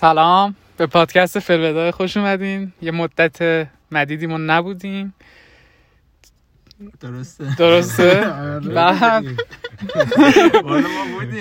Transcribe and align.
سلام. 0.00 0.54
به 0.76 0.86
پادکست 0.86 1.38
فلودا 1.38 1.90
خوش 1.90 2.16
اومدین. 2.16 2.72
یه 2.82 2.90
مدت 2.90 3.68
مدیدی 3.92 4.26
ما 4.26 4.36
نبودیم. 4.36 5.14
درسته. 7.00 7.56
درسته؟ 7.56 8.28
آره. 8.42 8.60
بعد؟ 8.60 9.24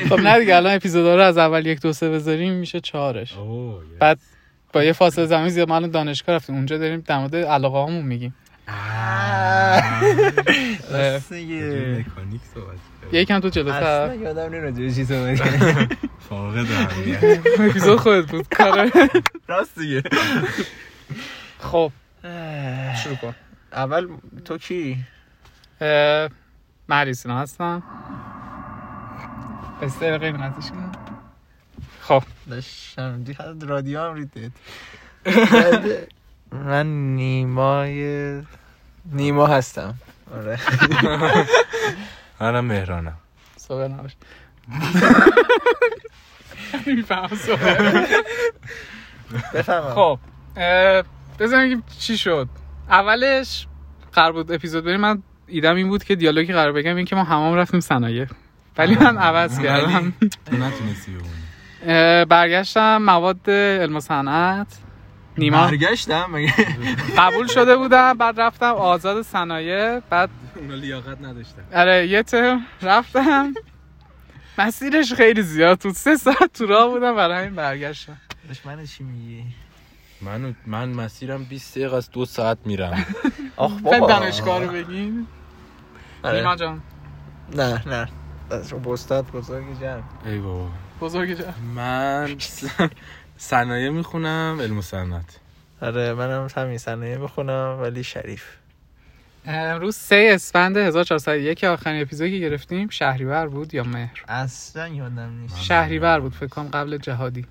خب 0.10 0.20
نه 0.20 0.40
دیگه 0.40 0.56
الان 0.56 0.76
اپیزودا 0.76 1.16
رو 1.16 1.22
از 1.22 1.38
اول 1.38 1.66
یک 1.66 1.82
دو 1.82 1.94
سه 1.94 2.10
بذاریم 2.10 2.54
میشه 2.54 2.80
چهارش. 2.80 3.34
بعد 4.00 4.20
با 4.74 4.84
یه 4.84 4.94
فاصله 4.94 5.26
زمانی 5.26 5.50
زیاد 5.50 5.70
ما 5.70 5.76
الان 5.76 5.92
دانشگاه 5.92 6.36
رفتیم. 6.36 6.56
اونجا 6.56 6.78
داریم 6.78 7.04
در 7.08 7.20
مورد 7.20 7.36
علاقه 7.36 7.78
هامون 7.78 8.06
میگیم. 8.06 8.36
مکانیک 12.00 12.42
صحبت. 12.54 12.89
یکم 13.12 13.40
تو 13.40 13.48
اصلا 13.48 13.64
جلوتر 13.64 14.16
یادم 14.16 14.42
نمیاد 14.42 14.64
راجع 14.64 14.84
به 14.84 14.92
چی 14.92 15.06
صحبت. 15.06 15.38
فاقد 16.30 16.58
اهمیت 16.72 17.24
اپیزود 17.60 18.00
خودت 18.00 18.32
بود. 18.32 18.48
کار 18.48 18.92
راست 19.48 19.80
دیگه. 19.80 20.04
خب. 21.60 21.92
شروع 23.04 23.16
کن. 23.22 23.36
اول 23.74 24.08
تو 24.46 24.58
کی؟ 24.58 24.98
مریسینا 26.90 27.40
هستم. 27.40 27.84
بسته 29.82 30.18
قیمتش 30.18 30.70
کن 30.70 30.92
خب. 32.02 32.24
داشتم. 32.50 33.24
دی 33.24 33.34
حد 33.34 33.64
رادیو 33.64 34.00
هم 34.02 34.14
ریدت 34.14 34.52
من 36.52 37.16
نیمای 37.16 38.42
نیما 39.06 39.48
هستم. 39.48 39.96
آره. 40.36 40.60
منم 42.42 42.66
مهرانم. 42.66 43.18
صبح 43.58 43.84
نباش. 43.84 44.12
میفهم 46.86 47.28
صبح 47.28 47.60
بفهمم 49.54 49.94
خب 49.94 50.20
بگیم 51.40 51.84
چی 52.00 52.18
شد. 52.18 52.48
اولش 52.90 53.68
قرار 54.14 54.32
بود 54.32 54.52
اپیزود 54.52 54.86
بریم. 54.86 55.00
من 55.00 55.24
ایدم 55.48 55.76
این 55.76 55.90
بود 55.90 56.04
که 56.04 56.16
دیالوگی 56.16 56.54
قرار 56.54 56.72
بگم 56.72 56.96
این 56.96 57.06
که 57.06 57.16
ما 57.16 57.24
همام 57.24 57.56
رفتیم 57.56 57.80
صنایع. 57.80 58.28
ولی 58.78 58.96
من 58.96 59.18
عوض 59.18 59.60
کردم. 59.60 60.14
تو 60.46 60.56
نتونستی 60.56 61.18
برگشتم 62.26 62.98
مواد 62.98 63.50
علم 63.50 63.96
و 63.96 64.00
صنعت 64.00 64.68
نیما. 65.38 65.68
برگشتم؟ 65.68 66.30
مگه؟ 66.32 66.54
قبول 67.18 67.48
شده 67.48 67.78
بودم 67.78 68.14
بعد 68.14 68.42
رفتم 68.42 68.74
آزاد 68.74 69.22
صنایع 69.22 70.00
بعد 70.00 70.30
اونا 70.60 70.76
لیاقت 70.76 71.22
نداشتن. 71.22 71.64
آره 71.74 72.08
یه 72.08 72.24
ترم 72.24 72.66
رفتم. 72.82 73.54
مسیرش 74.58 75.14
خیلی 75.14 75.42
زیاد 75.42 75.80
بود. 75.80 75.94
سه 75.94 76.16
ساعت 76.18 76.54
تو 76.54 76.66
راه 76.66 76.88
بودم 76.90 77.16
برای 77.16 77.38
همین 77.38 77.56
برگشتم. 77.56 78.18
دشمن 78.50 78.86
چی 78.86 79.04
میگی؟ 79.04 79.44
من 80.22 80.56
من 80.66 80.90
مسیرم 80.90 81.44
20 81.44 81.78
دقیقه 81.78 81.96
از 81.96 82.12
دو 82.12 82.26
ساعت 82.26 82.58
میرم. 82.66 83.06
آخ 83.56 83.72
فکر 83.78 84.00
دانشگاه 84.00 84.64
رو 84.64 84.72
بگین. 84.72 85.28
آره. 86.24 86.56
جان. 86.58 86.82
نه 87.56 87.88
نه. 87.88 88.08
بستاد 88.86 89.32
بزرگ 89.32 89.80
جمع. 89.82 90.04
ای 90.26 90.40
بابا. 90.40 90.70
بزرگ 91.02 91.34
جان 91.34 91.54
من 91.76 92.38
صنایع 93.38 93.90
می‌خونم 93.90 94.58
علم 94.62 94.78
و 94.78 94.82
صنعت. 94.82 95.40
آره 95.82 96.14
منم 96.14 96.48
همین 96.58 96.78
صنایع 96.78 97.18
می‌خونم 97.18 97.78
ولی 97.82 98.04
شریف. 98.04 98.59
امروز 99.46 99.96
سه 99.96 100.30
اسفند 100.34 100.78
1401 100.78 101.64
آخرین 101.64 102.02
اپیزودی 102.02 102.40
که 102.40 102.50
گرفتیم. 102.50 102.90
شهریور 102.90 103.48
بود 103.48 103.74
یا 103.74 103.84
مهر؟ 103.84 104.24
اصلا 104.28 104.88
یادم 104.88 105.40
نیست. 105.42 105.62
شهریور 105.62 106.20
بود 106.20 106.34
فکر 106.34 106.48
کنم 106.48 106.68
قبل 106.68 106.98
جهادی. 106.98 107.46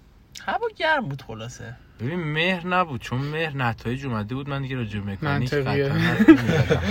هوا 0.46 0.66
گرم 0.76 1.08
بود 1.08 1.22
خلاصه. 1.22 1.76
ببین 2.00 2.20
مهر 2.20 2.66
نبود 2.66 3.00
چون 3.00 3.20
مهر 3.20 3.56
نتایج 3.56 4.06
اومده 4.06 4.34
بود. 4.34 4.48
من 4.48 4.62
دیگه 4.62 4.76
راجع 4.76 5.00
به 5.00 5.12
مکانیک. 5.12 5.52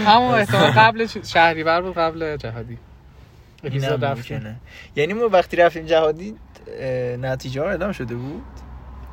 همون 0.06 0.34
احتمال 0.40 0.72
قبل 0.72 1.08
شهریور 1.24 1.82
بود 1.82 1.98
قبل 1.98 2.38
جهادی. 2.38 2.78
اپیزود 3.64 4.06
رفتیم 4.06 4.60
یعنی 4.96 5.14
ما 5.14 5.30
وقتی 5.30 5.58
رفتیم 5.58 5.86
جهادی 5.86 6.36
نتیجه 7.22 7.62
ها 7.62 7.70
اعلام 7.70 7.92
شده 7.92 8.16
بود؟ 8.16 8.44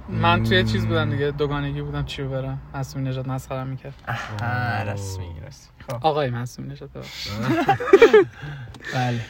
من 0.09 0.43
توی 0.43 0.65
چیز 0.65 0.87
بودم 0.87 1.11
دیگه 1.11 1.31
دوگانگی 1.31 1.83
بودم 1.83 2.05
چی 2.05 2.23
رو 2.23 2.29
برم 2.31 2.59
معصومی 2.75 3.09
نژاد 3.09 3.29
مسخرم 3.29 3.67
می‌کرد. 3.67 3.95
آها. 4.09 4.93
رسمی 4.93 5.25
رسمی. 5.47 5.71
خب. 5.89 6.07
آقای 6.07 6.31
معصومی 6.31 6.69
نژاد 6.69 6.91
ببخشید. 6.93 7.33
بله. 8.95 9.21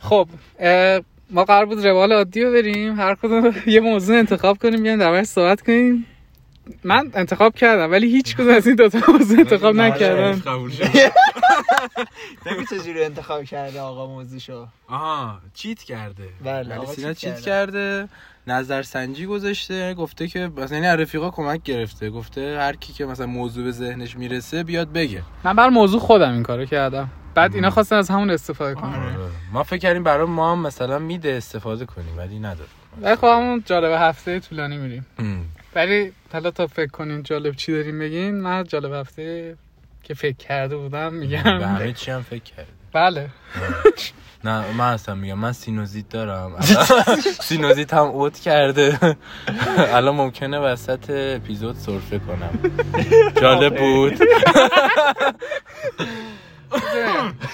خب 0.00 0.28
ما 1.30 1.44
قرار 1.44 1.66
بود 1.66 1.86
روال 1.86 2.12
عادی 2.12 2.42
رو 2.42 2.52
بریم. 2.52 3.00
هر 3.00 3.14
کدوم 3.14 3.54
یه 3.66 3.80
موضوع 3.80 4.18
انتخاب 4.18 4.58
کنیم 4.58 4.82
بیایم 4.82 4.98
در 4.98 5.24
صحبت 5.24 5.60
کنیم. 5.60 6.06
من 6.84 7.10
انتخاب 7.14 7.54
کردم 7.54 7.90
ولی 7.90 8.10
هیچ 8.10 8.36
کدوم 8.36 8.54
از 8.54 8.66
این 8.66 8.76
دو 8.76 8.88
تا 8.88 8.98
موضوع 9.12 9.38
انتخاب 9.38 9.74
نکردم. 9.74 10.40
قبول 10.40 10.70
شد. 10.70 10.84
بگو 12.46 12.64
چجوری 12.70 13.04
انتخاب 13.04 13.44
کرده 13.44 13.80
آقا 13.80 14.06
موضوعشو. 14.06 14.66
آها 14.88 15.40
چیت 15.54 15.82
کرده. 15.82 16.28
بله، 16.44 16.68
ولی 16.68 16.72
آقا 16.72 16.92
سینا 16.92 17.12
چیت 17.12 17.40
کرده. 17.40 18.08
نظرسنجی 18.46 19.26
گذاشته 19.26 19.94
گفته 19.94 20.28
که 20.28 20.50
مثلا 20.56 20.78
یعنی 20.78 21.02
رفیقا 21.02 21.30
کمک 21.30 21.62
گرفته 21.62 22.10
گفته 22.10 22.58
هر 22.60 22.76
کی 22.76 22.92
که 22.92 23.06
مثلا 23.06 23.26
موضوع 23.26 23.64
به 23.64 23.70
ذهنش 23.70 24.16
می‌رسه 24.16 24.62
بیاد 24.62 24.92
بگه. 24.92 25.22
من 25.44 25.56
بر 25.56 25.68
موضوع 25.68 26.00
خودم 26.00 26.32
این 26.32 26.42
کارو 26.42 26.64
کردم. 26.64 27.10
بعد 27.34 27.54
اینا 27.54 27.70
خواستن 27.70 27.96
از 27.96 28.10
همون 28.10 28.30
استفاده 28.30 28.74
کنن. 28.74 28.94
آره. 28.94 29.16
ما 29.52 29.62
فکر 29.62 29.78
کردیم 29.78 30.02
برای 30.02 30.26
ما 30.26 30.52
هم 30.52 30.58
مثلا 30.58 30.98
میده 30.98 31.32
استفاده 31.32 31.86
کنیم 31.86 32.18
ولی 32.18 32.38
نداد 32.38 32.68
ولی 33.02 33.16
خب 33.16 33.26
همون 33.26 33.62
جالب 33.66 33.92
هفته 33.92 34.40
طولانی 34.40 34.76
میریم. 34.76 35.06
ولی 35.74 36.12
حالا 36.32 36.50
تا 36.50 36.66
فکر 36.66 36.90
کنین 36.90 37.22
جالب 37.22 37.54
چی 37.54 37.72
داریم 37.72 37.98
بگین 37.98 38.34
من 38.34 38.64
جالب 38.64 38.92
هفته 38.92 39.56
که 40.02 40.14
فکر 40.14 40.36
کرده 40.36 40.76
بودم 40.76 41.10
به 41.10 41.16
میگم 41.16 41.38
همه 41.38 41.92
چی 41.92 42.10
هم 42.10 42.22
فکر 42.22 42.42
کرده 42.42 42.72
بله. 42.92 43.30
نه 44.44 44.72
من 44.72 44.92
اصلا 44.92 45.14
میگم 45.14 45.38
من 45.38 45.52
سینوزیت 45.52 46.08
دارم. 46.08 46.60
سینوزیت 47.48 47.94
هم 47.94 48.06
عود 48.06 48.38
کرده. 48.38 48.98
الان 49.96 50.14
ممکنه 50.14 50.58
وسط 50.58 51.10
اپیزود 51.10 51.76
سرفه 51.76 52.18
کنم. 52.18 52.58
جالب 53.40 53.76
بود. 53.78 54.18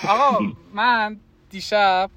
آقا 0.08 0.38
من 0.74 1.16
دیشب 1.50 2.10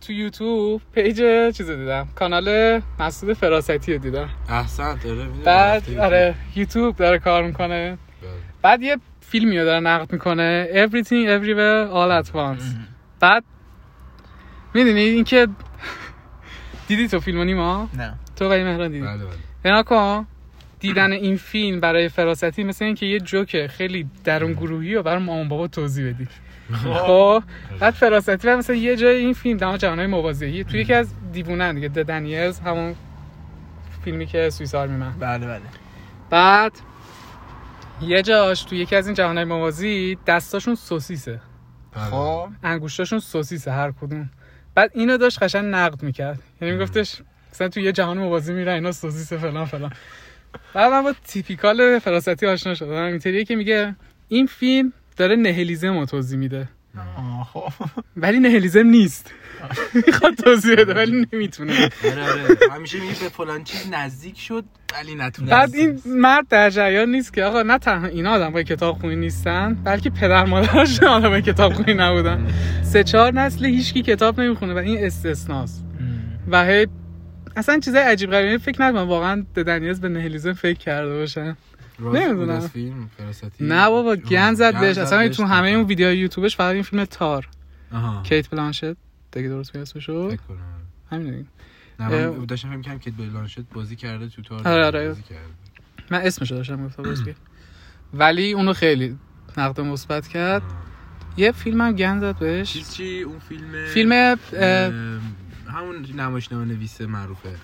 تو 0.00 0.12
یوتیوب 0.12 0.82
پیج 0.92 1.16
چیز 1.56 1.70
رو 1.70 1.76
دیدم. 1.76 2.08
کانال 2.14 2.80
مسعود 2.98 3.32
فراستی 3.36 3.92
رو 3.92 3.98
دیدم. 3.98 4.28
احسن 4.48 4.98
داره 5.04 5.26
بعد 5.44 5.98
آره 5.98 6.34
یوتیوب 6.56 6.96
داره 6.96 7.18
کار 7.18 7.42
می‌کنه. 7.42 7.98
بعد 8.62 8.82
یه 8.82 8.96
فیلمی 9.30 9.58
رو 9.58 9.64
داره 9.64 9.80
نقد 9.80 10.12
می‌کنه. 10.12 10.68
Everything 10.72 11.26
Everywhere 11.38 11.92
All 11.92 12.24
at 12.24 12.30
Once. 12.34 12.64
بعد 13.20 13.44
می‌دونی 14.74 15.00
اینکه 15.00 15.48
دیدی 16.88 17.08
تو 17.08 17.20
فیلمو 17.20 17.44
نیما؟ 17.44 17.88
نه. 17.96 18.14
تو 18.36 18.48
قیم 18.48 18.66
مهران 18.66 18.90
دیدی. 18.90 19.06
بله 19.06 19.24
بله. 19.64 19.82
کن 19.82 20.26
دیدن 20.80 21.12
این 21.12 21.36
فیلم 21.36 21.80
برای 21.80 22.08
فراستی 22.08 22.64
مثل 22.64 22.84
اینکه 22.84 23.06
یه 23.06 23.20
جوک 23.20 23.66
خیلی 23.66 24.06
درون 24.24 24.52
گروهی 24.52 24.94
رو 24.94 25.02
برای 25.02 25.22
مامان 25.22 25.48
بابا 25.48 25.68
توضیح 25.68 26.08
بدی. 26.08 26.28
خب. 26.72 27.42
بعد 27.80 27.94
فراستی 27.94 28.48
و 28.48 28.56
مثلا 28.56 28.76
یه 28.76 28.96
جای 28.96 29.16
این 29.16 29.32
فیلم 29.32 29.56
دما 29.56 29.76
جهانهای 29.76 30.06
موازی 30.06 30.64
توی 30.64 30.80
یکی 30.80 30.94
از 30.94 31.14
دیوونن 31.32 31.74
دیگه 31.74 31.88
دنیلز 31.88 32.60
همون 32.60 32.94
فیلمی 34.04 34.26
که 34.26 34.50
سوئیس 34.50 34.74
آرمی 34.74 34.96
من 34.96 35.12
بله 35.20 35.46
بله. 35.46 35.60
بعد 36.30 36.72
یه 38.02 38.22
جاش 38.22 38.62
تو 38.62 38.74
یکی 38.74 38.96
از 38.96 39.06
این 39.06 39.14
جهانهای 39.14 39.44
موازی 39.44 40.18
دستاشون 40.26 40.74
سوسیسه 40.74 41.40
خب. 41.92 42.48
انگوشتاشون 42.62 43.18
سوسیسه 43.18 43.72
هر 43.72 43.92
کدوم. 43.92 44.30
بعد 44.74 44.90
اینو 44.94 45.16
داشت 45.16 45.42
قشنگ 45.42 45.64
نقد 45.64 46.02
می‌کرد. 46.02 46.38
یعنی 46.60 46.74
میگفتش 46.74 47.22
مثلا 47.52 47.68
تو 47.68 47.80
یه 47.80 47.92
جهان 47.92 48.18
موازی 48.18 48.52
میرن 48.52 48.74
اینا 48.74 48.92
سوسیسه 48.92 49.38
فلان 49.38 49.64
فلان. 49.64 49.92
بعد 50.74 50.92
من 50.92 51.02
با 51.02 51.14
تیپیکال 51.24 51.98
فراستی 51.98 52.46
آشنا 52.46 52.74
شدم. 52.74 52.92
اینطوریه 52.92 53.44
که 53.44 53.56
میگه 53.56 53.96
این 54.28 54.46
فیلم 54.46 54.92
داره 55.16 55.36
نهلیزم 55.36 55.98
رو 55.98 56.06
توضیح 56.06 56.38
میده. 56.38 56.68
خب. 57.52 57.72
ولی 58.16 58.40
نهلیزم 58.40 58.86
نیست. 58.86 59.34
می‌خواد 60.06 60.34
توضیح 60.34 60.74
بده 60.74 60.94
ولی 60.94 61.26
نمی‌تونه. 61.32 61.90
آره 62.04 62.22
آره. 62.22 62.56
همیشه 62.72 63.00
میگه 63.00 63.20
به 63.20 63.28
فلان 63.28 63.64
چیز 63.64 63.90
نزدیک 63.92 64.38
شد 64.38 64.64
ولی 64.94 65.14
نتونست. 65.14 65.52
بعد 65.52 65.74
این 65.74 66.02
مرد 66.06 66.48
در 66.48 66.70
جریان 66.70 67.08
نیست 67.08 67.32
که 67.32 67.44
آقا 67.44 67.62
نه 67.62 67.78
تنها 67.78 68.06
اینا 68.06 68.30
آدم 68.30 68.62
کتاب 68.62 68.98
خونی 68.98 69.16
نیستن 69.16 69.74
بلکه 69.84 70.10
پدر 70.10 70.44
مادرش 70.44 71.02
آدم 71.02 71.40
کتاب 71.40 71.72
خونی 71.72 71.94
نبودن. 71.94 72.46
سه 72.82 73.04
چهار 73.04 73.32
نسل 73.32 73.66
هیچکی 73.66 74.02
کتاب 74.02 74.40
نمی‌خونه 74.40 74.74
و 74.74 74.78
این 74.78 75.04
استثناست. 75.04 75.84
و 76.50 76.64
هی 76.64 76.86
اصلا 77.56 77.78
چیزای 77.78 78.02
عجیب 78.02 78.30
غریبی 78.30 78.58
فکر 78.58 78.82
نکنم 78.82 79.08
واقعا 79.08 79.46
دنیز 79.54 80.00
به 80.00 80.08
نهلیزم 80.08 80.52
فکر 80.52 80.78
کرده 80.78 81.14
باشن 81.14 81.56
نمی‌دونم. 82.00 82.60
فیلم 82.60 83.10
فراستی 83.18 83.64
نه 83.64 83.88
بابا 83.90 84.16
گن 84.16 84.54
زد 84.54 84.72
گند 84.72 84.80
بهش 84.80 84.98
اصلا. 84.98 85.28
تو 85.28 85.44
همه 85.44 85.68
اون 85.68 85.84
ویدیو 85.86 86.14
یوتیوبش 86.14 86.56
فقط 86.56 86.74
این 86.74 86.82
فیلم 86.82 87.04
تار 87.04 87.48
آها 87.92 88.22
کیت 88.22 88.50
بلانشت 88.50 88.84
دیگه 89.32 89.48
درست 89.48 89.74
می 89.74 89.82
اسمشو 89.82 90.30
فکر 90.30 90.40
کنم. 90.48 90.58
همین 91.10 91.30
دیگه. 91.30 91.44
نه 92.00 92.28
من. 92.28 92.44
داشتم 92.44 92.82
فکر 92.82 92.98
که 92.98 93.10
بلانشت 93.10 93.60
بازی 93.74 93.96
کرده 93.96 94.28
تو 94.28 94.42
تار 94.42 94.68
آره، 94.68 94.86
آره. 94.86 95.08
بازی 95.08 95.22
کرده 95.22 95.40
من 96.10 96.20
اسمشو 96.20 96.54
داشتم 96.54 96.86
گفتم 96.86 97.02
بازی 97.02 97.34
ولی 98.14 98.52
اونو 98.52 98.72
خیلی 98.72 99.18
نقد 99.56 99.80
مثبت 99.80 100.28
کرد 100.28 100.62
یه 101.36 101.52
فیلم 101.52 101.80
هم 101.80 101.92
گند 101.92 102.20
زد 102.20 102.38
بهش 102.38 102.90
چی 102.96 103.22
اون 103.22 103.38
فیلم 103.38 103.86
فیلم 103.86 104.38
همون 105.68 106.06
نمایشنامه 106.16 106.64
نویس 106.64 107.00
معروفه 107.00 107.54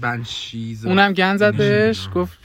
بنشیز 0.00 0.86
اونم 0.86 1.12
گند 1.12 1.38
زد. 1.38 1.56
بهش 1.56 2.08
گفت 2.14 2.38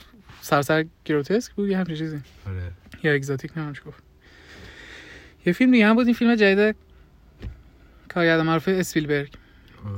سرسر 0.46 0.84
گروتسک 1.04 1.52
بود 1.52 1.68
یه 1.68 1.78
همچین 1.78 1.96
چیزی. 1.96 2.20
آره. 2.46 2.72
یا 3.02 3.12
exotic 3.12 3.50
نمی‌دونم 3.56 3.74
چی 3.74 3.80
گفت. 3.86 4.02
یه 5.46 5.52
فیلم 5.52 5.72
دیگه 5.72 5.86
هم 5.86 5.94
بود 5.94 6.06
این 6.06 6.14
فیلم 6.14 6.34
جدید 6.34 6.76
کارگردان 8.08 8.46
معروف 8.46 8.68
اسپیلبرگ. 8.68 9.32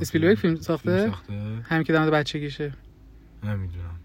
اسپیلبرگ 0.00 0.38
فیلم 0.38 0.56
ساخته؟ 0.56 1.06
ساخته. 1.06 1.32
همین 1.68 1.82
که 1.82 1.92
مورد 1.92 2.10
بچگیشه. 2.10 2.72
نمی‌دونم. 3.44 4.00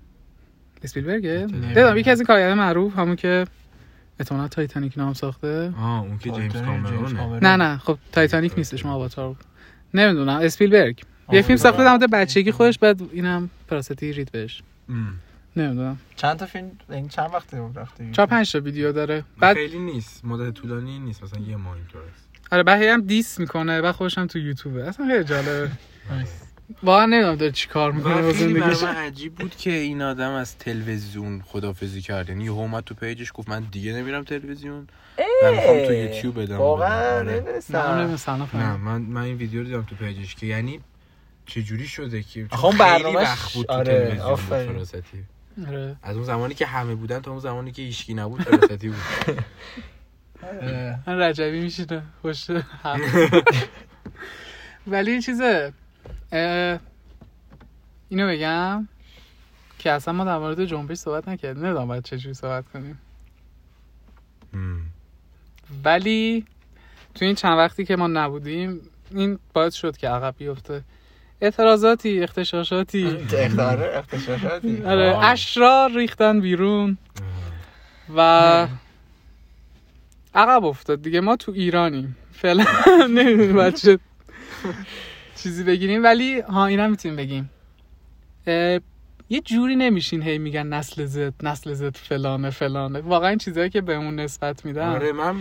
اسپیلبرگه. 0.84 1.48
نمی‌دونم 1.52 1.98
یکی 1.98 2.12
از 2.12 2.20
این 2.20 2.28
کارگردان 2.28 2.58
معروف 2.58 2.98
همون 2.98 3.16
که 3.16 3.46
احتمالاً 4.20 4.48
تایتانیک 4.48 4.98
نام 4.98 5.14
ساخته. 5.14 5.74
آه 5.78 6.02
اون 6.02 6.18
که 6.18 6.32
جیمز 6.32 6.62
کامرونه. 6.62 7.40
نه 7.40 7.56
نه 7.56 7.78
خب 7.78 7.98
تایتانیک 8.12 8.54
نیستش 8.58 8.86
ما 8.86 8.94
آواتار 8.94 9.28
بود. 9.28 9.44
نمی‌دونم 9.94 10.40
اسپیلبرگ. 10.42 11.04
یه 11.32 11.42
فیلم 11.42 11.58
ساخته 11.58 11.84
در 11.84 11.98
مورد 11.98 12.12
بچگی 12.12 12.52
خودش 12.52 12.80
بعد 12.80 13.02
اینم 13.12 13.50
فراستی 13.68 14.14
رید 14.14 14.32
بهش. 14.32 14.64
ام. 14.90 15.14
نمی‌دونم. 15.58 15.98
چند 16.16 16.38
تا 16.38 16.46
فیلم؟ 16.46 16.72
این 16.90 17.08
چند 17.08 17.30
وقته 17.34 17.58
رفته 17.76 18.10
چهار 18.12 18.28
پنج 18.28 18.52
تا 18.52 18.60
ویدیو 18.60 18.92
داره. 18.92 19.24
بعد 19.40 19.56
خیلی 19.56 19.80
نیست. 19.80 20.26
مدت 20.26 20.54
طولانی 20.54 21.00
نیست. 21.00 21.24
مثلا 21.24 21.40
یه 21.40 21.56
ماه 21.56 21.76
اینطور 21.76 22.02
است. 22.02 22.30
آره 22.52 22.64
بعد 22.64 22.82
هم 22.82 23.02
diss 23.02 23.40
می‌کنه 23.40 23.82
بعد 23.82 23.96
خودش 23.96 24.18
هم 24.18 24.28
تو 24.28 24.40
یوتیوبه. 24.40 24.88
اصلا 24.88 25.08
خیلی 25.08 25.24
جالبه. 25.24 25.72
واقعا 26.84 27.06
نمی‌دونم 27.06 27.36
داره 27.36 27.52
چی 27.52 27.68
کار 27.68 27.92
می‌کنه 27.92 28.22
با 28.22 28.34
زندگیش. 28.34 28.84
من 28.84 28.96
عجیب 28.96 29.36
بود 29.36 29.56
که 29.56 29.72
این 29.72 30.02
آدم 30.02 30.32
از 30.32 30.58
تلویزیون 30.58 31.42
خدافزی 31.42 32.02
کرد. 32.02 32.30
یعنی 32.30 32.44
یهو 32.44 32.60
اومد 32.60 32.84
تو 32.84 32.96
پیجش 32.96 33.32
گفت 33.34 33.50
من 33.50 33.64
دیگه 33.72 33.94
نمیرم 33.94 34.24
تلویزیون. 34.24 34.88
من 35.44 35.52
می‌خوام 35.52 35.86
تو 35.86 35.94
یوتیوب 35.94 36.42
بدم 36.42 36.58
واقعا 36.58 37.18
آره. 37.20 37.24
نه 37.24 37.34
نمی‌دونستم 37.34 37.78
نمی‌دونم 37.78 38.50
نه 38.54 38.78
من 38.78 39.02
من 39.02 39.22
این 39.22 39.38
ویدیو 39.38 39.60
رو 39.60 39.66
دیدم 39.66 39.84
تو 39.84 39.96
پیجش 39.96 40.36
که 40.36 40.46
یعنی 40.46 40.80
چه 41.46 41.64
جوری 41.64 41.88
شده 41.88 42.24
که 42.24 42.48
آخه 42.52 42.66
اون 42.66 42.78
خیلی 42.78 42.84
برنامه‌ش- 42.84 43.28
وقت 43.28 43.54
بود 43.54 43.66
تو 43.66 43.74
آره، 43.74 44.16
تلویزیون 44.48 44.86
آره. 45.68 45.96
از 46.04 46.16
اون 46.16 46.26
زمانی 46.26 46.54
که 46.54 46.66
همه 46.66 46.96
بودن 46.96 47.20
تا 47.20 47.32
اون 47.32 47.40
زمانی 47.40 47.72
که 47.72 47.82
هیچکی 47.82 48.14
نبود 48.14 48.42
فراستی 48.42 48.90
بود. 48.90 49.02
من 51.08 51.20
رجبی 51.20 51.62
میشینه 51.62 52.04
خوش 52.22 52.48
ولی 54.88 55.12
یه 55.12 55.22
چیزه 55.22 55.74
اینو 58.10 58.28
بگم 58.28 58.88
که 59.80 59.92
اصلا 59.92 60.14
ما 60.14 60.26
در 60.26 60.38
مورد 60.38 60.66
جنبش 60.66 60.98
صحبت 60.98 61.28
نکردیم. 61.28 61.66
نمی‌دونم 61.66 61.88
باید 61.88 62.04
چجوری 62.04 62.34
صحبت 62.34 62.66
کنیم. 62.74 63.00
ولی 65.84 66.46
تو 67.16 67.26
این 67.26 67.36
چند 67.36 67.58
وقتی 67.58 67.86
که 67.86 67.96
ما 67.96 68.08
نبودیم 68.08 68.82
این 69.12 69.40
باعث 69.54 69.74
شد 69.74 69.98
که 69.98 70.10
عقب 70.10 70.36
بیفته. 70.38 70.84
اعتراضاتی 71.44 72.24
اختشاشاتی. 72.24 73.18
اختشاشاتی. 73.96 74.84
آره. 74.84 75.18
اشرار 75.22 75.92
ریختن 75.92 76.40
بیرون. 76.42 76.98
و 78.16 78.68
عقب 80.36 80.66
افتاد 80.66 81.02
دیگه. 81.02 81.22
ما 81.22 81.36
تو 81.36 81.52
ایرانیم. 81.52 82.18
فعلا 82.32 82.66
نمی‌دونیم 83.18 83.54
باید 83.56 83.76
چه 83.76 84.00
چیزی 85.36 85.64
بگیریم. 85.64 86.04
ولی 86.04 86.40
ها 86.40 86.66
اینم 86.66 86.90
می‌تونیم 86.90 87.18
بگیم. 87.18 87.50
یه 89.34 89.42
جوری 89.42 89.76
نمیشین 89.76 90.22
هی 90.24 90.38
میگن 90.38 90.68
نسل 90.68 91.06
زد 91.06 91.34
نسل 91.44 91.74
زد 91.74 91.98
فلانه 91.98 92.50
فلانه. 92.50 93.00
واقعا 93.00 93.30
این 93.30 93.38
چیزایی 93.38 93.70
که 93.70 93.82
بهمون 93.82 94.16
نسبت 94.16 94.66
میدن. 94.66 94.88
آره 94.88 95.12
من 95.12 95.36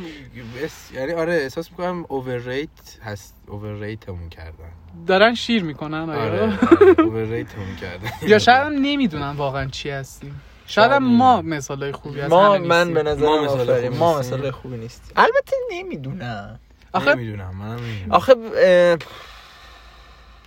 اس... 0.65 0.93
یعنی 0.95 1.13
آره 1.13 1.33
احساس 1.33 1.71
می‌کنم 1.71 2.05
اوورریت 2.09 2.69
هست 3.05 3.37
اوورریتمون 3.49 4.29
کردن. 4.29 4.73
دارن 5.07 5.35
شیر 5.35 5.63
می‌کنن 5.65 6.11
آره 6.11 6.43
آره 6.43 6.59
اوورریتمون 7.07 7.77
کردن. 7.81 8.11
یا 8.23 8.39
شاید 8.39 8.67
هم 8.67 8.73
نمی‌دونن 8.73 9.31
واقعا 9.31 9.67
چی 9.67 9.91
هستیم. 9.91 10.41
شاید 10.67 10.93
ما 10.93 11.43
مثالای 11.43 11.93
خوبی 11.93 12.21
از 12.21 12.31
ما 12.31 12.59
من. 12.59 12.95
به 12.95 13.03
نظر 13.03 13.27
ما 13.27 13.45
مثال 13.45 13.71
آفرین. 13.71 14.51
خوبی 14.51 14.77
ما 14.77 14.83
نیست 14.83 15.13
البته 15.17 15.57
نمی‌دونم 15.73 16.61
آخه 16.93 17.15
نمی‌دونم 17.15 17.57
منم 17.57 17.79
نمی‌دونم. 17.79 18.13
آخه 18.13 18.35
اه، 18.57 18.97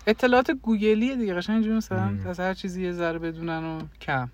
اطلاعات 0.07 0.52
گوگلیه 0.52 1.16
دیگه 1.16 1.34
قشنگ 1.34 1.54
اینجوری 1.54 1.78
مثلا. 1.78 2.18
از 2.25 2.40
هر 2.40 2.54
چیزی 2.54 2.84
یه 2.84 2.92
ذره 2.92 3.19
بدونن 3.19 3.63
و 3.63 3.81
کم. 4.02 4.30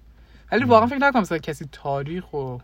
ولی 0.51 0.63
واقعا 0.63 0.87
فکر 0.87 0.97
نکنم 0.97 1.21
مثلا 1.21 1.37
کسی 1.37 1.69
تاریخ 1.71 2.33
و 2.33 2.57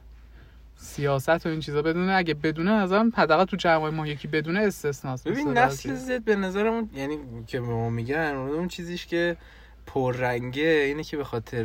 سیاست 0.75 1.45
و 1.45 1.50
این 1.50 1.59
چیزا 1.59 1.81
بدونه. 1.81 2.13
اگه 2.13 2.33
بدونه 2.33 2.71
ازم 2.71 3.12
حداقل 3.15 3.45
تو 3.45 3.57
جمع 3.57 3.89
ما 3.89 4.07
یکی 4.07 4.27
بدونه 4.27 4.59
استثناست. 4.59 5.27
ببین 5.27 5.57
نسل 5.57 5.95
زد 5.95 6.24
به 6.24 6.36
نظرم 6.36 6.89
یعنی 6.94 7.18
که 7.48 7.59
به 7.59 7.68
ما 7.68 7.89
میگن 7.89 8.36
اون 8.36 8.68
چیزیش 8.68 9.06
که 9.06 9.38
پررنگه 9.86 10.83
اینه 10.88 11.03
که 11.03 11.18
به 11.18 11.24
خاطر 11.24 11.63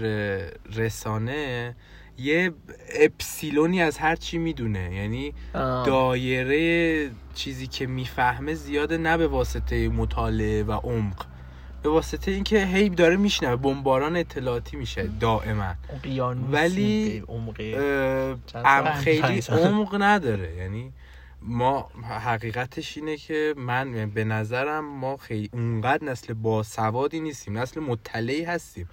رسانه 0.77 1.75
یه 2.19 2.53
اپسیلونی 3.01 3.83
از 3.83 3.99
هر 3.99 4.17
چی 4.17 4.39
می‌دونه. 4.39 4.95
یعنی 4.95 5.35
آه. 5.55 5.87
دایره 5.87 7.11
چیزی 7.35 7.67
که 7.67 7.87
می‌فهمه 7.87 8.55
زیاده 8.55 8.99
نه 8.99 9.17
به 9.17 9.27
واسطه 9.27 9.89
مطالعه 9.89 10.63
و 10.63 10.73
عمق. 10.73 11.27
به 11.83 11.89
واسطه 11.89 12.31
اینکه 12.31 12.67
هی 12.67 12.89
داره 12.89 13.17
میشنوه 13.17 13.57
بمباران 13.57 14.17
اطلاعاتی 14.17 14.77
میشه 14.77 15.11
دائما 15.21 15.75
ولی- 16.53 17.23
ام 18.65 18.83
سال؟ 18.87 18.93
خیلی. 18.93 19.41
عمق 19.63 19.97
نداره 20.03 20.57
یعنی 20.57 20.93
ما 21.43 21.91
حقیقتش 22.25 22.97
اینه 22.97 23.17
که 23.17 23.55
من 23.57 24.11
به 24.11 24.25
نظرم 24.25 24.85
ما 24.99 25.17
خیلی 25.17 25.51
اونقدر 25.53 26.05
نسل 26.05 26.33
باسوادی 26.35 27.21
نیستیم 27.21 27.59
نسل 27.59 27.81
مطلعی 27.81 28.45
هستیم. 28.45 28.89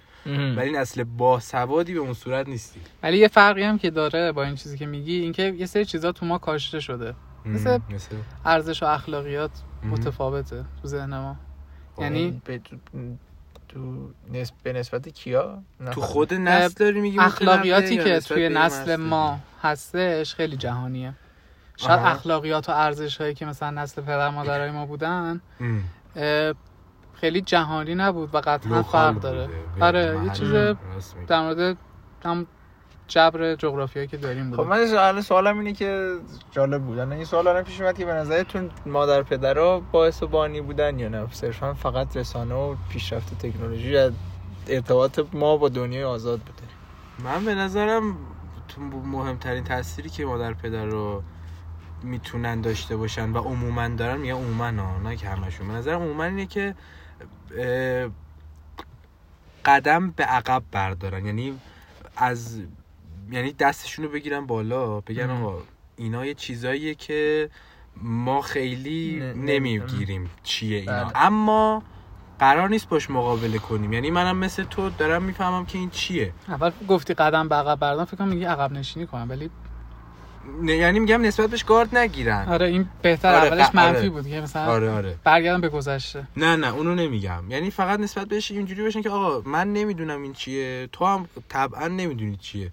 ولی 0.56 0.72
نسل 0.72 1.04
باسوادی 1.04 1.94
به 1.94 2.00
اون 2.00 2.12
صورت 2.12 2.48
نیستیم 2.48 2.82
ولی 3.02 3.18
یه 3.18 3.28
فرقی 3.28 3.62
هم 3.62 3.78
که 3.78 3.90
داره 3.90 4.32
با 4.32 4.44
این 4.44 4.54
چیزی 4.54 4.78
که 4.78 4.86
میگی 4.86 5.20
اینکه 5.20 5.42
یه 5.58 5.66
سری 5.66 5.84
چیزا 5.84 6.12
تو 6.12 6.26
ما 6.26 6.38
کاشته 6.38 6.80
شده 6.80 7.14
مثل- 7.46 7.78
ارزش 8.44 8.82
و 8.82 8.86
اخلاقیات. 8.86 9.50
متفاوته 9.82 10.64
تو 10.82 10.88
ذهن 10.88 11.10
ما. 11.18 11.36
یعنی 12.00 12.42
به 12.44 12.58
تو, 12.58 12.76
تو 13.68 14.10
نسب... 14.32 14.54
به 14.62 14.72
نسبت 14.72 15.08
کیا 15.08 15.62
نه. 15.80 15.90
تو 15.90 16.00
خود 16.00 16.34
نسل 16.34 16.74
داری 16.84 17.00
میگی 17.00 17.18
اخلاقیاتی 17.18 17.96
که 17.96 18.20
توی 18.20 18.48
نسل 18.48 18.96
ما 18.96 19.40
هستش 19.62 20.34
خیلی 20.34 20.56
جهانیه 20.56 21.14
شاید 21.76 22.00
آها. 22.00 22.08
اخلاقیات 22.08 22.68
و 22.68 22.72
ارزش 22.72 23.20
هایی 23.20 23.34
که 23.34 23.46
مثلا 23.46 23.70
نسل 23.70 24.02
پدر 24.02 24.30
مادرای 24.30 24.70
ما 24.70 24.86
بودن 24.86 25.40
خیلی 27.14 27.40
جهانی 27.40 27.94
نبود 27.94 28.34
و 28.34 28.38
قطعا 28.38 28.82
فرق. 28.82 29.20
داره 29.20 29.48
آره 29.80 30.20
یه. 30.24 30.30
چیز. 30.30 30.52
در 31.26 31.40
مورد 31.42 31.76
هم 32.24 32.46
جبر 33.10 33.54
جغرافیایی 33.54 34.08
که 34.08 34.16
داریم 34.16 34.50
خب 34.50 34.56
بود 34.56 34.66
من 34.66 34.86
سوال 34.86 35.20
سوالم 35.20 35.58
اینه 35.58 35.72
که 35.72 36.14
جالب 36.52 36.82
بود. 36.82 36.98
الان 36.98 37.12
این 37.12 37.24
سوال 37.24 37.48
الان 37.48 37.62
پیش 37.62 37.80
اومد 37.80 37.98
که 37.98 38.04
به 38.04 38.12
نظرتون 38.12 38.70
مادر 38.86 39.22
پدرها 39.22 39.80
باعث 39.80 40.22
و 40.22 40.26
بانی 40.26 40.60
بودن 40.60 40.98
یا 40.98 41.08
نه؟ 41.08 41.26
صرفا 41.32 41.74
فقط 41.74 42.16
رسانه 42.16 42.54
و 42.54 42.76
پیشرفت 42.88 43.38
تکنولوژی 43.38 43.96
از 43.96 44.12
ارتباط 44.68 45.20
ما 45.32 45.56
با 45.56 45.68
دنیای 45.68 46.04
آزاد 46.04 46.40
بوده. 46.40 46.62
من 47.24 47.44
به 47.44 47.54
نظرم 47.54 48.16
مهمترین 49.04 49.64
تأثیری 49.64 50.10
که 50.10 50.24
مادر 50.26 50.52
پدر 50.52 50.84
رو 50.84 51.22
می‌تونن 52.02 52.60
داشته 52.60 52.96
باشن 52.96 53.32
و 53.32 53.38
عموما 53.38 53.88
دارن 53.88 54.16
میگن 54.16 54.34
عموما 54.34 54.70
نه 54.70 55.16
که 55.16 55.28
همشون. 55.28 55.68
به 55.68 55.74
نظرم 55.74 56.02
عموما 56.02 56.24
اینه 56.24 56.46
که 56.46 56.74
قدم 59.64 60.10
به 60.10 60.24
عقب 60.24 60.62
بردارن. 60.72 61.26
یعنی 61.26 61.60
از 62.16 62.62
یعنی 63.30 63.52
دستشون 63.52 64.04
رو 64.04 64.10
بگیرن 64.10 64.46
بالا 64.46 65.00
بگن. 65.00 65.30
آقا 65.30 65.62
اینا 65.96 66.26
یه 66.26 66.34
چیزاییه 66.34 66.94
که 66.94 67.50
ما 68.02 68.42
خیلی 68.42 69.20
نمی‌گیریم 69.36 70.30
چیه 70.42 70.78
اینا. 70.78 71.04
بله. 71.04 71.12
اما 71.14 71.82
قرار 72.38 72.68
نیست 72.68 72.88
باش 72.88 73.10
مقابله 73.10 73.58
کنیم. 73.58 73.92
یعنی 73.92 74.10
منم 74.10 74.36
مثل 74.36 74.64
تو 74.64 74.90
دارم 74.90 75.22
می‌فهمم 75.22 75.66
که 75.66 75.78
این 75.78 75.90
چیه. 75.90 76.32
اول 76.48 76.70
گفتی 76.88 77.14
قدم 77.14 77.48
به 77.48 77.54
عقب 77.54 77.80
بردن 77.80 78.04
فکر 78.04 78.16
کنم 78.16 78.28
میگی 78.28 78.44
عقب 78.44 78.72
نشینی 78.72 79.06
کنم 79.06 79.30
ولی 79.30 79.50
نه 80.62 80.76
یعنی 80.76 81.00
میگم 81.00 81.22
نسبت 81.22 81.50
بهش 81.50 81.64
گارد 81.64 81.96
نگیرن. 81.96 82.48
آره 82.48 82.66
این 82.66 82.88
بهتر 83.02 83.34
آره، 83.34 83.48
اولش 83.48 83.66
ق- 83.66 83.74
منفی 83.74 83.98
آره. 83.98 84.10
بود 84.10 84.28
که 84.28 84.40
مثلا 84.40 84.72
آره 84.72 84.90
آره. 84.90 85.16
برگردم 85.24 85.60
به 85.60 85.68
گذشته. 85.68 86.26
نه 86.36 86.56
نه 86.56 86.74
اونو 86.74 86.94
نمیگم. 86.94 87.44
یعنی 87.50 87.70
فقط 87.70 88.00
نسبت 88.00 88.28
بهش 88.28 88.50
اینجوری 88.50 88.82
باشن 88.82 89.02
که 89.02 89.10
آقا 89.10 89.50
من 89.50 89.72
نمی‌دونم 89.72 90.22
این 90.22 90.32
چیه 90.32 90.88
تو 90.92 91.04
هم 91.04 91.28
طبعا 91.48 91.88
نمی‌دونی 91.88 92.36
چیه. 92.36 92.72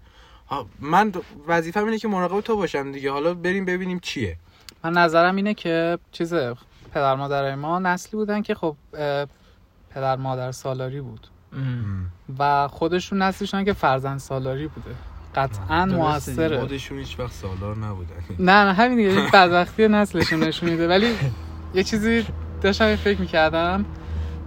من 0.80 1.12
وظیفه‌م 1.48 1.86
اینه 1.86 1.98
که 1.98 2.08
مراقب 2.08 2.42
تو 2.42 2.56
باشم 2.56 2.92
دیگه. 2.92 3.12
حالا 3.12 3.34
بریم 3.34 3.66
ببینیم 3.66 4.00
چیه. 4.00 4.38
من 4.84 4.92
نظرم 4.94 5.36
اینه 5.36 5.54
که 5.54 6.00
چیز 6.12 6.34
پدر 6.94 7.16
مادرای 7.16 7.56
ما 7.56 7.80
نسلی 7.80 8.18
بودن 8.18 8.42
که 8.42 8.56
خب 8.56 8.76
پدر 9.90 10.16
مادر 10.16 10.52
سالاری 10.52 11.02
بود. 11.02 11.28
ام. 11.54 12.12
و 12.40 12.68
خودشون 12.68 13.22
نسلشون 13.22 13.66
که 13.66 13.74
فرزند 13.74 14.20
سالاری 14.20 14.68
بوده. 14.68 14.96
قطعا 15.36 15.86
موثره. 15.86 16.60
خودشون 16.60 17.00
هیچ 17.00 17.20
وقت 17.20 17.32
سالار 17.32 17.78
نبودن. 17.78 18.16
نه 18.40 18.64
نه 18.64 18.74
همین 18.74 18.98
دیگه. 18.98 19.30
بدبختی 19.34 19.88
نسلشون 19.88 20.44
نشون 20.44 20.70
میده. 20.70 20.88
ولی 20.88 21.16
یه 21.74 21.84
چیزی 21.84 22.26
داشتم 22.62 22.96
فکر 22.96 23.22
می‌کردم. 23.22 23.86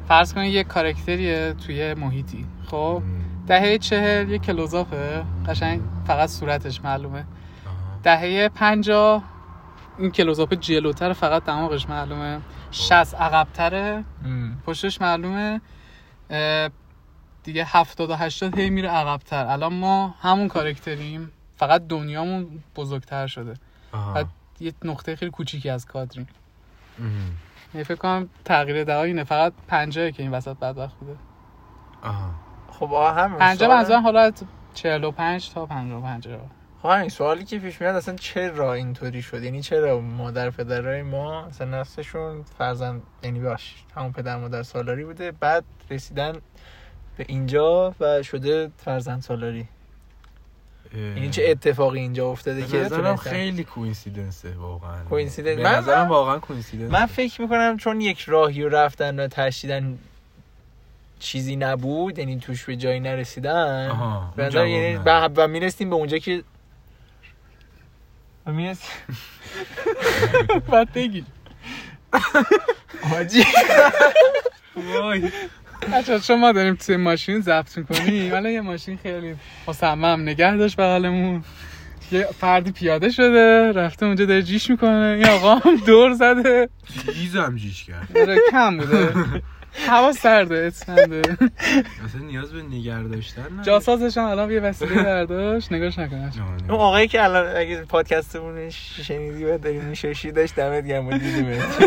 فرض 0.08 0.34
کنید 0.34 0.54
یه 0.54 0.64
کارکتریه 0.64 1.54
توی 1.66 1.94
محیطی. 1.94 2.46
خب؟ 2.66 3.02
دهه 3.50 3.78
چهل 3.78 4.30
یه 4.30 4.38
کلوزاپه. 4.38 5.24
قشنگ 5.46 5.80
فقط 6.06 6.28
صورتش 6.28 6.80
معلومه. 6.80 7.24
دهه 8.02 8.48
پنجاه 8.48 9.22
این 9.98 10.10
کلوزاپ 10.10 10.54
جلوتر 10.54 11.12
فقط 11.12 11.44
دماغش 11.44 11.88
معلومه. 11.88 12.40
شست 12.70 13.14
عقبتره. 13.14 14.04
پشتش 14.66 15.00
معلومه. 15.00 15.60
دیگه 17.42 17.64
هفتاد 17.66 18.10
و 18.10 18.14
هشتاد 18.14 18.58
هی 18.58 18.70
میره 18.70 18.88
عقبتر. 18.88 19.46
الان 19.46 19.74
ما 19.74 20.14
همون 20.20 20.48
کارکتریم. 20.48 21.30
فقط 21.56 21.86
دنیامون 21.86 22.62
بزرگتر 22.76 23.26
شده. 23.26 23.54
بعد 24.14 24.26
یه 24.60 24.72
نقطه 24.84 25.16
خیلی 25.16 25.30
کوچیکی 25.30 25.70
از 25.70 25.86
کادریم. 25.86 26.26
یعنی 27.74 27.84
فکر 27.84 27.94
کنم 27.94 28.28
تغییر 28.44 28.84
دقا 28.84 29.02
اینه. 29.02 29.24
فقط 29.24 29.52
پنجاه 29.68 30.10
که 30.10 30.22
این 30.22 30.32
وسط 30.32 30.56
بدبخت 30.56 30.96
بوده. 30.96 31.16
خب 32.80 32.92
آه 32.94 33.14
همین 33.14 33.38
پنجاه 33.38 33.68
سوال- 33.68 33.78
منظورم 33.78 34.02
حالا 34.02 34.32
45 34.74 35.50
تا 35.52 35.66
55 35.66 36.28
خب 36.82 36.88
همین 36.88 37.08
سوالی 37.08 37.44
که 37.44 37.58
پیش 37.58 37.80
میاد 37.80 37.96
اصلا 37.96 38.14
چرا 38.16 38.74
اینطوری 38.74 39.22
شد؟ 39.22 39.42
یعنی 39.42 39.62
چرا 39.62 40.00
مادر 40.00 40.50
پدرای 40.50 41.02
ما 41.02 41.44
اصلا 41.46 41.80
نسلشون 41.80 42.42
فرزند 42.58 43.02
یعنی 43.22 43.40
باش 43.40 43.74
همون 43.96 44.12
پدر 44.12 44.36
مادر 44.36 44.62
سالاری 44.62 45.04
بوده 45.04 45.32
بعد 45.32 45.64
رسیدن 45.90 46.32
به 47.16 47.24
اینجا 47.28 47.94
و 48.00 48.22
شده 48.22 48.70
فرزند 48.76 49.22
سالاری. 49.22 49.68
یعنی 50.94 51.30
چه 51.30 51.44
اتفاقی 51.48 52.00
اینجا 52.00 52.28
افتاده 52.30 52.66
که 52.66 52.76
نظرم 52.78 53.02
تونستن؟ 53.02 53.30
خیلی 53.30 53.64
coincidence 53.64 54.47
ه 54.47 54.54
واقعا. 54.56 55.04
coincidence. 55.04 55.58
من- 55.58 55.74
نظرم 55.74 56.08
واقعا 56.08 56.38
coincidence 56.38 56.90
من 56.92 57.06
فکر 57.06 57.42
می‌کنم 57.42 57.76
چون 57.76 58.00
یک 58.00 58.20
راهی 58.20 58.62
رو 58.62 58.68
رفتن 58.76 59.20
و 59.20 59.28
تشدیدن 59.28 59.98
چیزی 61.20 61.56
نبود 61.56 62.18
یعنی 62.18 62.38
توش 62.38 62.64
به 62.64 62.76
جایی 62.76 63.00
نرسیدن. 63.00 63.88
آها، 63.90 64.34
یعنی. 64.38 64.98
و, 65.36 65.48
می‌رسیم 65.48 65.90
به 65.90 65.96
اونجا 65.96 66.18
که 66.18 66.42
و 68.46 68.52
می‌رسیم 68.52 68.90
بعد 70.70 70.92
بگی. 70.92 71.24
حاجی 73.10 73.44
وای. 74.76 75.30
بچه 75.92 76.20
چون 76.20 76.40
ما 76.40 76.52
داریم 76.52 76.74
توی 76.74 76.96
ماشین 76.96 77.40
ضبط 77.40 77.78
می‌کنیم 77.78 78.32
ولی 78.32 78.52
یه 78.52 78.60
ماشین 78.60 78.96
خیلی 79.02 79.36
مصمم 79.68 80.22
نگه 80.22 80.56
داشت 80.56 80.76
بغلمون. 80.76 81.44
یه 82.12 82.28
فردی 82.40 82.72
پیاده 82.72 83.10
شده 83.10 83.72
رفته 83.72 84.06
اونجا 84.06 84.24
داره 84.24 84.42
جیش 84.42 84.70
می‌کنه. 84.70 85.14
این 85.18 85.28
آقا 85.28 85.54
هم 85.54 85.76
دور 85.76 86.12
زده. 86.12 86.68
جیزم 87.14 87.56
جیش 87.56 87.84
کرد. 87.84 88.12
داره 88.14 88.38
کم 88.50 88.76
بوده. 88.78 89.14
هوا 89.72 90.12
سرده 90.12 90.56
اسفنده 90.66 91.22
اصلا 92.04 92.20
نیاز 92.26 92.52
به 92.52 92.62
نگر 92.62 93.02
داشتن 93.02 93.42
نداره. 93.42 93.62
جاسازش 93.64 94.18
هم 94.18 94.24
الان 94.24 94.50
یه 94.50 94.60
وسیله 94.60 95.02
برداشت 95.02 95.72
نگاش 95.72 95.98
نکنش. 95.98 96.34
اون 96.68 96.80
آقایی 96.80 97.08
که 97.08 97.24
الان 97.24 97.56
اگه 97.56 97.82
پادکستمون 97.82 98.70
شنیدی 98.70 99.44
و 99.44 99.58
داری 99.58 99.78
میششی 99.78 100.32
داشت 100.32 100.54
دمت 100.56 100.86
گرم 100.86 101.08
و 101.08 101.18
دیدیمت 101.18 101.82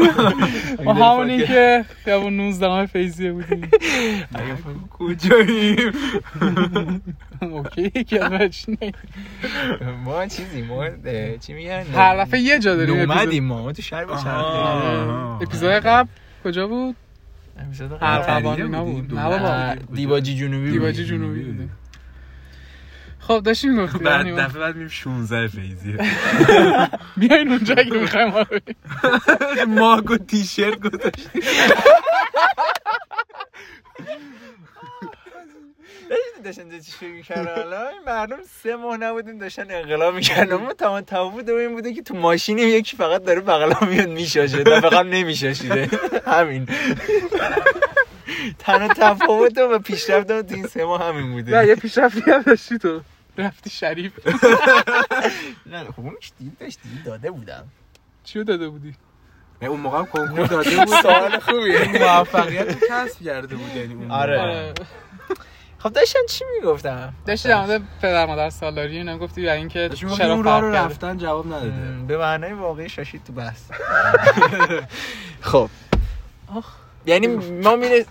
ما 0.83 0.93
همونی 0.93 1.47
که 1.47 1.85
خیابون 2.03 2.37
19 2.37 2.85
فیزیه 2.85 3.31
بودیم 3.31 3.69
کجاییم 4.89 5.93
اوکی 7.41 7.89
که 8.03 8.19
نه 8.19 9.91
ما 10.05 10.27
چیزی 10.27 10.61
ما 10.61 10.85
چی 11.39 11.53
میگن 11.53 11.83
هر 11.95 12.17
دفعه 12.25 12.39
یه 12.39 12.59
جا 12.59 12.75
داریم 12.75 12.95
نومدیم 12.95 13.43
ما 13.43 13.63
ما 13.63 13.71
تو 13.71 13.81
شهر. 13.81 14.05
اپیزود 15.41 15.69
قبل 15.71 16.09
کجا 16.43 16.67
بود؟ 16.67 16.95
اپیزود 17.57 17.91
قبل. 17.93 17.97
ارقبان 18.01 18.55
خریده 18.55 18.63
اینا 18.63 18.83
بودیم، 18.83 19.01
بود 19.01 19.07
دو 19.07 19.15
نه. 19.15 19.23
بابا 19.23 19.75
دیباجی 19.93 20.35
جنوبی 20.35 20.63
بود. 20.63 20.71
دیواجی 20.71 21.05
جنوبی 21.05 21.43
بودیم. 21.43 21.71
خب 23.19 23.41
داشتیم 23.45 23.83
گفتیم 23.83 24.01
بعد 24.01 24.25
یعنی 24.25 24.37
دفعه 24.37 24.59
بعد 24.59 24.75
میریم 24.75 24.89
16 24.89 25.47
فیزیه 25.47 25.97
بیاین 27.17 27.49
اونجا 27.51 27.75
اگه 27.77 27.91
می‌خوایم 27.91 28.29
ما 29.67 30.01
و 30.11 30.17
تیشرت 30.17 30.79
گذاشتیم. 30.79 31.41
داشتن 36.43 36.69
داشتن 36.69 36.99
چی 36.99 37.07
می‌کردن. 37.07 37.55
حالا 37.55 37.87
این 37.87 38.01
مردم 38.07 38.37
سه 38.63 38.75
ماه 38.75 38.97
نبودیم 38.97 39.37
داشتن 39.37 39.71
انقلاب 39.71 40.15
می‌کردن. 40.15 40.55
ما 40.55 40.73
تمام 40.73 41.01
تفاوت 41.01 41.49
این 41.49 41.73
بوده 41.75 41.93
که 41.93 42.01
تو 42.01 42.15
ماشینیم 42.15 42.69
یکی 42.69 42.97
فقط 42.97 43.23
داره 43.23 43.41
بغلا 43.41 43.87
میاد 43.87 44.09
میشاشه. 44.09 44.63
دفعه 44.63 44.89
قبل 44.89 45.09
نمیشاشیده. 45.09 45.89
همین. 46.25 46.67
تنها 48.59 48.87
تفاوت 48.87 49.57
و 49.57 49.79
پیشرفت 49.79 50.41
تو 50.41 50.55
این 50.55 50.67
سه 50.67 50.85
ماه 50.85 51.03
همین 51.07 51.25
نه 51.27 51.31
بوده 51.31 51.67
یه 51.67 51.75
پیشرفتی 51.75 52.31
هم 52.31 52.41
داشتی 52.41 52.77
تو. 52.77 53.01
رفتی 53.37 53.69
شریف. 53.69 54.11
نه 55.65 55.83
خب 55.83 55.99
اون 55.99 56.17
دید 56.39 56.57
داشت 56.59 56.79
دید 56.83 57.03
داده 57.05 57.31
بودم. 57.31 57.63
چیو 58.23 58.43
داده 58.43 58.69
بودی؟ 58.69 58.95
نه 59.61 59.69
اون 59.69 59.79
موقع 59.79 60.03
کنکور 60.03 60.45
داده 60.55 60.75
بود. 60.77 60.87
سوال 61.01 61.39
خوبیه. 61.39 61.99
موفقیت 61.99 62.77
کسب 62.89 63.23
کرده 63.25 63.55
بود 63.55 63.75
یعنی 63.75 63.93
اون 63.93 64.11
آره. 64.11 64.73
خب 65.83 65.93
داشتن 65.93 66.19
چی 66.29 66.45
می‌گفتم 66.59 67.13
داشتی 67.25 67.49
در 67.49 67.65
مورد 67.65 67.81
پدر 68.01 68.25
مادر 68.25 68.49
سالاری 68.49 68.97
اینا 68.97 69.17
گفتی 69.17 69.47
و 69.47 69.49
اینکه 69.49 69.89
چرا 70.17 70.33
اون 70.33 70.43
رو 70.43 70.71
رفتن 70.71 71.17
جواب 71.17 71.47
نداده. 71.47 71.71
به 72.07 72.17
معنای 72.17 72.53
واقعی 72.53 72.89
شاشید 72.89 73.23
تو 73.23 73.33
بحث. 73.33 73.59
خب. 75.51 75.69
یعنی 77.05 77.27
ما 77.27 77.75
میره 77.75 78.05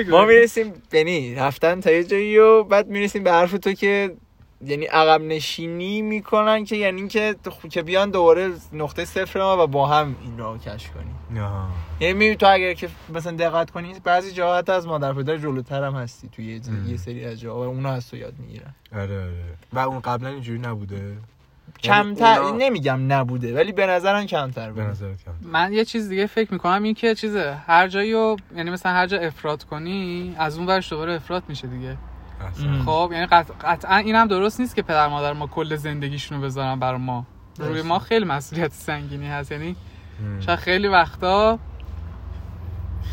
ما 0.10 0.24
می‌رسیم 0.24 0.82
یعنی 0.92 1.34
رفتن 1.34 1.80
تا 1.80 1.90
یه 1.90 2.04
جایی 2.04 2.38
و 2.38 2.64
بعد 2.64 2.86
می‌رسیم 2.86 3.24
به 3.24 3.32
حرف 3.32 3.52
تو 3.52 3.72
که 3.72 4.16
یعنی 4.66 4.84
عقب 4.86 5.20
نشینی 5.20 6.02
می‌کنن 6.02 6.64
که 6.64 6.76
یعنی 6.76 7.00
اینکه 7.00 7.36
خ- 7.46 7.68
که 7.68 7.82
بیان 7.82 8.10
دوباره 8.10 8.50
نقطه 8.72 9.04
صفر 9.04 9.40
ما 9.40 9.64
و 9.64 9.66
با 9.66 9.86
هم 9.86 10.16
این 10.22 10.38
راه 10.38 10.58
کش 10.58 10.90
کنیم. 10.90 11.18
یعنی 12.00 12.14
می 12.28 12.36
تو 12.36 12.46
اگر 12.52 12.72
که 12.74 12.88
مثلا 13.14 13.32
دقت 13.36 13.70
کنی 13.70 13.94
بعضی 14.04 14.32
جاها 14.32 14.58
حتی 14.58 14.72
از 14.72 14.86
مادر 14.86 15.12
پدر 15.12 15.36
جلوتر 15.36 15.84
هم 15.84 15.94
هستی 15.94 16.28
توی 16.28 16.44
یه. 16.46 16.60
یه 16.90 16.96
سری 16.96 17.24
از 17.24 17.40
جاها 17.40 17.58
و 17.58 17.62
اونا 17.62 17.90
از 17.90 18.10
تو 18.10 18.16
یاد 18.16 18.34
می‌گیرن. 18.38 18.74
آره 18.92 19.20
آره. 19.22 19.32
و 19.72 19.78
اون 19.78 20.00
قبلا 20.00 20.28
اینجوری 20.28 20.58
نبوده؟ 20.58 21.16
کمتر 21.82 22.38
اونا- 22.40 22.56
نمیگم 22.64 23.12
نبوده 23.12 23.54
ولی 23.54 23.72
به 23.72 23.86
نظرم 23.86 24.26
کمتر 24.26 24.72
به 24.72 24.82
بود. 24.82 24.90
نظرت 24.90 25.24
کم 25.24 25.32
من 25.42 25.72
یه 25.72 25.84
چیز 25.84 26.08
دیگه 26.08 26.26
فکر 26.26 26.52
می‌کنم 26.52 26.82
این 26.82 26.94
که 26.94 27.14
چیزه 27.14 27.56
هر 27.66 27.88
جایی 27.88 28.12
رو 28.12 28.36
یعنی 28.56 28.70
مثلا 28.70 28.92
هر 28.92 29.06
جا 29.06 29.18
افراد 29.18 29.64
کنی 29.64 30.34
از 30.38 30.58
اون 30.58 30.66
ورش 30.66 30.90
دوباره 30.90 31.14
افراد 31.14 31.42
میشه 31.48 31.66
دیگه. 31.66 31.96
خب 32.86 33.10
یعنی 33.12 33.26
قط- 33.26 33.52
قطعا 33.64 33.96
اینم 33.96 34.26
درست 34.26 34.60
نیست 34.60 34.76
که 34.76 34.82
پدر 34.82 35.08
مادر 35.08 35.32
ما 35.32 35.46
کل 35.46 35.76
زندگیشونو 35.76 36.40
بذارن 36.40 36.78
برای 36.78 36.98
ما. 36.98 37.26
روی. 37.58 37.82
ما 37.82 37.98
خیلی 37.98 38.24
مسئولیت 38.24 38.72
سنگینی 38.72 39.26
هست. 39.28 39.52
یعنی. 39.52 39.76
شاید 40.40 40.58
خیلی 40.58 40.88
وقتا 40.88 41.58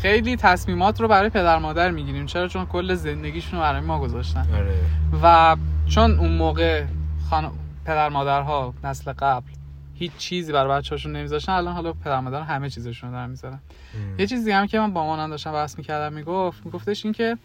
خیلی 0.02 0.36
تصمیمات 0.36 1.00
رو 1.00 1.08
برای 1.08 1.30
پدر 1.30 1.58
مادر 1.58 1.90
می‌گیریم. 1.90 2.26
چرا؟ 2.26 2.48
چون 2.48 2.66
کل 2.66 2.94
زندگیشون 2.94 3.52
رو 3.52 3.60
برای 3.60 3.80
ما 3.80 4.00
گذاشتن. 4.00 4.46
آره. 4.54 4.74
و 5.22 5.56
چون 5.86 6.18
اون 6.18 6.32
موقع 6.32 6.84
خان... 7.30 7.50
پدر 7.84 8.08
مادرها 8.08 8.74
نسل 8.84 9.12
قبل 9.12 9.46
هیچ 9.94 10.16
چیزی 10.16 10.52
برای 10.52 10.78
بچه‌هاشون 10.78 11.12
نمیذاشتن 11.12 11.52
الان 11.52 11.74
حالا 11.74 11.92
پدر 11.92 12.20
مادر 12.20 12.42
همه 12.42 12.70
چیزشون 12.70 13.10
رو 13.10 13.16
دارن 13.16 13.30
می‌ذارن. 13.30 13.58
یه 14.18 14.26
چیز 14.26 14.44
دیگه 14.44 14.56
هم 14.56 14.66
که 14.66 14.78
من 14.80 14.92
با 14.92 15.06
مانم 15.06 15.30
داشتم 15.30 15.52
بحث 15.52 15.78
می‌کردم 15.78 16.12
می‌گفت 16.12 16.66
میگفتش 16.66 17.04
این 17.04 17.14
که 17.14 17.38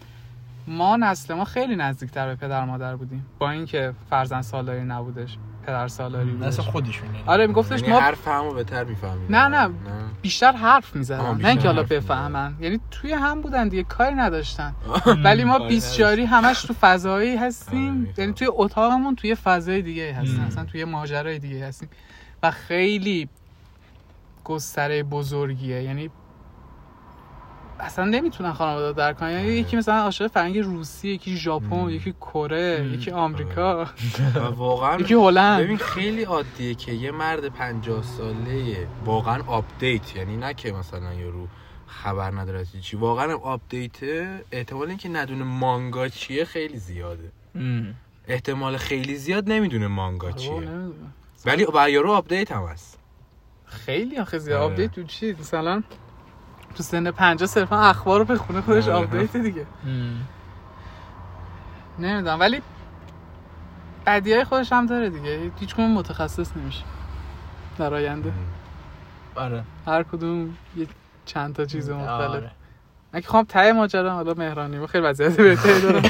ما 0.68 0.98
نسل 0.98 1.34
ما 1.34 1.46
خیلی 1.46 1.76
نزدیکتر 1.76 2.28
به 2.28 2.36
پدر 2.36 2.66
مادر 2.66 2.96
بودیم. 2.96 3.26
با 3.40 3.52
اینکه 3.52 3.94
فرزند 4.10 4.42
سالاری 4.42 4.84
نبودش 4.84 5.38
پدر 5.66 5.88
سالاری 5.88 6.32
بودش. 6.32 6.48
اصلا 6.48 6.66
خودشون 6.66 7.08
آره 7.26 7.48
میگفتش 7.48 7.82
یعنی 7.82 7.94
ما 7.94 8.00
حرف 8.00 8.28
همو 8.28 8.54
بهتر 8.54 8.84
می‌فهمیم 8.84 9.36
نه، 9.36 9.48
نه. 9.48 9.70
بیشتر 10.22 10.52
حرف 10.52 10.96
می‌زدن. 10.96 11.38
نه 11.38 11.48
اینکه 11.48 11.68
حالا. 11.68 11.84
بفهمن. 11.84 12.56
یعنی 12.60 12.80
توی 12.92 13.14
هم 13.14 13.42
بودن 13.42 13.68
دیگه 13.68 13.84
کاری 13.84 14.16
نداشتن. 14.16 14.76
ولی 15.24 15.44
ما 15.44 15.58
کاری 15.58 15.70
20 15.70 15.98
جاری 15.98 16.26
همش 16.26 16.62
تو 16.62 16.74
فضایی 16.74 17.36
هستیم. 17.36 18.02
آره،. 18.02 18.14
یعنی 18.18 18.34
توی 18.34 18.48
اتاقمون 18.52 19.16
توی 19.16 19.36
فضای 19.36 19.82
دیگه 19.82 20.14
هستیم. 20.14 20.40
ام. 20.40 20.48
مثلا 20.48 20.66
توی 20.66 20.86
ماجرای 20.86 21.40
دیگه 21.40 21.68
هستیم. 21.68 21.90
و 22.44 22.52
خیلی 22.52 23.30
گستره 24.44 25.04
بزرگیه. 25.04 25.84
یعنی 25.84 26.10
اصلا 27.80 28.06
نمی‌تونن 28.06 28.54
خانواده 28.54 28.94
درک 28.94 29.18
کنن. 29.20 29.32
یعنی 29.32 29.48
یکی 29.48 29.78
مثلا 29.78 29.96
عاشق 29.96 30.28
فرهنگ 30.28 30.58
روسی 30.60 31.08
یکی 31.10 31.38
ژاپن. 31.38 31.90
یکی 31.90 32.12
کره. 32.22 32.90
یکی 32.94 33.12
آمریکا. 33.12 33.84
و 34.36 34.40
واقعا 34.40 35.00
یکی 35.00 35.14
هلند. 35.14 35.62
ببین 35.64 35.78
خیلی 35.78 36.24
عادیه 36.24 36.76
که 36.76 36.92
یه 36.92 37.12
مرد 37.12 37.48
50 37.50 38.04
ساله 38.04 38.88
واقعا 39.06 39.44
update 39.48 40.16
یعنی 40.16 40.38
نه 40.38 40.54
که 40.54 40.72
مثلا 40.72 41.14
یارو 41.14 41.48
خبر 41.88 42.32
نداره 42.32 42.60
از 42.60 42.68
چی. 42.82 42.98
واقعا 42.98 43.36
update 43.36 43.98
احتمال 44.52 44.88
اینکه 44.88 45.10
ندونه 45.10 45.44
مانگا 45.44 46.08
چیه 46.08 46.46
خیلی 46.46 46.78
زیاده. 46.78 47.32
احتمال 48.28 48.78
خیلی 48.78 49.16
زیاد 49.16 49.50
نمی‌دونه 49.52 49.88
مانگا 49.88 50.28
آره، 50.28 50.38
چیه. 50.38 50.70
ولی 51.46 51.68
و 51.74 51.90
یارو 51.90 52.12
update 52.12 52.52
هم 52.52 52.64
هست. 52.64 53.00
خیلی 53.66 54.18
آخه 54.18 54.38
زیاد. 54.38 54.62
آره. 54.62 54.72
update 54.72 54.92
تو 54.92 55.04
چی؟ 55.04 55.34
مثلا 55.40 55.84
تو 56.76 56.84
سن 56.84 57.12
50 57.12 57.48
صرفا 57.48 57.78
اخبار 57.78 58.20
رو 58.20 58.26
بخونه 58.26 58.62
خودش 58.62 58.88
آره. 58.88 58.96
update 58.96 59.38
دیگه. 59.38 59.66
نمی‌دونم 62.00 62.40
ولی 62.40 62.62
بدی 64.06 64.34
های 64.34 64.44
خودش 64.44 64.72
هم 64.72 64.86
داره 64.86 65.10
دیگه. 65.10 65.52
هیچ 65.60 65.76
کدوم 65.76 65.92
متخصص 65.92 66.58
نمیشه 66.58 66.84
در 67.78 67.94
آینده. 67.94 68.34
آره. 69.36 69.64
هر 69.88 70.04
کدوم 70.04 70.58
یه 70.78 70.88
چند 71.26 71.56
تا 71.56 71.66
چیز 71.66 71.90
مختلف 71.90 72.30
آره. 72.30 72.52
من 73.14 73.22
که 73.22 73.28
خواهم 73.28 73.46
ته 73.46 73.72
ماجرا 73.72 74.14
حالا 74.14 74.34
مهرانی 74.34 74.78
و 74.78 74.88
خیلی 74.88 75.04
وضعیت 75.04 75.38
بهتری 75.38 75.82
دارم. 75.82 76.04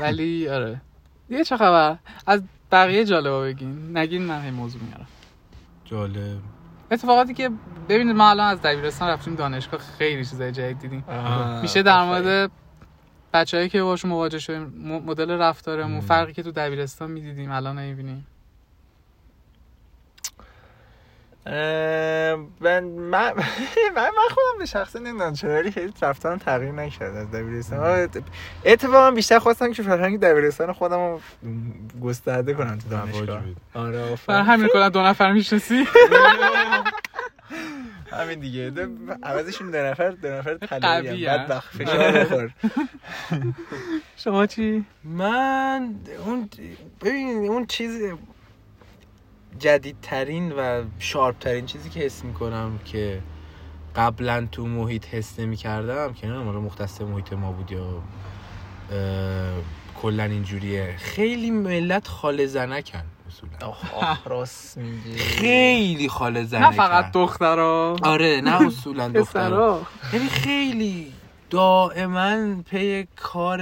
ولی 0.00 0.48
آره. 0.48 0.80
دیگه 1.28 1.44
چه 1.44 1.56
خبر؟ 1.56 1.96
از 2.26 2.42
بقیه 2.72 3.04
جالبا 3.04 3.40
بگین. 3.40 3.98
نگین 3.98 4.22
من 4.22 4.42
هی 4.42 4.50
موضوع 4.50 4.82
میارم. 4.82 5.06
جالب. 5.84 6.38
اتفاقاتی 6.90 7.34
که 7.34 7.50
ببینید 7.88 8.16
ما 8.16 8.30
الان 8.30 8.46
از 8.48 8.62
دبیرستان 8.62 9.08
رفتیم 9.08 9.34
دانشگاه 9.34 9.80
خیلی 9.98 10.24
چیزای 10.24 10.52
جدید 10.52 10.78
دیدیم. 10.78 11.04
میشه 11.62 11.82
در 11.82 12.04
مورد 12.04 12.50
بچههایی 13.32 13.68
که 13.68 13.82
باشون 13.82 14.10
مواجه 14.10 14.38
شدیم 14.38 14.62
مدل 15.06 15.30
رفتارمون. 15.30 16.00
فرقی 16.00 16.32
که 16.32 16.42
تو 16.42 16.52
دبیرستان 16.52 17.10
می‌دیدیم 17.10 17.50
الان 17.50 17.78
نمی‌بینیم 17.78 18.26
من 21.50 22.84
من 22.84 23.32
من 23.96 24.02
من 24.02 24.28
خودم 24.30 24.58
به 24.58 24.66
شخصه 24.66 24.98
نمی‌دونم 25.00 25.32
چرا 25.32 25.54
ولی 25.54 25.70
خیلی 25.70 25.92
رفتارم 26.02 26.38
تغییر 26.38 26.72
نکرد 26.72 27.16
از 27.16 27.30
دبیرستان. 27.30 28.08
اتفاقا 28.64 29.10
بیشتر 29.10 29.38
خواستم 29.38 29.72
که 29.72 29.82
فرهنگ 29.82 30.20
دبیرستان 30.20 30.72
خودم 30.72 30.96
رو 30.98 31.20
گسترده 32.02 32.54
کنم 32.54 32.78
تو 32.78 32.88
دانشگاه. 32.88 33.42
آره. 33.74 34.16
همین 34.28 34.68
کنن 34.72 34.88
دو 34.88 35.02
نفر 35.02 35.32
می‌شناسی؟ 35.32 35.84
همین 38.12 38.40
دیگه. 38.40 38.70
دو- 38.70 39.14
عوضشون 39.22 39.70
دو 39.70 39.78
نفر 39.78 40.10
دو 40.10 40.28
نفر 40.28 40.54
طلایی. 40.58 41.26
بعد 41.26 41.48
فشار 41.60 42.12
بخور. 42.12 42.50
شما 44.16 44.46
چی؟ 44.46 44.84
من 45.04 45.94
اون 46.26 46.48
ببین 47.04 47.28
اون 47.48 47.66
چیز 47.66 48.02
جدیدترین 49.58 50.52
و 50.52 50.82
شارپترین 50.98 51.66
چیزی 51.66 51.90
که 51.90 52.00
حس 52.00 52.24
می‌کنم 52.24 52.78
که 52.84 53.20
قبلا 53.96 54.48
تو 54.52 54.66
محیط 54.66 55.06
حس 55.06 55.40
نمی 55.40 55.56
کردم 55.56 56.12
که 56.12 56.26
نه 56.26 56.38
مختص 56.42 57.00
محیط 57.00 57.32
ما 57.32 57.52
بود 57.52 57.72
یا 57.72 58.02
کلا 60.02 60.24
اینجوریه. 60.24 60.94
خیلی 60.98 61.50
ملت 61.50 62.08
خاله 62.08 62.46
زنکن 62.46 63.02
اصولا. 63.28 63.52
آخ 63.70 63.94
آخ 63.94 64.26
راست 64.26 64.78
میگی. 64.78 65.18
خیلی 65.18 66.08
خاله 66.08 66.44
زنکن. 66.44 66.64
نه 66.66 66.70
فقط 66.72 67.12
دخترا. 67.12 67.96
آره 68.02 68.40
نه 68.44 68.66
اصولا 68.66 69.08
دختر 69.08 69.20
پسرا 69.48 69.80
یعنی 70.12 70.28
خیلی 70.28 71.12
دائما 71.50 72.62
پی 72.70 73.08
کار 73.16 73.58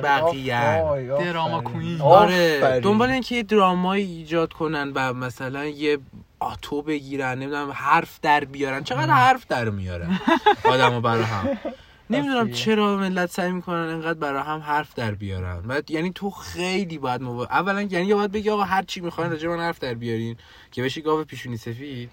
بقیه 0.00 0.82
دراما 1.18 1.60
کوین. 1.60 2.00
آره 2.00 2.80
دنبال 2.80 3.10
اینکه 3.10 3.34
یه 3.34 3.42
درامایی 3.42 4.04
ایجاد 4.04 4.52
کنن 4.52 4.92
و 4.94 5.12
مثلا 5.12 5.66
یه 5.66 5.98
آتو 6.40 6.82
بگیرن 6.82 7.38
نمی‌دونم 7.38 7.70
حرف 7.74 8.18
در 8.22 8.44
بیارن. 8.44 8.84
چقدر 8.84 9.12
حرف 9.12 9.46
در 9.46 9.68
میارن 9.70 10.20
آدمو 10.64 11.00
برا 11.00 11.24
هم. 11.24 11.58
نمی‌دونم. 12.10 12.52
چرا 12.52 12.96
ملت 12.96 13.30
سعی 13.30 13.52
می‌کنن 13.52 13.88
انقدر 13.88 14.18
برا 14.18 14.42
هم 14.42 14.60
حرف 14.60 14.94
در 14.94 15.10
بیارن. 15.10 15.60
بعد 15.60 15.90
یعنی 15.90 16.12
تو 16.14 16.30
خیلی 16.30 16.98
باید 16.98 17.22
مو... 17.22 17.40
اولا 17.40 17.82
یعنی 17.82 18.06
یا 18.06 18.16
باید 18.16 18.32
بگی 18.32 18.50
آقا 18.50 18.62
هر 18.62 18.82
چی 18.82 19.00
می‌خواین 19.00 19.30
راجع 19.30 19.48
من 19.48 19.60
حرف 19.60 19.78
در 19.78 19.94
بیارین. 19.94 20.36
که 20.72 20.82
بشی 20.82 21.02
گاو 21.02 21.24
پیشونی 21.24 21.56
سفید. 21.56 22.10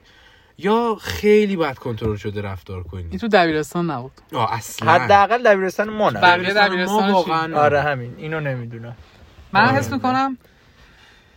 یا 0.57 0.97
خیلی 1.01 1.55
باید 1.55 1.77
کنترل 1.77 2.15
شده 2.15 2.41
رفتار 2.41 2.75
این 2.93 3.09
کنی 3.09 3.17
تو 3.17 3.27
دبیرستان 3.27 3.91
نبود. 3.91 4.11
آه 4.33 4.53
اصلا. 4.53 4.91
حداقل 4.91 5.43
دبیرستان 5.43 5.89
ما 5.89 6.09
نه 6.09 6.21
بقیه 6.21 6.53
دبیرستان؟ 6.53 7.11
واقعا 7.11 7.59
آره 7.61 7.81
همین. 7.81 8.13
اینو 8.17 8.39
نمی‌دونم. 8.39 8.95
من 9.53 9.61
آره. 9.61 9.77
حس 9.77 9.91
می‌کنم 9.91 10.37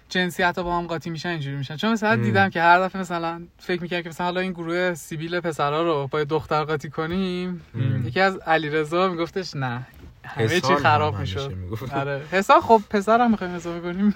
جنسیت 0.09 0.55
ها 0.59 0.63
با 0.63 0.79
هم 0.79 0.87
قاطی 0.87 1.11
میشن 1.11 1.29
اینجوری 1.29 1.57
میشن. 1.57 1.77
چون 1.77 1.93
مثلا 1.93 2.11
ام. 2.11 2.23
دیدم 2.23 2.49
که 2.49 2.63
هر 2.63 2.81
دفعه 2.81 3.01
مثلا 3.01 3.43
فکر 3.59 3.83
می‌کنم 3.83 4.03
که 4.03 4.09
مثلا 4.09 4.27
حالا 4.27 4.41
این 4.41 4.53
گروه 4.53 4.95
سیبیل 4.95 5.41
پسرا 5.41 5.83
رو 5.83 6.07
با 6.07 6.25
دختر 6.25 6.65
قاطی 6.65 6.91
کنیم. 6.91 7.63
ام. 7.75 8.07
یکی 8.07 8.21
از 8.21 8.37
علیرضا 8.37 9.09
میگفتش 9.09 9.57
نه 9.57 9.87
همه 10.29 10.61
چی 10.61 10.75
خراب 10.75 11.15
هم 11.15 11.21
می‌شد. 11.21 11.55
آره. 11.95 12.23
حساب 12.33 12.61
خب 12.63 12.83
پسر 12.91 13.21
هم 13.21 13.31
می‌خوایم 13.31 13.55
اضافه 13.55 13.81
کنیم. 13.81 14.15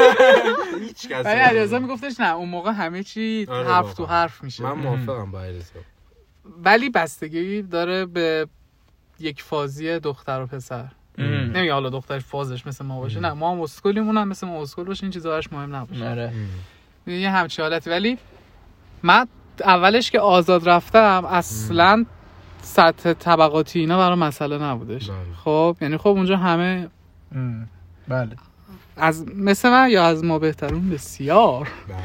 هیچ 0.86 1.08
کس 1.08 1.26
ولی 1.26 1.40
علیرضا 1.40 1.78
میگفتش 1.78 2.20
نه 2.20 2.34
اون 2.34 2.48
موقع 2.48 2.70
همه 2.72 3.02
چی 3.02 3.46
آره 3.48 3.68
حرف 3.68 3.94
تو 3.94 4.02
واقعا. 4.02 4.18
حرف 4.20 4.44
میشه. 4.44 4.62
من 4.62 4.72
موافقم 4.72 5.30
با 5.30 5.42
علیرضا. 5.42 5.80
ولی 6.64 6.90
بستگی 6.90 7.62
داره 7.62 8.06
به 8.06 8.46
یک 9.20 9.42
فازی 9.42 9.98
دختر 9.98 10.40
و 10.42 10.46
پسر. 10.46 10.88
نمیگه 11.18 11.72
حالا 11.72 11.90
دخترش 11.90 12.22
فازش 12.22 12.66
مثل 12.66 12.84
ما 12.84 13.00
باشه. 13.00 13.20
نه 13.20 13.32
ما 13.32 13.50
هم 13.52 13.60
اسکلیم 13.60 14.06
اونم 14.06 14.28
مثل 14.28 14.46
ما 14.46 14.62
اسکل 14.62 14.84
باشه 14.84 15.04
این 15.04 15.12
چیزا 15.12 15.30
براش 15.30 15.52
مهم 15.52 15.76
نباشه. 15.76 16.08
آره. 16.08 16.32
یه 17.06 17.30
همچی 17.30 17.62
حالتی. 17.62 17.90
ولی 17.90 18.18
من 19.02 19.26
اولش 19.64 20.10
که 20.10 20.20
آزاد 20.20 20.68
رفتم 20.68 21.24
اصلا 21.24 22.04
سطح 22.62 23.12
طبقاتی 23.12 23.80
اینا 23.80 23.98
برای 23.98 24.16
مسئله 24.16 24.58
نبودش. 24.58 25.10
بله. 25.10 25.16
خب 25.44 25.76
یعنی 25.80 25.96
خب 25.96 26.08
اونجا 26.08 26.36
همه 26.36 26.88
ام. 27.34 27.68
بله. 28.08 28.36
از 28.96 29.26
مثل 29.36 29.70
من 29.70 29.90
یا 29.90 30.04
از 30.04 30.24
ما 30.24 30.38
بهترون 30.38 30.90
بسیار. 30.90 31.68
بله. 31.88 31.98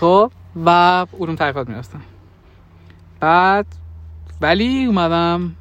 خب 0.00 0.32
و 0.64 0.70
علوم 1.20 1.36
تحقیقات 1.36 1.68
می‌رفتم. 1.68 2.02
بعد 3.20 3.66
ولی 4.40 4.84
اومدم 4.84 5.52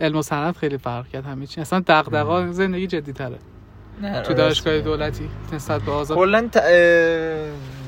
علم 0.00 0.16
و 0.16 0.22
صنعت 0.22 0.56
خیلی 0.56 0.78
فرق 0.78 1.08
کرد 1.08 1.24
همه 1.24 1.46
چی. 1.46 1.60
اصلا 1.60 1.82
دغدغه 1.86 2.52
زندگی 2.52 2.86
جدی 2.86 3.12
تره. 3.12 3.38
نه، 4.02 4.20
تو 4.20 4.34
دانشگاه. 4.34 4.80
دولتی 4.80 5.28
نسبت 5.52 5.82
به 5.82 5.92
آزاد. 5.92 6.18
کلا 6.18 6.48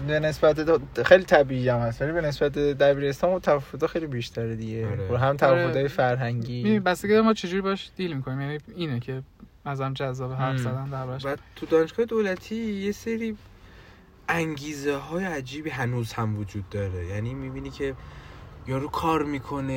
به 0.09 0.21
نسبت 0.21 0.61
دو- 0.61 1.03
خیلی 1.05 1.25
طبیعی 1.25 1.68
هم 1.68 1.79
هست 1.79 2.03
ولی 2.03 2.12
به 2.12 2.21
نسبت 2.21 2.53
دبیرستان 2.59 3.31
و 3.31 3.38
تفاوت‌ها 3.38 3.87
خیلی 3.88 4.07
بیشتره 4.07 4.57
دیگه. 4.57 4.87
آره. 4.87 5.12
و 5.12 5.16
هم 5.16 5.37
تفاوت‌های 5.37 5.88
فرهنگی. 5.88 6.57
می‌بینی 6.57 6.81
بستگی 6.81 7.12
داره 7.12 7.23
ما 7.23 7.35
چجوری 7.35 7.61
باش 7.61 7.90
دیل 7.97 8.16
می‌کنیم؟ 8.16 8.40
یعنی 8.40 8.59
اینه 8.77 9.01
که 9.01 9.23
ازم 9.64 9.92
جذاب 9.92 10.33
حرف. 10.33 10.59
زدن 10.59 10.90
دربارش 10.90 11.25
و 11.25 11.37
تو 11.57 11.66
دانشگاه 11.66 12.07
دولتی 12.07 12.57
یه 12.57 12.92
سری 12.92 13.37
انگیزه 14.29 14.97
های 14.97 15.25
عجیبی 15.25 15.71
هنوز 15.71 16.12
هم 16.12 16.38
وجود 16.38 16.68
داره. 16.71 17.07
یعنی 17.07 17.35
می‌بینی 17.35 17.71
که 17.71 17.94
یارو 18.66 18.88
کار 18.88 19.23
می‌کنه 19.25 19.73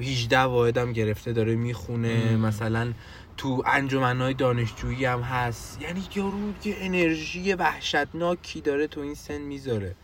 18 0.00 0.38
واحدم 0.38 0.92
گرفته 0.92 1.32
داره 1.32 1.56
می‌خونه. 1.56 2.36
مثلا 2.36 2.92
تو 3.36 3.62
انجمنهای 3.66 4.34
دانشجویی 4.34 5.04
هم 5.04 5.20
هست. 5.20 5.82
یعنی 5.82 6.02
یارو 6.14 6.52
یه 6.64 6.76
انرژی 6.78 7.52
وحشتناکی 7.52 8.60
داره 8.60 8.86
تو 8.86 9.00
این 9.00 9.14
سن 9.14 9.38
می‌ذاره. 9.38 9.94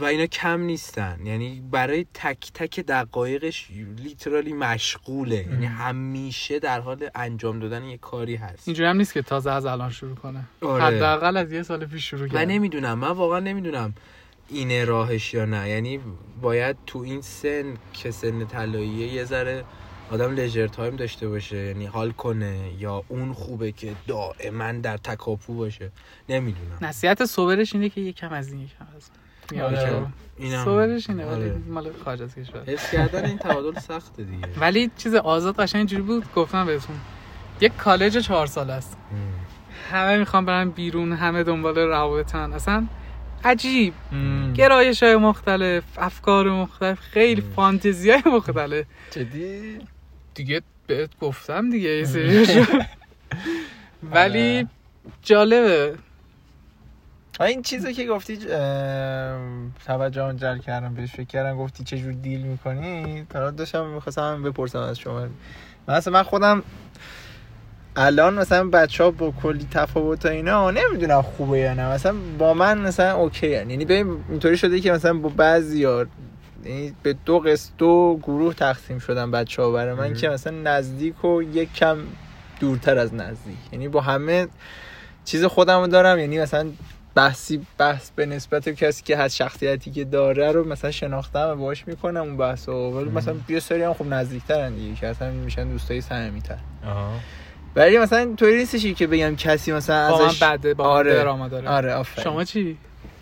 و 0.00 0.04
اینا 0.04 0.26
کم 0.26 0.60
نیستن. 0.60 1.18
یعنی 1.24 1.62
برای 1.70 2.06
تک 2.14 2.52
تک 2.54 2.80
دقایقش 2.80 3.68
لیترالی 3.98 4.52
مشغوله. 4.52 5.46
یعنی 5.50 5.66
همیشه 5.66 6.58
در 6.58 6.80
حال 6.80 7.10
انجام 7.14 7.58
دادن 7.58 7.84
یه 7.84 7.98
کاری 7.98 8.36
هست. 8.36 8.68
اینجوری 8.68 8.88
هم 8.88 8.96
نیست 8.96 9.12
که 9.12 9.22
تازه 9.22 9.50
از 9.50 9.66
الان 9.66 9.90
شروع 9.90 10.14
کنه. 10.14 10.44
آره. 10.62 10.84
حداقل 10.84 11.36
از 11.36 11.52
یه 11.52 11.62
سال 11.62 11.86
پیش 11.86 12.10
شروع 12.10 12.24
و 12.24 12.28
کرد 12.28 12.48
نمی‌دونم. 12.48 12.98
من 12.98 13.10
واقعا 13.10 13.40
نمی‌دونم 13.40 13.94
اینه 14.48 14.84
راهش 14.84 15.34
یا 15.34 15.44
نه. 15.44 15.68
یعنی 15.68 16.00
باید 16.42 16.76
تو 16.86 16.98
این 16.98 17.22
سن 17.22 17.74
که 17.92 18.10
سن 18.10 18.46
طلاییه 18.46 19.14
یه 19.14 19.24
ذره 19.24 19.64
آدم 20.10 20.34
لژر 20.34 20.66
تایم 20.66 20.96
داشته 20.96 21.28
باشه 21.28 21.56
یعنی 21.56 21.86
حال 21.86 22.10
کنه 22.10 22.70
یا 22.78 23.04
اون 23.08 23.32
خوبه 23.32 23.72
که 23.72 23.92
دائما 24.06 24.72
در 24.72 24.96
تکاپو 24.96 25.54
باشه. 25.54 25.90
نمی‌دونم. 26.28 26.78
نصیحت 26.80 27.24
صبرش 27.24 27.74
اینه 27.74 27.88
که 27.88 28.00
یکم 28.00 28.32
از 28.32 28.52
این 28.52 28.60
یکم 28.60 28.86
از 28.96 29.10
این. 29.52 29.62
آره. 29.62 29.72
یادش 29.72 30.06
اینم 30.36 30.64
صبرش 30.64 31.10
اینه 31.10 31.26
ولی 31.26 31.34
آره. 31.34 31.56
مال 31.68 31.92
خارج 32.04 32.22
از 32.22 32.34
کشور. 32.34 32.64
حفظ 32.66 32.90
کردن 32.90 33.24
این 33.24 33.38
تعادل 33.38 33.80
سخته 33.80 34.22
دیگه. 34.22 34.48
ولی 34.60 34.90
چیز 34.96 35.14
آزاد 35.14 35.56
قشنگ 35.56 35.78
اینجوری 35.78 36.02
بود 36.02 36.24
گفتم 36.34 36.66
بهتون. 36.66 36.96
یک 37.60 37.76
کالج 37.76 38.18
چهار 38.18 38.46
سال 38.46 38.70
است. 38.70 38.96
همه 39.90 40.18
می‌خوان 40.18 40.44
برن 40.44 40.70
بیرون 40.70 41.12
همه 41.12 41.42
دنبال 41.42 41.78
روابطن. 41.78 42.52
اصلا 42.52 42.86
عجیب. 43.44 43.94
گرایش 44.54 45.02
های 45.02 45.16
مختلف 45.16 45.84
افکار 45.96 46.50
مختلف 46.50 47.00
خیلی 47.00 47.40
فانتزی 47.56 48.10
های 48.10 48.22
مختلف. 48.26 48.86
جدی؟ 49.10 49.78
دیگه 50.36 50.62
بهت 50.86 51.10
گفتم 51.20 51.70
دیگه 51.70 51.90
یه 51.90 52.66
ولی 54.14 54.66
جالبه. 55.22 55.94
آه، 57.40 57.46
این 57.46 57.62
چیزی 57.62 57.94
که 57.94 58.06
گفتی 58.06 58.36
توجه 59.86 60.32
جلب 60.32 60.60
کردم 60.60 60.94
بهش 60.94 61.12
فکر 61.12 61.24
کردم 61.24 61.56
گفتی 61.56 61.84
چه 61.84 61.98
جور 61.98 62.12
دیل 62.12 62.40
می‌کنی؟ 62.40 63.26
تا 63.30 63.50
داشتم 63.50 63.86
می‌خواستم 63.86 64.42
بپرسم 64.42 64.78
از 64.78 64.98
شما. 64.98 65.26
مثلا 65.88 66.12
من 66.12 66.22
خودم 66.22 66.62
الان 67.96 68.34
مثلا 68.34 68.68
بچه 68.68 69.04
ها 69.04 69.10
با 69.10 69.30
کلی 69.42 69.66
تفاوت 69.70 70.26
و 70.26 70.28
اینا 70.28 70.70
نمی‌دونم 70.70 71.22
خوبه 71.22 71.58
یا 71.58 71.74
نه. 71.74 71.88
مثلا 71.88 72.14
با 72.38 72.54
من 72.54 72.78
مثلا 72.78 73.14
اوکی 73.16 73.54
هن. 73.54 73.70
یعنی 73.70 73.84
ببین 73.84 74.24
اینطوری 74.28 74.56
شده 74.56 74.80
که 74.80 74.92
مثلا 74.92 75.14
با 75.14 75.28
بعضی 75.28 75.84
ها 75.84 76.06
یعنی 76.66 76.94
به 77.02 77.12
دو 77.12 77.38
قسط 77.38 77.70
دو 77.78 78.20
گروه 78.22 78.54
تقسیم 78.54 78.98
شدن 78.98 79.30
بچه 79.30 79.62
ها 79.62 79.70
برای 79.70 79.94
من 79.94 80.14
که 80.14 80.28
مثلا 80.28 80.52
نزدیک 80.52 81.24
و 81.24 81.42
یک 81.42 81.74
کم 81.74 81.98
دورتر 82.60 82.98
از 82.98 83.14
نزدیک. 83.14 83.56
یعنی 83.72 83.88
با 83.88 84.00
همه 84.00 84.48
چیز 85.24 85.44
خودم 85.44 85.80
رو 85.80 85.86
دارم 85.86 86.18
یعنی 86.18 86.38
مثلا 86.38 86.70
بحثی 87.14 87.66
بحث 87.78 88.10
به 88.10 88.26
نسبت 88.26 88.68
کسی 88.68 89.02
که 89.02 89.16
هست 89.16 89.36
شخصیتی 89.36 89.90
که 89.90 90.04
داره 90.04 90.52
رو 90.52 90.68
مثلا 90.68 90.90
شناختم 90.90 91.48
و 91.48 91.54
باش 91.54 91.88
می‌کنم 91.88 92.20
اون 92.20 92.36
بحث 92.36 92.68
رو 92.68 92.90
ولی 92.90 93.10
مثلا 93.10 93.34
یه 93.48 93.60
سری 93.60 93.82
هم 93.82 93.94
خب 93.94 94.06
نزدیکترن 94.06 94.74
دیگه 94.74 94.94
که 94.94 95.06
اصلا 95.06 95.30
میشن 95.30 95.68
دوستای 95.68 96.00
صمیمیتر. 96.00 96.58
ولی 97.76 97.98
مثلا 97.98 98.34
طوری 98.36 98.56
نیستش 98.56 98.86
که 98.86 99.06
بگم 99.06 99.36
کسی 99.36 99.72
مثلا 99.72 100.10
با 100.10 100.18
من 100.18 100.24
ازش 100.24 100.42
بده 100.42 100.74
با 100.74 100.84
آره. 100.84 101.20
آره. 101.20 101.48
داره. 101.48 101.68
آره 101.68 101.94
آفرین. 101.94 102.24
شما 102.24 102.44
چی؟ 102.44 102.76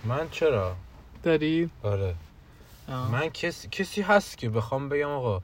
من 0.05 0.29
چرا؟ 0.31 0.77
داری؟ 1.23 1.71
آره. 1.83 2.15
آه. 2.89 3.13
من 3.13 3.29
کسی 3.29 3.69
کسی 3.69 4.03
هست 4.03 4.39
که 4.39 4.51
بخوام 4.51 4.89
بگم 4.89 5.09
آقا 5.09 5.43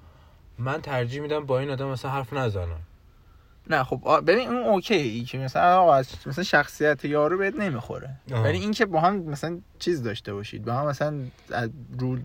من 0.58 0.80
ترجیح 0.80 1.20
میدم 1.22 1.46
با 1.46 1.58
این 1.58 1.70
آدم 1.70 1.86
مثلا 1.86 2.10
حرف 2.10 2.32
نزنم 2.32 2.80
نه 3.70 3.84
خب 3.84 4.22
ببین 4.26 4.48
اون 4.48 4.62
اوکی 4.62 4.94
ای 4.94 5.22
که 5.24 5.38
مثلا 5.38 5.80
آقا 5.80 5.94
از 5.94 6.08
مثلا 6.26 6.44
شخصیت 6.44 7.04
یارو 7.04 7.38
بهت 7.38 7.54
نمی‌خوره. 7.56 8.10
ولی 8.30 8.58
اینکه 8.58 8.86
با 8.86 9.00
هم 9.00 9.16
مثلا 9.16 9.58
چیز 9.78 10.02
داشته 10.02 10.34
باشید 10.34 10.64
با 10.64 10.72
هم 10.72 10.86
مثلا 10.86 11.20
از 11.50 11.70
رو 11.98 12.16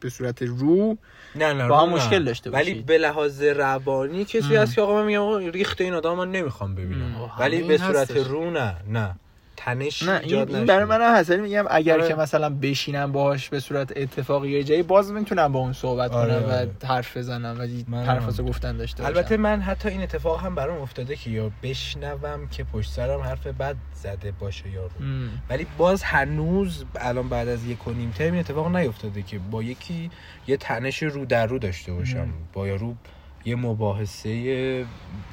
به, 0.00 0.10
صورت 0.10 0.42
رو 0.42 0.98
نه 1.34 1.52
نه 1.52 1.68
با 1.68 1.80
هم 1.80 1.88
نه. 1.88 1.94
مشکل 1.94 2.24
داشته 2.24 2.50
ولی 2.50 2.70
باشید. 2.70 2.86
به 2.86 2.98
لحاظ 2.98 3.42
روانی 3.42 4.24
کسی. 4.24 4.56
هست 4.56 4.74
که 4.74 4.82
آقا 4.82 4.94
من 4.94 5.06
میگم 5.06 5.20
آقا 5.20 5.38
ریخت 5.38 5.80
این 5.80 5.94
آدم 5.94 6.14
من 6.14 6.30
نمی‌خوام 6.30 6.74
ببینم. 6.74 7.30
ولی 7.38 7.62
به 7.62 7.78
صورت 7.78 7.96
هستش. 8.10 8.26
رو 8.26 8.50
نه 8.50 8.76
نه 8.88 9.14
تنش 9.64 10.02
نه 10.02 10.10
این, 10.12 10.22
ایجاد 10.22 10.48
این 10.48 10.56
نشه. 10.56 10.66
برای 10.66 10.84
من 10.84 11.14
هست 11.14 11.30
ولی 11.30 11.40
میگم 11.40 11.64
اگر 11.70 11.98
آره. 11.98 12.08
که 12.08 12.14
مثلا 12.14 12.50
بشینم 12.50 13.12
باهاش 13.12 13.48
به 13.48 13.60
صورت 13.60 13.92
اتفاقی 13.96 14.50
یه 14.50 14.64
جایی 14.64 14.82
باز 14.82 15.12
می‌تونم 15.12 15.52
با 15.52 15.58
اون 15.58 15.72
صحبت 15.72 16.12
آره، 16.12 16.34
کنم 16.34 16.44
آره. 16.44 16.70
و 16.82 16.86
حرف 16.86 17.16
بزنم 17.16 17.56
حرفاتو 17.92 18.42
هم. 18.42 18.48
گفتن 18.48 18.76
داشته 18.76 19.02
باشم 19.02 19.16
البته 19.16 19.36
من 19.36 19.60
حتی 19.60 19.88
این 19.88 20.02
اتفاق 20.02 20.40
هم 20.40 20.54
برام 20.54 20.82
افتاده 20.82 21.16
که 21.16 21.30
یا 21.30 21.50
بشنوم 21.62 22.48
که 22.48 22.64
پشت 22.64 22.90
سرم 22.90 23.20
حرف 23.20 23.46
بد 23.46 23.76
زده 23.94 24.32
باشه 24.32 24.70
یارو 24.70 24.90
ام. 25.00 25.30
ولی 25.50 25.66
باز 25.78 26.02
هنوز 26.02 26.84
الان 26.94 27.28
بعد 27.28 27.48
از 27.48 27.64
یک 27.64 27.88
و 27.88 27.90
نیم 27.90 28.10
ترم 28.10 28.32
این 28.32 28.40
اتفاق 28.40 28.76
نیفتاده 28.76 29.22
که 29.22 29.38
با 29.38 29.62
یکی 29.62 30.10
یه 30.46 30.56
تنش 30.56 31.02
رو 31.02 31.24
در 31.24 31.46
رو 31.46 31.58
داشته 31.58 31.92
باشم. 31.92 32.28
با 32.52 32.68
یارو 32.68 32.94
یه 33.44 33.56
مباحثه 33.56 34.86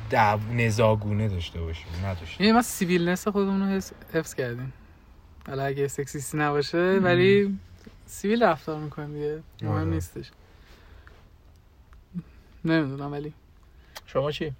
دعوا 0.09 0.39
نزاع‌گونه 0.53 1.27
داشته 1.27 1.61
باشیم 1.61 1.87
نداشتیم 2.05 2.45
یعنی 2.45 2.51
ما 2.51 2.61
civilness 2.61 3.27
خودمون 3.27 3.73
رو 3.73 3.81
حفظ 4.13 4.33
کردیم. 4.33 4.73
حالا 5.47 5.63
اگه 5.63 5.87
سکسیستی 5.87 6.37
نباشه 6.37 6.99
ولی 7.03 7.59
سیویل 8.05 8.43
رفتار 8.43 8.79
می‌کنیم 8.79 9.13
دیگه. 9.13 9.39
مهم 9.61 9.71
آره. 9.71 9.83
نیستش. 9.83 10.31
نمی‌دونم 12.65 13.11
ولی. 13.11 13.33
شما 14.05 14.31
چی؟ 14.31 14.53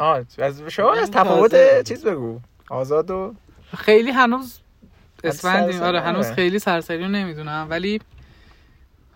آه 0.00 0.24
از 0.38 0.62
شما 0.68 0.92
از 0.92 1.10
تفاوت 1.10 1.82
چیز 1.88 2.06
بگو. 2.06 2.40
آزاد 2.70 3.10
و 3.10 3.34
خیلی 3.76 4.10
هنوز 4.10 4.58
اسفندیم. 5.24 5.82
آره 5.82 6.00
هنوز 6.00 6.26
آره. 6.26 6.34
خیلی 6.34 6.58
سرسری 6.58 7.02
رو 7.02 7.08
نمی‌دونم 7.08 7.66
ولی 7.70 8.00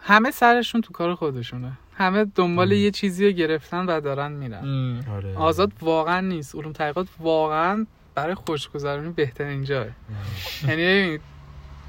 همه 0.00 0.30
سرشون 0.30 0.80
تو 0.80 0.92
کار 0.92 1.14
خودشونه. 1.14 1.72
همه 2.00 2.24
دنبال 2.34 2.72
ام. 2.72 2.78
یه 2.78 2.90
چیزی 2.90 3.26
رو 3.26 3.32
گرفتن 3.32 3.86
و 3.86 4.00
دارن 4.00 4.32
میرن. 4.32 5.04
آره. 5.12 5.36
آزاد 5.36 5.72
واقعا 5.80 6.20
نیست. 6.20 6.54
علوم 6.54 6.72
تحقیقات 6.72 7.06
واقعا 7.18 7.86
برای 8.14 8.34
خوشگذرانی 8.34 9.08
بهترین 9.08 9.64
جاه 9.64 9.86
یعنی 10.68 11.18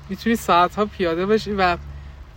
می‌تونی 0.10 0.36
ساعتها 0.36 0.86
پیاده 0.86 1.26
باشی 1.26 1.52
و 1.52 1.78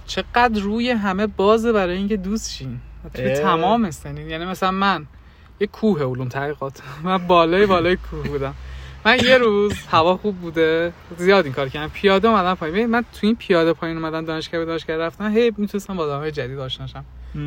چقدر 0.06 0.60
روی 0.60 0.90
همه 0.90 1.26
بازه 1.26 1.72
برای 1.72 1.96
اینکه 1.96 2.16
دوست 2.16 2.52
شین. 2.52 2.80
توی. 3.14 3.34
تمام 3.34 3.90
سنین 3.90 4.30
یعنی 4.30 4.44
مثلا 4.44 4.70
من 4.70 5.06
یه 5.60 5.66
کوه 5.66 6.02
علوم 6.02 6.28
تحقیقات. 6.28 6.82
من 7.04 7.26
بالای 7.26 7.66
بالای 7.66 7.96
کوه 7.96 8.28
بودم. 8.28 8.54
من 9.06 9.18
یه 9.24 9.38
روز 9.38 9.72
هوا 9.90 10.16
خوب 10.16 10.36
بوده. 10.36 10.92
زیاد 11.18 11.44
این 11.44 11.54
کار 11.54 11.68
کردم. 11.68 11.92
پیاده 11.94 12.28
اومدم 12.28 12.54
پایین. 12.54 12.86
من 12.86 13.02
تو 13.02 13.26
این 13.26 13.36
پیاده 13.36 13.72
پایین 13.72 13.96
اومدن 13.96 14.24
دانشگاه 14.24 14.60
به 14.60 14.66
دانشگاه 14.66 14.96
رفتن 14.96 15.32
هی 15.32 15.52
می‌تونستم 15.56 15.96
با 15.96 16.04
آدمای 16.04 16.30
جدید 16.30 16.58
آشنا 16.58 16.86
شم. 16.86 17.04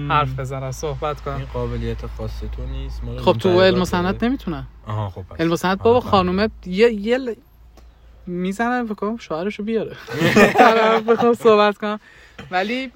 حرف 0.09 0.39
بزنم 0.39 0.71
صحبت 0.71 1.21
کنم. 1.21 1.35
این 1.35 1.45
قابلیت 1.53 2.05
خاص 2.17 2.39
تو 2.39 2.65
نیست. 2.65 3.01
خب 3.17 3.33
تو 3.33 3.61
علم 3.61 3.81
و 3.81 3.85
صنعت 3.85 4.17
داره. 4.17 4.27
نمی‌تونم 4.27 4.67
آها 4.87 5.09
خب. 5.09 5.23
علم 5.39 5.51
و 5.51 5.55
صنعت 5.55 5.77
بابا. 5.77 5.99
خانومه 5.99 6.49
یه 6.65 6.93
یه 6.93 7.17
ل... 7.17 7.33
می‌زنم 8.27 8.85
فکر 8.85 8.95
کنم 8.95 9.17
شوهرشو 9.17 9.63
بیاره. 9.63 9.95
بخوام 11.07 11.33
صحبت 11.33 11.77
کنم. 11.77 11.99
ولی 12.51 12.91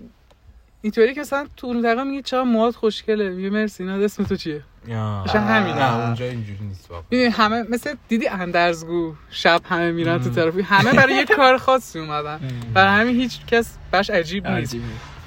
اینطوری 0.81 1.13
که 1.13 1.21
مثلا 1.21 1.47
تو 1.57 1.67
اون 1.67 1.81
دقیقه 1.81 2.03
میگه 2.03 2.21
چرا 2.21 2.43
موهات 2.43 2.75
خوشگله. 2.75 3.29
میگه 3.29 3.49
مرسی 3.49 3.83
اینا 3.83 3.95
اسم 3.95 4.23
تو 4.23 4.35
چیه؟ 4.35 4.63
یا. 4.87 5.23
قشنگ 5.27 5.41
همینه. 5.49 5.79
نه 5.79 6.05
اونجا 6.05 6.25
اینجوری 6.25 6.59
نیست 6.67 6.91
واقعا. 6.91 7.03
می‌دونی 7.11 7.29
همه 7.29 7.63
مثل 7.69 7.95
دیدی 8.07 8.27
اندرزگو 8.27 9.13
شب 9.29 9.61
همه 9.69 9.91
میرن 9.91 10.19
تو 10.23 10.29
ترافیک. 10.29 10.65
همه 10.69 10.93
برای 10.93 11.13
یه 11.15 11.25
کار 11.37 11.57
خاصی 11.57 11.99
اومدن. 11.99 12.39
برای 12.73 12.99
همین 13.01 13.15
هیچ 13.15 13.45
کس 13.45 13.77
براش 13.91 14.09
عجیب 14.09 14.47
نیست. 14.47 14.75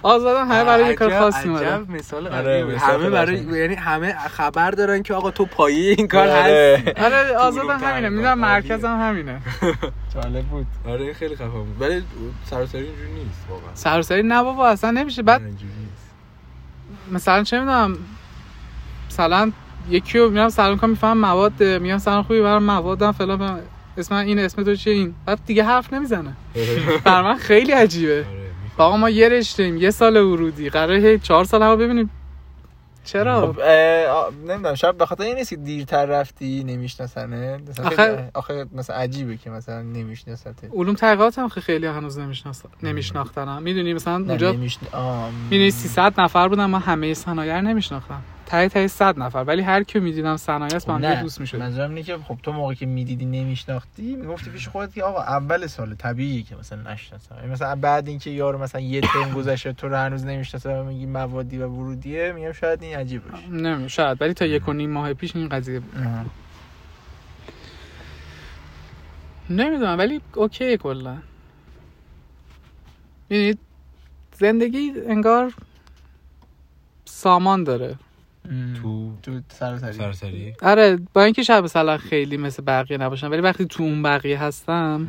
آزادم 0.02 0.48
همه 0.52 0.64
برای 0.64 0.86
یه 0.86 0.94
کار 0.94 1.18
خاصی 1.18 1.48
اومدن. 1.48 1.66
عجب 1.82 1.90
مثال 1.90 2.28
آره،. 2.28 2.64
مثال 2.64 3.00
همه 3.00 3.10
برای. 3.10 3.36
یعنی 3.60 3.74
همه 3.74 4.18
خبر 4.28 4.70
دارن 4.70 5.02
که 5.02 5.14
آقا 5.14 5.30
تو 5.30 5.44
پایه 5.44 5.94
این 5.98 6.08
کار 6.08 6.28
آره. 6.28 6.82
هستی 6.86 7.00
آره 7.04 7.36
آزادم 7.36 7.78
همینه. 7.78 8.08
می‌دونم 8.08 8.38
مرکزم 8.38 8.98
همینه. 9.00 9.40
جالب 10.14 10.44
بود. 10.44 10.66
آره 10.86 11.12
خیلی 11.12 11.34
خفن 11.34 11.48
بود 11.50 11.76
ولی 11.80 12.02
سراسری 12.44 12.84
اینجوری 12.84 13.12
نیست 13.12 13.46
واقعا. 13.50 13.74
سرسری 13.74 14.22
نه 14.22 14.42
بابا 14.42 14.68
اصلا 14.68 14.90
نمیشه. 14.90 15.22
بعد 15.22 15.42
اینجوری 15.42 15.72
نیست. 15.80 16.10
مثلا 17.12 17.42
چه 17.44 17.58
می‌دونم 17.60 17.98
مثلا 19.14 19.52
یکی 19.90 20.18
رو 20.18 20.30
میرم 20.30 20.48
سلام 20.48 20.78
کنم 20.78 20.90
میفهم 20.90 21.18
مواد 21.18 21.62
میگم 21.62 21.98
سلام 21.98 22.22
خوبی 22.22 22.40
برام 22.40 22.62
موادم 22.62 23.12
فلان. 23.12 23.60
اسم 23.96 24.14
این 24.14 24.38
اسم 24.38 24.62
تو 24.62 24.74
چیه 24.76 24.92
این. 24.92 25.14
بعد 25.26 25.38
دیگه 25.46 25.64
حرف 25.64 25.92
نمی‌زنه. 25.92 26.36
بر 27.04 27.22
من 27.22 27.36
خیلی 27.36 27.72
عجیبه. 27.72 28.18
آره،. 28.18 28.88
آقا 28.88 28.96
ما 28.96 29.10
یه 29.10 29.28
رشتهیم 29.28 29.76
یه 29.76 29.90
سال 29.90 30.16
ورودی. 30.16 30.70
قراره 30.70 30.98
هی 30.98 31.18
چهار 31.18 31.44
سال 31.44 31.62
همو 31.62 31.76
ببینیم. 31.76 32.10
چرا؟ 33.04 33.52
خب 33.52 33.60
نمی‌دونم 34.46 34.74
شاید 34.74 34.98
به 34.98 35.06
خاطر 35.06 35.24
این 35.24 35.36
نیست 35.36 35.50
که 35.50 35.56
دیرتر 35.56 36.06
رفتی 36.06 36.64
نمیشناسنه 36.64 37.58
مثلا 37.68 38.28
آخه- 38.34 38.66
مثلا 38.74 38.96
عجیبه 38.96 39.36
که 39.36 39.50
مثلا 39.50 39.82
نمیشناسته 39.82 40.52
علوم 40.74 40.94
تحقیقات 40.94 41.38
هم 41.38 41.48
خیلی 41.48 41.86
هنوز 41.86 42.18
نمی‌شناسن 42.18 42.68
نمیشناختن 42.82 43.62
می‌دونی 43.62 43.94
مثلا 43.94 44.14
اونجا 44.14 44.52
نمیشن... 44.52 44.80
آه، 44.92 45.30
می‌دونی 45.50 45.70
300 45.70 46.20
نفر 46.20 46.48
بودن 46.48 46.66
من 46.66 46.80
همه 46.80 47.14
صنایع 47.14 47.60
نمیشناختم 47.60 48.22
تای 48.46 48.68
تای 48.68 48.88
100 48.88 49.18
نفر. 49.18 49.44
ولی 49.46 49.62
هر 49.62 49.82
کی 49.82 50.00
می‌دیدم 50.00 50.36
صنایع 50.36 50.76
است 50.76 50.86
با 50.86 50.94
هم 50.94 51.04
نه 51.04 51.22
دوست 51.22 51.40
می‌شد 51.40 51.58
منظورم 51.58 51.88
اینه 51.90 52.02
که 52.02 52.18
خب 52.18 52.38
تو 52.42 52.52
موقعی 52.52 52.76
که 52.76 52.86
می‌دیدی 52.86 53.24
نمیشناختی 53.24 54.16
می‌گفتی 54.16 54.50
پیش 54.50 54.68
خودت 54.68 54.94
که 54.94 55.02
آقا 55.02 55.20
اول 55.20 55.66
سال 55.66 55.94
طبیعیه 55.94 56.42
که 56.42 56.56
مثلا 56.56 56.92
نشناسم. 56.92 57.34
یعنی 57.34 57.52
مثلا 57.52 57.76
بعد 57.76 58.08
اینکه 58.08 58.30
یارو 58.30 58.58
مثلا 58.58 58.80
یه 58.80 59.00
ترم 59.00 59.32
گذشته 59.32 59.72
تو 59.72 59.88
رو 59.88 59.96
هنوز 59.96 60.24
نمی‌شناسه 60.24 60.70
و 60.70 60.84
میگی 60.84 61.06
موادی 61.06 61.58
و 61.58 61.68
ورودیه 61.68 62.32
میگم 62.32 62.52
شاید 62.52 62.82
این 62.82 62.96
عجیب 62.96 63.30
باشه. 63.30 63.48
نمی 63.48 63.90
شاید. 63.90 64.22
ولی 64.22 64.34
تا 64.34 64.44
یک 64.46 64.68
و 64.68 64.72
نیم 64.72 64.90
ماه 64.90 65.14
پیش 65.14 65.36
این 65.36 65.48
قضیه. 65.48 65.82
نمی‌دونم 69.50 69.98
ولی 69.98 70.20
اوکی 70.34 70.76
کلا. 70.76 71.16
یعنی 73.30 73.54
زندگی 74.32 74.92
انگار 75.06 75.52
سامان 77.04 77.64
داره. 77.64 77.96
تو 78.82 79.12
تو 79.22 79.40
سراسری. 79.48 79.92
سراسری. 79.92 80.54
آره 80.62 80.98
با 81.14 81.22
اینکه 81.22 81.42
شاید 81.42 81.64
مثلا 81.64 81.96
خیلی 81.96 82.36
مثل 82.36 82.62
بقیه 82.66 82.98
نباشم 82.98 83.30
ولی 83.30 83.40
وقتی 83.40 83.66
تو 83.66 83.82
اون 83.82 84.02
بقیه 84.02 84.42
هستم 84.42 85.08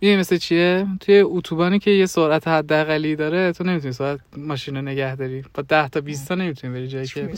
این 0.00 0.18
مثل 0.18 0.36
چیه؟ 0.36 0.86
توی 1.00 1.20
اتوبانی 1.20 1.78
که 1.78 1.90
یه 1.90 2.06
سرعت 2.06 2.48
حداقلی 2.48 3.16
داره 3.16 3.52
تو 3.52 3.64
نمی‌تونی 3.64 3.92
سرعت 3.92 4.20
ماشین 4.36 4.76
رو 4.76 4.82
نگه 4.82 5.16
داری. 5.16 5.44
با 5.54 5.62
10 5.68 5.88
تا 5.88 6.00
20 6.00 6.28
تا 6.28 6.34
نمی‌تونی 6.34 6.74
بری 6.74 6.88
جایی 6.88 7.06
که 7.06 7.28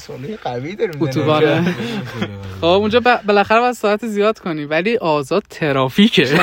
قوی 0.45 0.77
داریم 0.77 1.03
اتوبانه. 1.03 1.75
خب 2.61 2.67
اونجا 2.67 3.01
بالاخره 3.01 3.61
باید 3.61 3.75
ساعت 3.75 4.07
زیاد 4.07 4.39
کنی 4.39 4.65
ولی 4.65 4.97
آزاد 4.97 5.43
ترافیکه. 5.51 6.27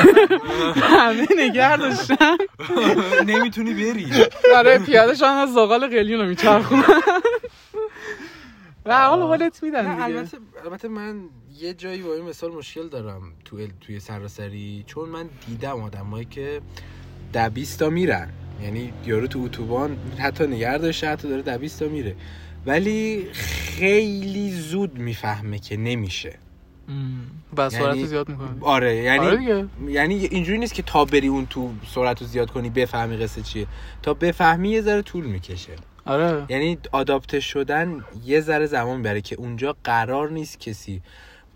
همه 0.76 1.26
نگه 1.38 1.76
داشتن. 1.76 2.36
نمی‌تونی 3.34 3.74
بری. 3.74 4.06
برای 4.52 4.78
پیاده 4.78 5.14
شدن 5.14 5.36
از 5.36 5.52
زغال 5.52 5.86
قلیون 5.86 6.20
رو 6.20 6.26
میچرخونن. 6.26 6.82
و 8.86 9.08
حال 9.08 9.20
حالت 9.20 9.62
میدن 9.62 9.90
دیگه. 9.90 10.04
البته 10.04 10.38
البته 10.64 10.88
من 10.88 11.20
یه 11.60 11.74
جایی 11.74 12.02
با 12.02 12.14
این 12.14 12.24
مثال 12.24 12.52
مشکل 12.52 12.88
دارم 12.88 13.22
تو 13.44 13.66
توی 13.80 14.00
سراسری 14.00 14.84
چون 14.86 15.08
من 15.08 15.28
دیدم 15.46 15.80
آدمایی 15.82 16.24
که 16.24 16.60
ده 17.32 17.48
20 17.48 17.78
تا 17.78 17.90
میرن. 17.90 18.28
یعنی 18.62 18.92
یارو 19.06 19.26
تو 19.26 19.38
اتوبان 19.38 19.96
حتی 20.18 20.46
نگه 20.46 20.78
داشته 20.78 21.08
حتی 21.08 21.28
داره 21.28 21.42
ده 21.42 21.58
20 21.58 21.80
تا 21.80 21.88
میره. 21.88 22.16
ولی 22.66 23.26
خیلی 23.32 24.50
زود 24.50 24.98
می‌فهمه 24.98 25.58
که 25.58 25.76
نمیشه. 25.76 26.38
و 27.56 27.70
سرعت 27.70 27.82
یعنی- 27.96 28.06
زیاد 28.06 28.28
می‌کنه. 28.28 28.48
آره 28.60 28.96
یعنی 28.96 29.26
آره 29.26 29.68
یعنی 29.88 30.14
اینجوری 30.14 30.58
نیست 30.58 30.74
که 30.74 30.82
تا 30.82 31.04
بری 31.04 31.28
اون 31.28 31.46
تو 31.46 31.70
سرعت 31.94 32.20
رو 32.20 32.26
زیاد 32.26 32.50
کنی 32.50 32.70
بفهمی 32.70 33.16
قصه 33.16 33.42
چیه. 33.42 33.66
تا 34.02 34.14
بفهمی 34.14 34.70
یه 34.70 34.80
ذره 34.82 35.02
طول 35.02 35.24
می‌کشه. 35.24 35.72
آره. 36.06 36.46
یعنی 36.48 36.78
آداپته 36.92 37.40
شدن 37.40 38.04
یه 38.24 38.40
ذره 38.40 38.66
زمان 38.66 38.96
می‌بره 38.96 39.20
که 39.20 39.36
اونجا 39.36 39.76
قرار 39.84 40.30
نیست 40.30 40.60
کسی 40.60 41.00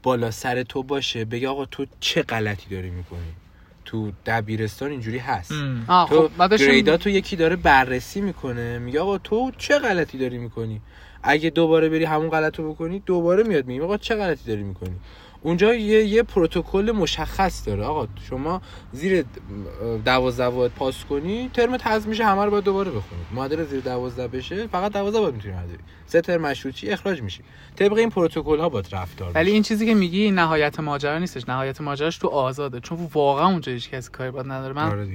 بالا 0.03 0.31
سر 0.31 0.63
تو 0.63 0.83
باشه 0.83 1.25
بگه 1.25 1.49
آقا 1.49 1.65
تو 1.65 1.87
چه 2.01 2.23
غلطی 2.23 2.71
داری 2.71 2.91
می‌کنی؟ 2.91 3.33
تو 3.85 4.13
دبیرستان 4.27 4.91
اینجوری 4.91 5.19
هست. 5.19 5.53
تو 5.89 6.29
خب 6.39 6.57
گریدا 6.57 6.97
تو 6.97 7.11
یکی 7.11 7.37
داره 7.37 7.57
بررسی 7.57 8.21
می‌کنه 8.21 8.79
میگه 8.79 9.01
آقا 9.01 9.19
تو 9.19 9.51
چه 9.59 9.79
غلطی 9.79 10.19
داری 10.19 10.39
می‌کنی؟ 10.39 10.81
اگه 11.23 11.51
دوباره 11.51 11.89
بری 11.89 12.05
همون 12.05 12.31
غلط 12.31 12.59
رو 12.59 12.73
بکنی 12.73 13.03
دوباره 13.07 13.43
میاد 13.43 13.67
میگه 13.67 13.83
آقا 13.83 13.97
چه 13.97 14.15
غلطی 14.15 14.45
داری 14.47 14.63
می‌کنی؟ 14.63 14.97
اونجا 15.47 15.75
یه 15.75 16.05
یه 16.05 16.23
پروتکل 16.23 16.93
مشخص 16.97 17.67
داره. 17.67 17.85
آقا 17.85 18.07
شما 18.31 18.63
زیر 18.93 19.25
دوازده 20.05 20.51
باید 20.51 20.73
پاس 20.73 21.05
کنی 21.05 21.51
ترم 21.55 21.75
حذف 21.75 22.07
میشه 22.07 22.25
همه 22.25 22.45
رو 22.45 22.51
باید 22.51 22.65
دوباره 22.65 22.91
بخونید 22.91 23.27
معادل 23.35 23.65
زیر 23.65 23.81
دوازده 23.81 24.29
بشه 24.29 24.67
فقط 24.67 24.93
دوازده 24.93 25.21
باید 25.21 25.35
می‌تونی 25.35 25.55
حذف 25.55 25.77
سه 26.07 26.21
ترم 26.21 26.41
مشروطی 26.41 26.91
اخراج 26.91 27.23
میشی. 27.23 27.41
طبق 27.77 27.93
این 27.93 28.11
پروتکل 28.11 28.59
ها 28.59 28.69
باید 28.69 28.89
رفتار 28.93 29.33
ولی. 29.35 29.51
این 29.51 29.63
چیزی 29.63 29.87
که 29.87 29.95
میگی 29.95 30.31
نهایت 30.31 30.81
ماجرا 30.81 31.19
نیستش. 31.19 31.49
نهایت 31.49 31.81
ماجراش 31.81 32.19
تو 32.19 32.29
آزاده. 32.29 32.81
چون 32.81 32.99
واقعا 33.15 33.47
اونجا 33.47 33.73
هیچ 33.73 33.91
کسی 33.91 34.11
کاری 34.11 34.31
باید 34.31 34.47
نداره. 34.47 34.75
من 34.75 34.91
آره 34.91 35.09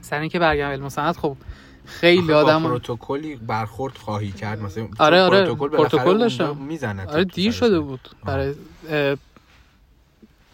سر 0.00 0.20
اینکه 0.20 0.38
برگردم 0.38 0.72
علم 0.72 0.88
صنعت 0.88 1.16
خب 1.16 1.36
خیلی 1.84 2.32
آدم 2.32 2.62
پروتکلی 2.62 3.36
برخورد 3.36 3.96
خواهی 3.96 4.32
کرد. 4.32 4.62
مثلا 4.62 4.88
آره، 4.98 5.22
آره. 5.22 5.44
پروتکل 5.44 5.76
پروتکل 5.76 6.18
داشتم. 6.18 6.56
می‌زنه 6.56 7.06
آره 7.06 7.24
دیر 7.24 7.52
شده 7.52 7.80
بود. 7.80 8.00
برای 8.24 8.54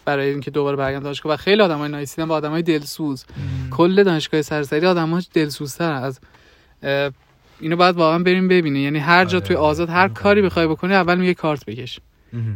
برای 0.05 0.31
اینکه 0.31 0.51
دوباره 0.51 0.77
برگردم 0.77 1.05
دانشگاه 1.05 1.33
و 1.33 1.37
خیلی 1.37 1.63
آدمای 1.63 1.89
نایسیدن 1.89 2.29
با 2.29 2.35
آدمای 2.35 2.63
دلسوز. 2.63 3.25
کل 3.71 4.03
دانشگاه 4.03 4.43
سرسری 4.43 4.87
آدم‌ها 4.87 5.23
دلسوزترن 5.33 6.03
از 6.03 6.21
اینو 7.61 7.77
باید 7.77 7.97
واقعا 7.97 8.19
بریم 8.19 8.49
ببینه 8.49 8.81
یعنی 8.81 8.99
هر 8.99 9.25
جا 9.25 9.39
آره، 9.39 9.47
توی 9.47 9.57
آزاد 9.57 9.91
هر 9.91 9.97
آره. 9.97 10.13
کاری 10.13 10.43
بخوای 10.43 10.67
بکنی 10.67 10.95
اول 10.95 11.19
میگه 11.19 11.35
کارت 11.35 11.65
بکش. 11.65 12.01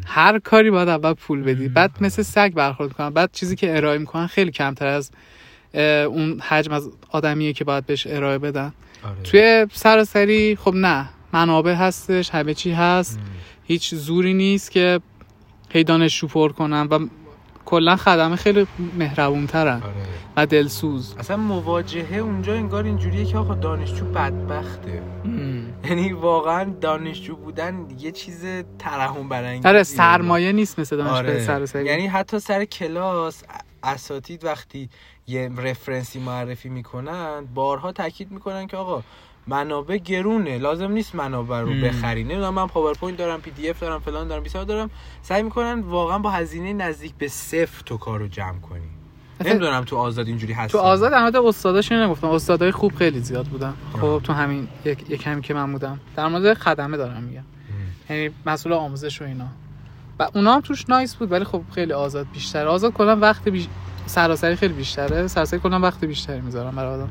هر 0.07 0.39
کاری 0.39 0.71
باید 0.71 0.89
اول 0.89 1.13
پول 1.13 1.43
بدی. 1.43 1.69
بعد 1.69 1.91
مثل 2.01 2.23
سگ 2.23 2.53
برخورد 2.55 2.93
کنن 2.93 3.11
بعد 3.11 3.31
چیزی 3.33 3.57
که 3.57 3.77
ارائه 3.77 3.99
می‌کنن 3.99 4.27
خیلی 4.27 4.51
کمتر 4.51 4.87
از 4.87 5.11
اون 5.75 6.41
حجم 6.41 6.73
از 6.73 6.91
آدمیه 7.11 7.53
که 7.53 7.65
باید 7.65 7.87
بهش 7.87 8.07
ارائه 8.07 8.39
بدن. 8.39 8.73
توی 9.25 9.67
سراسری 9.73 10.57
خب 10.57 10.75
نه. 10.75 11.09
منابع 11.33 11.75
هستش 11.75 12.31
همه 12.31 12.55
چی 12.55 12.73
هست. 12.73 13.19
هیچ 13.65 13.95
زوری 13.95 14.35
نیست 14.35 14.71
که 14.71 15.01
هی 15.71 15.85
دانشجو 15.85 16.27
پر 16.27 16.53
کنن 16.53 16.87
و 16.91 17.07
کلا 17.69 17.97
خدمه 17.97 18.37
خیلی 18.37 18.67
مهربونترن 18.99 19.83
آره. 19.83 19.95
و 20.37 20.47
دلسوز. 20.47 21.15
اصلا 21.19 21.37
مواجهه 21.37 22.17
اونجا 22.17 22.55
انگار 22.55 22.85
اینجوریه 22.85 23.25
که 23.25 23.39
آقا 23.39 23.55
دانشجو 23.55 24.05
بدبخته. 24.05 25.03
یعنی 25.85 26.13
واقعا 26.13 26.65
دانشجو 26.81 27.37
بودن 27.37 27.87
یه 27.99 28.13
چیز 28.13 28.45
ترحم 28.79 29.29
برانگیزه. 29.29 29.69
آره 29.69 29.83
سرمایه 29.83 30.53
نیست 30.53 30.79
مثل 30.79 30.97
دانشگاه 30.97 31.19
آره. 31.19 31.45
سراسری 31.45 31.87
یعنی 31.87 32.07
حتی 32.07 32.39
سر 32.39 32.65
کلاس 32.65 33.43
اساتید 33.83 34.45
وقتی 34.45 34.89
یه 35.27 35.51
referenceی 35.57 36.19
معرفی 36.19 36.69
می‌کنن 36.69 37.45
بارها 37.55 37.93
تاکید 37.93 38.31
می‌کنن 38.31 38.67
که 38.67 38.77
آقا 38.77 39.03
منابع 39.49 39.97
گرونه 39.97 40.59
لازم 40.59 40.93
نیست 40.93 41.15
منابع 41.15 41.61
رو. 41.61 41.71
بخری 41.81 42.25
نمی‌دونم 42.25 42.55
من 42.55 42.67
PowerPoint 42.67 43.19
دارم 43.19 43.41
PDF 43.41 43.81
دارم 43.81 44.01
فلان 44.01 44.29
دارم 44.29 44.43
بیسار 44.43 44.65
دارم. 44.65 44.91
سعی 45.23 45.43
می‌کنن 45.43 45.81
واقعا 45.81 46.19
با 46.19 46.31
هزینه 46.31 46.73
نزدیک 46.73 47.15
به 47.19 47.29
صفر 47.29 47.83
تو 47.87 47.97
کار 47.97 48.19
رو 48.19 48.29
جمع 48.29 48.61
کنی. 48.61 48.81
نمی‌دونم 49.45 49.85
تو 49.85 49.97
آزاد 49.97 50.27
اینجوری 50.27 50.53
هست 50.53 50.73
تو 50.73 50.79
آزاد 50.79 51.15
مورد 51.15 51.37
استاداش 51.37 51.93
نگفتم. 51.93 52.29
استادای 52.29 52.71
خوب 52.71 52.95
خیلی 52.95 53.21
زیاد 53.21 53.47
بودن. 53.47 53.75
خب 54.01 54.21
تو 54.25 54.33
همین 54.33 54.69
یک, 54.85 55.11
یک 55.11 55.23
کمی 55.23 55.43
که 55.43 55.55
من 55.55 55.73
بودم. 55.73 56.01
در 56.17 56.29
مورد 56.29 56.55
خدمه 56.55 56.97
دارم 56.97 57.23
میگم. 57.23 57.45
یعنی 58.11 58.31
مسئول 58.47 58.73
آموزش 58.73 59.23
و 59.23 59.25
اینا. 59.25 59.47
و 60.19 60.29
اونا 60.35 60.55
هم 60.55 60.61
توش 60.61 60.89
نایس 60.89 61.15
بود 61.15 61.33
ولی 61.33 61.45
خب 61.45 61.63
خیلی 61.75 61.93
آزاد 61.93 62.27
بیشتر 62.33 62.67
آزاد 62.67 62.93
کلا 62.93 63.17
وقت 63.17 63.49
بیش... 63.49 63.69
سراسری 64.07 64.57
خیلی 64.57 64.75
بیشتره. 64.75 65.27
سراسری 65.27 65.61
کلا 65.61 65.81
وقت 65.81 66.05
بیشتری 66.05 66.41
می‌ذارم 66.41 66.77
برای 66.77 66.95
آدم. 66.95 67.09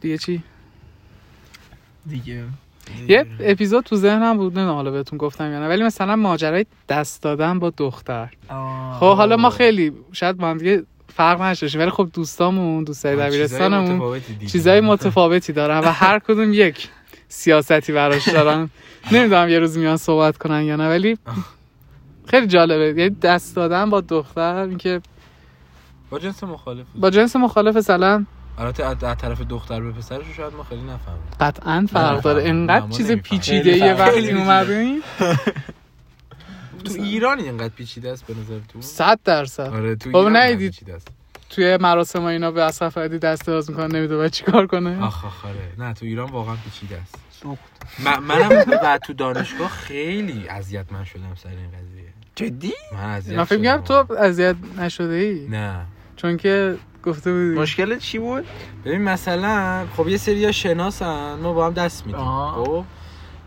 دیگه 0.00 0.18
چی؟ 0.18 0.42
دیگه. 2.06 2.44
یه 3.08 3.26
اپیزود 3.40 3.84
تو 3.84 3.96
ذهنم 3.96 4.36
بود 4.36 4.58
نه 4.58 4.72
حالا 4.72 4.90
بهتون 4.90 5.18
گفتم 5.18 5.52
یا 5.52 5.60
نه 5.60 5.68
ولی 5.68 5.82
مثلا 5.82 6.16
ماجرای 6.16 6.66
دست 6.88 7.22
دادن 7.22 7.58
با 7.58 7.70
دختر. 7.70 8.28
خب 9.00 9.16
حالا 9.16 9.36
ما 9.36 9.50
خیلی 9.50 9.92
شاید 10.12 10.36
با 10.36 10.48
هم 10.48 10.58
دیگه 10.58 10.82
فرق 11.14 11.42
نداشته 11.42 11.78
ولی 11.78 11.90
خب 11.90 12.08
دوستامون 12.12 12.84
دوستای 12.84 13.16
دبیرستانمون. 13.16 14.20
چیزای 14.52 14.80
متفاوتی 14.80 15.52
دارن 15.52 15.78
و 15.78 15.92
هر 15.92 16.18
کدوم 16.18 16.52
یک 16.52 16.88
سیاستی 17.28 17.92
براش 17.92 18.28
دارن. 18.28 18.70
نمی‌دونم 19.12 19.48
یه 19.48 19.58
روز 19.58 19.78
میان 19.78 19.96
صحبت 19.96 20.38
کنن 20.38 20.62
یا 20.62 20.76
نه 20.76 20.88
ولی 20.88 21.18
خیلی 22.26 22.46
جالبه. 22.46 23.02
یعنی 23.02 23.16
دست 23.22 23.56
دادن 23.56 23.90
با 23.90 24.00
دختر 24.00 24.56
اینکه 24.56 25.00
با 26.10 26.18
جنس 26.18 26.44
مخالف. 26.44 26.86
با 26.94 27.10
جنس 27.10 27.36
مخالف 27.36 27.76
مثلا 27.76 28.26
البته 28.58 28.84
از 28.84 29.16
طرف 29.18 29.40
دختر 29.40 29.80
به 29.80 29.92
پسرش 29.92 30.26
شاید 30.36 30.54
ما 30.54 30.62
خیلی 30.64 30.82
نفهمیم 30.82 31.22
قطعا 31.40 31.86
فرق 31.92 32.20
داره. 32.22 32.48
انقدر 32.48 32.86
ما 32.86 32.96
چیز. 32.96 33.12
پیچیده 33.12 33.76
یه. 33.76 33.94
وقتی 33.94 34.10
خیلی 34.14 34.32
اومدین 34.32 35.02
تو 36.84 36.92
ایران 36.94 37.38
اینقدر 37.38 37.68
پیچیده 37.74 38.10
است 38.12 38.26
به 38.26 38.34
نظر 38.34 38.58
تو؟ 38.68 38.80
صد 38.80 39.18
درصد. 39.24 39.62
آره 39.62 39.96
تو 39.96 40.10
خب 40.10 40.16
ایران 40.16 40.36
اینقدر 40.36 40.94
است. 40.94 41.08
توی 41.50 41.76
مراسم 41.76 42.22
ها 42.22 42.28
اینا 42.28 42.50
به 42.50 42.62
اصف 42.62 42.88
فردی 42.88 43.18
دست 43.18 43.46
دراز 43.46 43.70
می‌کنن 43.70 43.96
نمی‌دونه 43.96 44.18
باید 44.18 44.32
چیکار 44.32 44.66
کنه. 44.66 45.02
آخ 45.04 45.24
آخ 45.24 45.44
آره. 45.44 45.72
نه 45.88 45.94
تو 45.94 46.06
ایران 46.06 46.30
واقعا 46.30 46.56
پیچیده 46.64 46.96
است. 47.02 47.14
من 48.04 48.18
منم 48.18 48.64
بعد 48.82 49.00
تو 49.00 49.12
دانشگاه 49.12 49.68
خیلی 49.68 50.48
اذیت 50.48 50.92
من 50.92 51.04
شدم 51.04 51.34
سر 51.42 51.48
این 51.48 51.68
قضیه. 51.68 52.08
جدی؟ 52.36 52.72
من 52.92 53.04
اذیت 53.04 53.38
من 53.38 53.44
فکر. 53.44 53.78
تو 53.78 54.12
اذیت 54.18 54.56
نشده 54.78 55.14
ای 55.14 55.46
نه. 55.48 55.80
چون 56.16 56.36
که 56.36 56.76
گفته 57.08 57.32
بودی. 57.32 57.60
مشکل 57.60 57.98
چی 57.98 58.18
بود؟ 58.18 58.44
ببین 58.84 59.02
مثلا 59.02 59.86
خب 59.96 60.08
یه 60.08 60.16
سری 60.16 60.52
شناسن 60.52 61.34
ما 61.34 61.52
با 61.52 61.66
هم 61.66 61.72
دست 61.72 62.06
میدیم. 62.06 62.50
خب؟ 62.50 62.84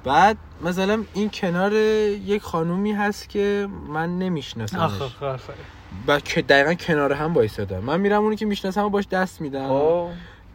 بعد 0.03 0.37
مثلا 0.63 1.03
این 1.13 1.29
کنار 1.33 1.73
یک 1.73 2.41
خانومی 2.41 2.91
هست 2.91 3.29
که 3.29 3.67
من 3.87 4.19
نمیشناسمش. 4.19 4.91
و 6.07 6.19
که 6.19 6.41
دقیقا 6.41 6.73
کنار 6.73 7.13
هم 7.13 7.33
وایسادم 7.33 7.79
من 7.79 7.99
میرم 7.99 8.23
اونی 8.23 8.35
که 8.35 8.45
می‌شناسم 8.45 8.83
و 8.83 8.89
باش 8.89 9.07
دست 9.07 9.41
میدم. 9.41 9.67
خب. 9.67 10.07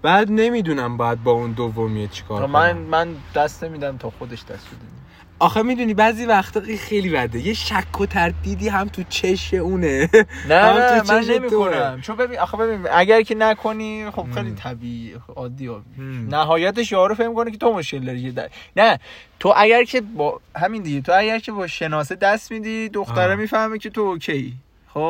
بعد 0.03 0.31
نمی‌دونم 0.31 0.97
بعد 0.97 1.23
با 1.23 1.33
اون 1.33 1.53
دومیه 1.53 2.09
چیکار 2.09 2.47
من 2.47 2.73
کنم. 2.73 2.83
من 2.83 3.09
دست 3.35 3.65
میدم 3.65 3.97
تا 3.97 4.11
خودش 4.19 4.39
دست 4.39 4.67
بده. 4.67 4.97
آخه 5.39 5.63
می‌دونی 5.63 5.95
بعضی 5.95 6.27
وقتا 6.27 6.61
خیلی 6.81 7.09
بده 7.11 7.39
یه 7.39 7.55
شک 7.55 8.01
و 8.01 8.07
تردیدی 8.07 8.69
هم 8.69 8.89
تو 8.89 9.03
چش 9.09 9.55
اونه 9.55 10.09
نه 10.49 10.55
هم 10.65 10.77
نه 10.77 11.01
تو 11.01 11.13
من 11.15 11.21
چشت 11.21 11.31
نمی 11.31 11.49
دوره. 11.49 11.73
کنم 11.81 12.01
چون 12.01 12.17
ببین 12.17 12.39
آخه 12.39 12.57
ببین 12.57 12.87
اگر 12.93 13.23
که 13.23 13.35
نکنی 13.35 14.11
خب 14.11 14.27
خیلی. 14.35 14.51
طبیعی 14.51 15.15
عادی 15.37 15.67
ها. 15.67 15.83
مم. 15.99 16.29
نهایتش 16.29 16.93
یارو 16.93 17.15
فهم 17.15 17.35
کنه 17.35 17.51
که 17.51 17.57
تو 17.59 17.73
مشکل 17.73 17.99
داری 18.05 18.33
در- 18.33 18.51
نه 18.77 18.99
تو 19.41 19.53
اگر 19.57 19.85
که 19.85 20.01
با 20.01 20.41
همین 20.57 20.83
دیگه 20.83 21.01
تو 21.01 21.13
اگر 21.19 21.39
که 21.39 21.53
با 21.53 21.67
شناسه 21.67 22.15
دست 22.15 22.53
میدی 22.53 22.89
دختره. 22.89 23.35
می‌فهمه 23.37 23.79
که 23.79 23.91
تو 23.91 24.01
اوکی 24.01 24.55
خب. 24.95 25.01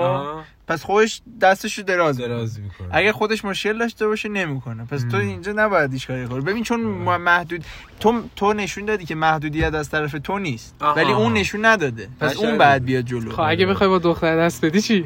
پس 0.68 0.83
خودش 0.85 1.20
دستشو 1.40 1.83
دراز. 1.83 2.18
دراز 2.18 2.61
می‌کنه. 2.61 2.88
اگه 2.90 3.12
خودش 3.12 3.44
مشکل 3.44 3.79
داشته 3.79 4.07
باشه 4.07 4.29
نمی‌کنه. 4.29 4.85
پس 4.85 5.02
تو. 5.11 5.16
اینجا 5.16 5.52
نباید 5.52 5.92
هیچ 5.92 6.07
کاری 6.07 6.26
کنی. 6.26 6.40
ببین 6.40 6.62
چون 6.64 6.81
ما- 6.81 7.18
محدود 7.18 7.64
تو 8.00 8.22
تو 8.37 8.52
نشون 8.52 8.85
دادی 8.85 9.05
که 9.05 9.14
محدودیت 9.14 9.74
از 9.74 9.90
طرف 9.90 10.16
تو 10.24 10.38
نیست. 10.38 10.74
آها. 10.81 10.94
ولی 10.94 11.12
اون 11.12 11.33
نشون 11.33 11.64
نداده. 11.64 12.09
پس 12.20 12.37
اون 12.37 12.59
بعد. 12.59 12.85
بیاد 12.85 13.05
جلو. 13.05 13.31
خب 13.33 13.40
اگه 13.46 13.66
بخوای 13.66 13.88
با 13.88 13.98
دختر 13.98 14.37
دست 14.37 14.64
بدی 14.64 14.81
چی؟ 14.81 15.05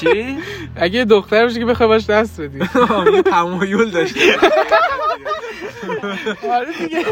چی؟ 0.00 0.38
اگه 0.76 1.04
دختر 1.04 1.42
باشه 1.44 1.58
که 1.58 1.66
بخوای 1.66 1.88
باش 1.88 2.06
دست 2.06 2.40
بدی. 2.40 2.58
تمایل 3.30 3.90
داشته 3.90 4.20
آره 6.52 6.72
دیگه. 6.78 7.04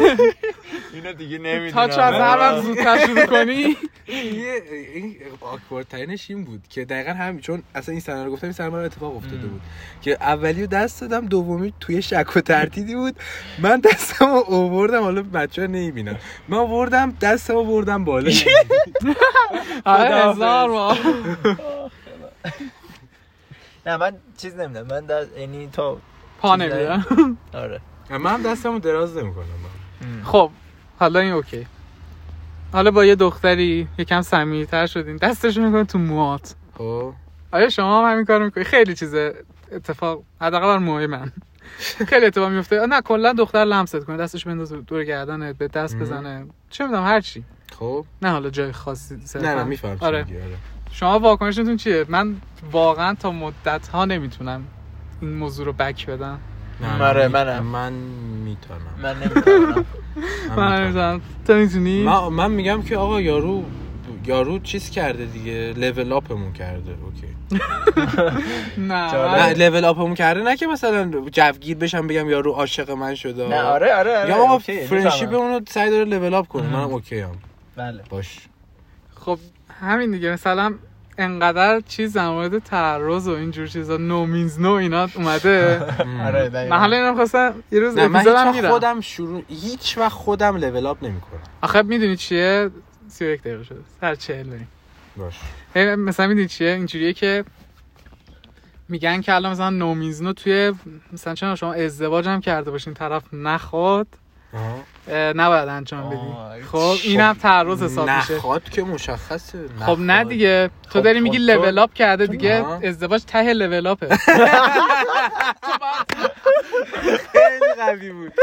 اینو 0.93 1.13
دیگه 1.13 1.37
نمی‌دونم. 1.37 1.71
تا 1.71 1.87
چه 1.95 2.01
از 2.01 2.13
هر 2.13 2.37
وقت 2.37 2.61
زودتر 2.63 3.07
شروع 3.07 3.25
کنی؟ 3.25 3.77
یه 4.07 4.63
این 4.95 5.15
آکورد 5.41 5.87
ترینش 5.87 6.29
این 6.29 6.43
بود 6.43 6.61
که 6.69 6.85
دقیقا 6.85 7.11
همین 7.11 7.41
چون 7.41 7.63
اصلا 7.81 7.91
این 7.91 8.01
سناریو 8.01 8.31
گفتم 8.31 8.47
این 8.47 8.53
سناریو 8.53 8.85
اتفاق 8.85 9.15
افتاده 9.15 9.47
بود 9.47 9.61
که 10.01 10.17
اولی 10.21 10.61
رو 10.61 10.67
دست 10.67 11.01
دادم 11.01 11.25
دومی 11.25 11.73
توی 11.79 12.01
شک 12.01 12.27
و 12.35 12.41
ترتیبی 12.41 12.95
بود. 12.95 13.15
من 13.59 13.79
دستم 13.79 14.25
رو 14.25 14.43
آوردم 14.47 15.01
حالا 15.01 15.21
بچه 15.21 15.61
ها 15.61 15.67
نمی‌بینن. 15.67 16.15
من 16.47 16.57
آوردم 16.57 17.11
دستم 17.11 17.53
رو 17.53 17.63
بردم 17.63 18.05
بالا. 18.05 18.31
آره. 19.85 20.31
هزار 20.31 20.69
بار. 20.69 20.97
نه 23.85 23.97
من 23.97 24.11
چیز 24.37 24.55
نمیدم 24.55 24.87
من 24.87 25.05
در 25.05 25.25
یعنی 25.39 25.69
تا 25.73 25.97
پا 26.39 26.55
نمیدم 26.55 27.05
آره. 27.53 27.79
من 28.09 28.33
هم 28.33 28.43
دستم 28.43 28.73
رو 28.73 28.79
دراز 28.79 29.17
نمی‌کنم. 29.17 29.45
خب 30.23 30.51
حالا 30.99 31.19
این 31.19 31.33
اوکی. 31.33 31.67
حالا 32.73 32.91
با 32.91 33.05
یه 33.05 33.15
دختری 33.15 33.87
یکم 33.97 34.21
صمیمیت‌تر 34.21 34.87
شدین. 34.87 35.17
دستش 35.17 35.57
می‌کنه 35.57 35.83
تو 35.83 35.99
موهات 35.99 36.55
خب. 36.77 37.13
آیا 37.51 37.69
شما 37.69 38.07
هم 38.07 38.11
همین 38.13 38.25
کارو 38.25 38.45
می‌کنی؟ 38.45 38.63
خیلی 38.63 38.95
چیزه 38.95 39.33
اتفاق 39.71 40.23
حداقل 40.41 40.65
بر 40.67 40.77
موهای 40.77 41.07
من 41.07 41.31
خیلی 42.07 42.25
اتفاق 42.25 42.49
میفته 42.51 42.85
نه 42.85 43.01
کلا 43.01 43.33
دختر 43.33 43.65
لمست 43.65 44.05
کنه. 44.05 44.17
دستش 44.17 44.45
بندازه 44.45 44.77
دور 44.81 45.03
گردنت 45.03 45.57
به 45.57 45.67
دست. 45.67 45.95
بزنه. 45.95 46.45
چه 46.69 46.83
می‌دونم 46.83 47.03
هر 47.03 47.21
چی. 47.21 47.43
خب. 47.79 48.05
نه 48.21 48.29
حالا 48.29 48.49
جای 48.49 48.71
خاصی 48.71 49.15
نه. 49.35 49.41
نه 49.55 49.63
میفهم 49.63 49.97
آره. 49.99 50.25
شما 50.91 51.19
واکنشتون 51.19 51.77
چیه؟ 51.77 52.05
من 52.09 52.35
واقعا 52.71 53.13
تا 53.15 53.31
مدت 53.31 53.87
ها 53.87 54.05
نمی‌تونم 54.05 54.63
این 55.21 55.33
موضوع 55.33 55.65
رو 55.65 55.73
بک 55.73 56.05
بدم. 56.05 56.39
آره، 56.99 57.27
منم. 57.27 57.63
من 57.63 57.93
می‌تونم. 57.93 58.79
من 59.03 59.15
نمی‌دونم 59.19 59.85
من 60.57 60.81
نمی‌تونم. 60.81 61.21
تو 61.47 61.53
می‌تونی؟ 61.61 62.03
من, 62.03 62.27
من 62.27 62.51
میگم 62.51 62.81
که 62.83 62.97
آقا 62.97 63.21
یارو 63.21 63.65
یارو 64.25 64.59
چیز 64.59 64.89
کرده 64.89 65.25
دیگه 65.25 65.73
level 65.77 66.11
up 66.11 66.28
مون 66.28 66.53
کرده. 66.53 66.91
okay. 67.05 67.27
نه. 68.77 69.13
نه 69.13 69.53
level 69.53 69.85
up 69.85 69.96
مون 69.96 70.13
کرده 70.13 70.41
نه 70.41 70.57
که 70.57 70.67
مثلا 70.67 71.11
جوگیر 71.31 71.77
بشم 71.77 72.07
بگم 72.07 72.29
یارو 72.29 72.51
عاشق 72.51 72.91
من 72.91 73.15
شده. 73.15 73.47
نه 73.47 73.61
آره 73.61 73.95
آره 73.95 74.17
آره 74.17 74.29
یا 74.29 74.35
آقا 74.35 74.53
okay، 74.53 74.81
friendship. 74.81 75.33
اونو 75.33 75.59
سعی 75.69 75.89
داره 75.89 76.05
level 76.05 76.33
up 76.33 76.47
کنه. 76.47 76.67
منم 76.67 76.93
okay 76.93 77.19
هم 77.19 77.31
بله. 77.75 78.01
باش. 78.09 78.37
خب 79.15 79.39
همین 79.81 80.11
دیگه. 80.11 80.31
مثلا 80.31 80.73
انقدر 81.17 81.81
چیز 81.87 82.13
در 82.13 82.29
مورد 82.29 82.59
تعرض 82.59 83.27
و 83.27 83.31
اینجور 83.31 83.67
چیزا 83.67 83.97
no 83.97 84.25
means 84.25 84.59
no 84.59 84.71
اینا 84.71 85.07
اومده. 85.15 85.81
آره 86.27 86.49
دقیقاً. 86.49 86.75
من 86.75 86.79
حالا 86.81 86.97
اینو 86.97 87.15
خواستم 87.15 87.53
یه 87.71 87.79
روز 87.79 87.97
اپیزودم 87.97 88.53
میرم. 88.53 88.69
خودم 88.71 89.01
شروع 89.01 89.41
هیچ 89.49 89.97
وقت 89.97 90.11
خودم 90.11 90.57
level 90.57 90.85
up 90.85 91.03
نمی‌کنم. 91.03 91.39
آخه 91.61 91.81
می‌دونی 91.81 92.15
چیه؟ 92.17 92.69
31 93.11 93.41
دقیقه 93.41 93.63
شده. 93.63 93.79
سر 94.01 94.15
40 94.15 94.49
بریم 94.49 94.67
باش. 95.17 95.35
مثلا 95.95 96.27
می‌دونی 96.27 96.47
چیه؟ 96.47 96.69
اینجوریه 96.69 97.13
که 97.13 97.45
میگن 98.89 99.21
که 99.21 99.35
الان 99.35 99.51
مثلا 99.51 99.69
نومیزنو 99.69 100.33
توی 100.33 100.73
مثلا 101.13 101.35
چون 101.35 101.55
شما 101.55 101.73
ازدواج 101.73 102.27
هم 102.27 102.41
کرده 102.41 102.71
باشین 102.71 102.93
طرف 102.93 103.33
نخواد 103.33 104.07
نباید 105.35 105.69
انجام 105.69 106.09
بدی. 106.09 106.63
خب 106.63 106.93
این 107.03 107.19
هم 107.21 107.33
تعرض 107.33 107.83
حساب 107.83 108.09
میشه 108.09 108.35
نخواد 108.35 108.63
که 108.63 108.83
مشخصه 108.83 109.69
خب 109.85 109.99
نه. 109.99 110.23
دیگه. 110.23 110.69
تو 110.83 110.89
خب، 110.89 111.01
داری 111.01 111.17
خب، 111.19 111.23
میگی 111.23 111.37
لول 111.37 111.79
اپ 111.79 111.93
کرده 111.93 112.27
دیگه. 112.27 112.65
ازدواج 112.83 113.23
ته 113.23 113.53
لول 113.53 113.87
اپه 113.87 114.07
خیلی 117.31 117.73
قوی 117.77 118.11
بود. 118.11 118.33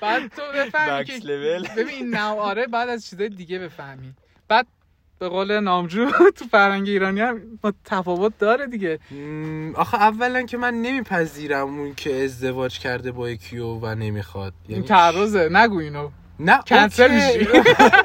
بعد 0.00 0.22
تو 0.36 0.42
بفهمی 0.54 1.04
که. 1.04 1.20
ببین 1.76 2.10
نه 2.10 2.30
آره 2.30 2.66
بعد 2.66 2.88
از 2.88 3.06
چیزای 3.06 3.28
دیگه 3.28 3.58
بفهمی. 3.58 4.14
بعد 4.48 4.66
به 5.24 5.30
قول 5.30 5.60
نامجو 5.60 6.10
تو 6.38 6.44
فرهنگ 6.50 6.88
ایرانی 6.88 7.20
هم 7.20 7.40
ما 7.64 7.72
تفاوت 7.84 8.32
داره 8.38 8.66
دیگه. 8.66 8.98
آخه 9.74 9.94
اولا 10.02 10.42
که 10.42 10.56
من 10.56 10.74
نمیپذیرم 10.74 11.78
اون 11.78 11.94
که 11.94 12.24
ازدواج 12.24 12.78
کرده 12.78 13.12
با 13.12 13.30
یکیو 13.30 13.66
و 13.66 13.94
نمی‌خواد. 13.94 14.52
این 14.68 14.82
تعرضه. 14.82 15.48
نگو 15.52 15.78
اینو. 15.78 16.08
نه 16.40 16.58
کنسل. 16.68 17.14
میشی. 17.14 17.48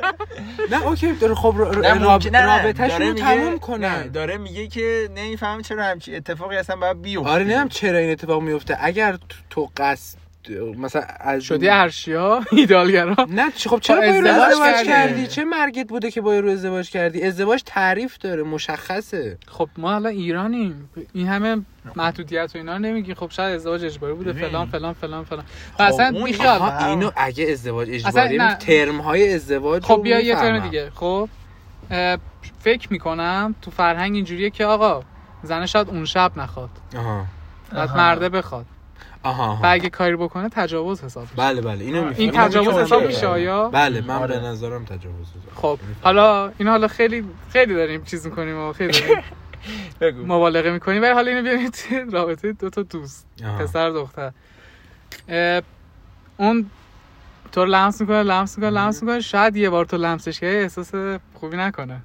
نه 0.72 0.86
اوکی. 0.88 1.12
داره 1.14 1.36
خب 1.36 1.56
ر- 1.58 1.80
نه 1.80 1.94
راب... 2.00 2.12
ممکن- 2.12 2.30
نه، 2.36 2.42
نه، 2.46 2.58
رابطه‌شون 2.64 2.88
داره 2.88 3.06
رو 3.08 3.14
میگه- 3.14 3.26
تموم 3.26 3.54
نه، 3.54 3.60
کنن. 3.60 4.08
داره 4.08 4.38
میگه 4.38 4.68
که 4.68 5.10
نمی‌فهمم 5.16 5.62
چرا 5.62 5.84
همچی 5.84 6.16
اتفاقی 6.16 6.56
اصلا 6.58 6.76
باید 6.76 7.02
بیفته. 7.02 7.30
آره 7.30 7.44
نمی‌دونم 7.44 7.70
چرا 7.70 7.98
این 7.98 8.12
اتفاق 8.12 8.42
میفته 8.42 8.78
اگر 8.82 9.12
تو- 9.12 9.38
تو 9.50 9.70
قصد 9.78 10.18
مثلا 10.58 11.02
از 11.20 11.44
شدی 11.44 11.70
ارشیا؟ 11.70 12.42
ایدالگرا؟ 12.52 13.16
نه 13.30 13.52
چه- 13.52 13.70
خب 13.70 13.80
چرا 13.80 14.00
با 14.00 14.06
یارو 14.06 14.18
ازدواج 14.28 14.52
ازدواج 14.52 14.76
کردی. 14.76 14.88
کردی؟ 14.88 15.28
چه 15.28 15.44
مرگت 15.46 15.88
بوده 15.88 16.12
که 16.12 16.22
با 16.22 16.34
یارو 16.36 16.50
ازدواج 16.50 16.90
کردی؟ 16.90 17.24
ازدواج 17.24 17.62
تعریف 17.66 18.18
داره 18.18 18.44
مشخصه. 18.44 19.38
خب 19.48 19.70
ما 19.78 19.96
الان 19.96 20.12
ایرانیم. 20.12 20.90
این 21.14 21.28
همه 21.28 21.62
محدودیت 21.96 22.52
و 22.56 22.58
اینا 22.58 22.74
رو 22.74 22.80
نمیگی. 22.80 23.14
خب 23.14 23.30
شاید 23.32 23.56
ازدواج 23.56 23.86
اجباری 23.86 24.14
بوده. 24.14 24.34
فلان 24.34 24.66
فلان 24.66 24.94
فلان 24.94 25.24
فلان. 25.24 25.44
خب 25.74 25.82
اصلا 25.82 26.12
بیخیال 26.26 26.62
اینو 26.62 27.12
اگه 27.16 27.52
ازدواج 27.52 27.88
اجباری 27.92 28.38
نه. 28.38 28.56
ترم 28.56 29.02
های 29.02 29.34
ازدواج 29.34 29.84
خب 29.84 29.92
رو 29.94 30.02
بیا 30.02 30.20
یه 30.20 30.36
ترم. 30.36 30.60
دیگه. 30.60 30.92
خب 30.96 31.30
فکر 32.60 32.88
می‌کنم 32.92 33.56
تو 33.62 33.72
فرهنگ 33.72 34.16
اینجوریه 34.16 34.50
که 34.50 34.66
آقا 34.66 35.04
زنه 35.44 35.66
شاید 35.66 35.90
اون 35.90 36.06
شب 36.06 36.32
نخواد. 36.38 36.70
آها. 36.98 37.26
بعد 37.72 37.88
آها. 37.90 37.98
مرده 37.98 38.30
بخواد. 38.30 38.66
آها, 39.24 39.60
و. 39.64 39.66
اگه 39.68 39.90
کاری 39.90 40.16
بکنه 40.16 40.50
تجاوز 40.50 41.04
حساب 41.04 41.24
میشه 41.24 41.36
بله 41.36 41.62
بله 41.62 41.86
اینو 41.86 42.04
می‌فهمم 42.06 42.16
این 42.18 42.32
تجاوز. 42.32 42.76
حساب 42.76 43.04
میشه 43.04 43.28
آیا 43.28 43.70
بله 43.70 44.02
من 44.02 44.16
آره. 44.16 44.40
به 44.40 44.46
نظرم 44.48 44.86
تجاوز 44.86 45.28
حساب. 45.28 45.76
خب. 45.76 45.80
حالا 46.02 46.52
این 46.58 46.68
حالا 46.68 46.88
خیلی 46.88 47.26
خیلی 47.50 47.74
داریم 47.76 48.04
چیز 48.04 48.26
می‌کنیم 48.26 48.58
و 48.58 48.74
خیلی 48.74 49.00
داریم 49.00 49.24
بگو 50.02 50.26
مبالغه 50.26 50.72
می‌کنیم 50.72 51.02
ولی 51.02 51.12
حالا 51.14 51.32
اینو 51.32 51.70
توی 51.70 52.06
رابطه 52.12 52.54
دو 52.54 52.70
تا 52.70 52.82
دوست. 52.84 53.28
پسر 53.60 53.90
دختر 53.90 54.32
اون 56.38 56.70
تو 57.52 57.66
لمس 57.66 58.02
می‌کنه 58.02 58.24
لمس 58.24 58.58
می‌کنه 58.58 58.70
لمس 58.72 59.04
می‌کنه 59.04 59.20
شاید 59.22 59.56
یه 59.56 59.70
بار 59.70 59.86
تو 59.86 59.98
لمسش 59.98 60.40
کردی 60.40 60.56
احساس 60.56 60.92
خوبی 61.34 61.58
نکنه 61.58 62.02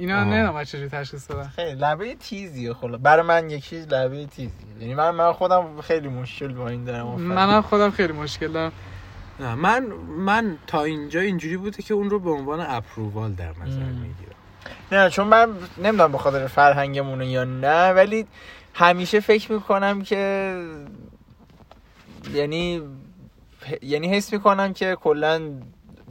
اینا. 0.00 0.24
نمی‌دونم 0.24 0.64
چجوری 0.64 0.88
تشخیص 0.88 1.26
بدم 1.26 1.48
خیلی 1.56 1.74
لبه 1.80 2.14
تیزیه 2.14 2.74
خلا 2.74 2.98
برای 2.98 3.26
من 3.26 3.50
یک 3.50 3.64
چیز 3.64 3.86
لبه 3.86 4.26
تیزیه 4.26 4.52
یعنی 4.80 4.94
من 4.94 5.10
من 5.10 5.32
خودم 5.32 5.80
خیلی 5.80 6.08
مشکل 6.08 6.52
با 6.52 6.68
این 6.68 6.84
دارم. 6.84 7.06
منم 7.06 7.62
خودم 7.62 7.90
خیلی 7.90 8.12
مشکل 8.12 8.52
دارم 8.52 8.72
نه 9.40 9.54
من 9.54 9.84
من 10.18 10.58
تا 10.66 10.84
اینجا 10.84 11.20
اینجوری 11.20 11.56
بوده 11.56 11.82
که 11.82 11.94
اون 11.94 12.10
رو 12.10 12.18
به 12.18 12.30
عنوان 12.30 12.60
اپرووال 12.60 13.32
در 13.32 13.50
نظر. 13.50 13.80
می‌گیرم 13.80 14.34
نه 14.92 15.10
چون 15.10 15.26
من 15.26 15.48
نمی‌دونم 15.78 16.12
به 16.12 16.18
خاطر 16.18 16.46
فرهنگمونه 16.46 17.26
یا 17.26 17.44
نه 17.44 17.92
ولی 17.92 18.26
همیشه 18.74 19.20
فکر 19.20 19.52
می‌کنم 19.52 20.02
که 20.02 20.54
یعنی 22.34 22.82
یعنی 23.82 24.08
حس 24.16 24.32
می‌کنم 24.32 24.72
که 24.72 24.96
کلا 25.00 25.40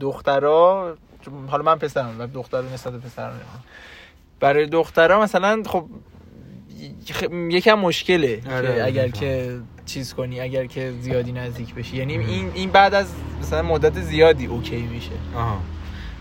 دخترا 0.00 0.96
چون 0.96 1.09
حالا 1.48 1.62
من 1.62 1.78
پسرم 1.78 2.16
و 2.18 2.26
دختر 2.26 2.62
نسبت 2.62 2.92
به 2.92 2.98
پسرم. 2.98 3.40
برای 4.40 4.66
دخترا 4.66 5.20
مثلا 5.22 5.62
خب 5.66 5.86
خ- 7.08 7.32
یکم 7.32 7.74
مشکله 7.74 8.42
آره، 8.50 8.74
که 8.74 8.84
اگر 8.84 9.06
می‌فهمم. 9.06 9.10
که 9.10 9.60
چیز 9.86 10.14
کنی 10.14 10.40
اگر 10.40 10.66
که 10.66 10.92
زیادی 11.00 11.32
نزدیک 11.32 11.74
بشی 11.74 11.96
یعنی. 11.96 12.18
این 12.18 12.50
این 12.54 12.70
بعد 12.70 12.94
از 12.94 13.06
مثلا 13.40 13.62
مدت 13.62 14.00
زیادی 14.00 14.46
okay 14.46 14.76
میشه 14.76 15.10
آها 15.34 15.60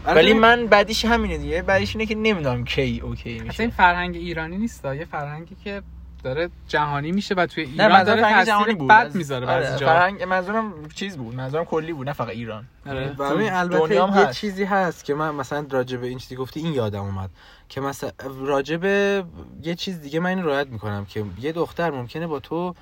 ولی 0.05 0.33
من 0.33 0.65
بعدیش 0.67 1.05
همینه 1.05 1.37
دیگه 1.37 1.61
بعدیش 1.61 1.95
اینه 1.95 2.05
که 2.05 2.15
نمی‌دونم 2.15 2.63
کی 2.63 2.99
okay 3.03 3.33
اصلا 3.35 3.47
میشه 3.47 3.59
این 3.63 3.69
فرهنگ 3.69 4.15
ایرانی 4.15 4.57
نیست 4.57 4.85
یه 4.85 5.05
فرهنگی 5.05 5.55
که 5.63 5.81
داره 6.23 6.49
جهانی 6.67 7.11
میشه 7.11 7.35
و 7.35 7.45
توی 7.45 7.65
نه 7.65 7.71
ایران 7.71 7.91
منظورم 7.91 8.15
داره 8.15 8.33
تاثیر 8.33 8.45
جهانی 8.45 8.73
بود. 8.73 8.89
بد 8.89 9.15
می‌ذاره 9.15 9.47
آره، 9.47 9.61
بعضی 9.61 9.79
جا. 9.79 9.85
فرهنگ 9.85 10.23
منظورم 10.23 10.73
چیز 10.95 11.17
بود. 11.17 11.35
منظورم 11.35 11.65
کلی 11.65 11.93
بود 11.93 12.07
نه 12.07 12.13
فقط 12.13 12.29
ایران. 12.29 12.65
آره. 12.87 13.15
و 13.17 13.23
همین 13.23 13.53
البته 13.53 13.95
یه 13.95 14.03
هست. 14.03 14.39
چیزی 14.39 14.63
هست 14.63 15.05
که 15.05 15.13
من 15.13 15.35
مثلا 15.35 15.65
راجع 15.71 15.97
به 15.97 16.07
این 16.07 16.17
چیزی 16.17 16.35
گفتی 16.35 16.59
این 16.59 16.73
یادم 16.73 17.03
اومد 17.03 17.29
که 17.69 17.81
مثلا 17.81 18.11
راجع 18.39 18.77
به 18.77 19.23
یه 19.63 19.75
چیز 19.75 20.01
دیگه 20.01 20.19
من 20.19 20.29
این 20.29 20.43
رعایت 20.43 20.67
می‌کنم 20.67 21.05
که 21.05 21.25
یه 21.39 21.51
دختر 21.51 21.91
ممکنه 21.91 22.27
با 22.27 22.39
تو 22.39 22.75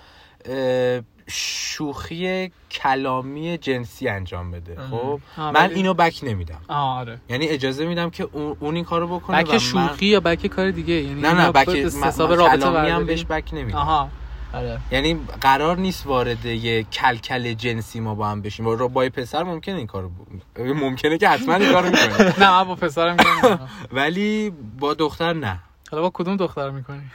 اه، 0.45 1.01
شوخی 1.30 2.51
کلامی 2.71 3.57
جنسی 3.57 4.07
انجام 4.07 4.51
بده. 4.51 4.78
خب؟ 4.91 5.19
آه، 5.38 5.51
من 5.51 5.69
اینو 5.71 5.93
بک 5.93 6.19
نمیدم. 6.23 6.61
آره. 6.67 7.19
یعنی 7.30 7.47
اجازه 7.47 7.86
میدم 7.86 8.09
که 8.09 8.30
اون, 8.59 8.75
این 8.75 8.84
کارو 8.86 9.07
بکنه 9.19 9.38
و 9.38 9.43
بک 9.43 9.51
من- 9.51 9.59
شوخی 9.59 10.05
یا 10.05 10.19
بک 10.19 10.47
کار 10.47 10.71
دیگه؟ 10.71 10.93
یعنی 10.93 11.21
نه 11.21 11.34
نه 11.34 11.51
بک 11.51 11.69
حساب 11.69 12.34
رابطه 12.34 12.57
کلامی 12.57 12.89
هم؟ 12.89 13.05
بهش 13.05 13.25
بک 13.25 13.49
نمیدم. 13.53 13.78
آها 13.78 14.09
آره. 14.53 14.80
یعنی 14.91 15.19
قرار 15.41 15.78
نیست 15.78 16.07
وارد 16.07 16.45
یه 16.45 16.84
کلکل 16.84 17.53
جنسی 17.53 17.99
ما 17.99 18.15
با 18.15 18.28
هم 18.28 18.41
بشیم. 18.41 18.65
با 18.65 18.88
با 18.88 19.09
پسر 19.09 19.43
ممکنه 19.43 19.75
این 19.75 19.88
کارو 19.88 20.09
ب... 20.09 20.59
ممکنه 20.59 21.17
که 21.17 21.30
حتما 21.30 21.55
این 21.55 21.71
کارو 21.71 21.86
می‌کنه. 21.89 22.39
نه 22.45 22.63
با 22.65 22.75
پسرم 22.75 23.11
میگم 23.43 23.59
ولی 23.97 24.49
با 24.80 24.93
دختر 24.93 25.34
نه. 25.34 25.59
حالا 25.91 26.03
با 26.03 26.09
کدوم 26.13 26.36
دختر 26.38 26.69
می‌کنی؟ 26.69 27.01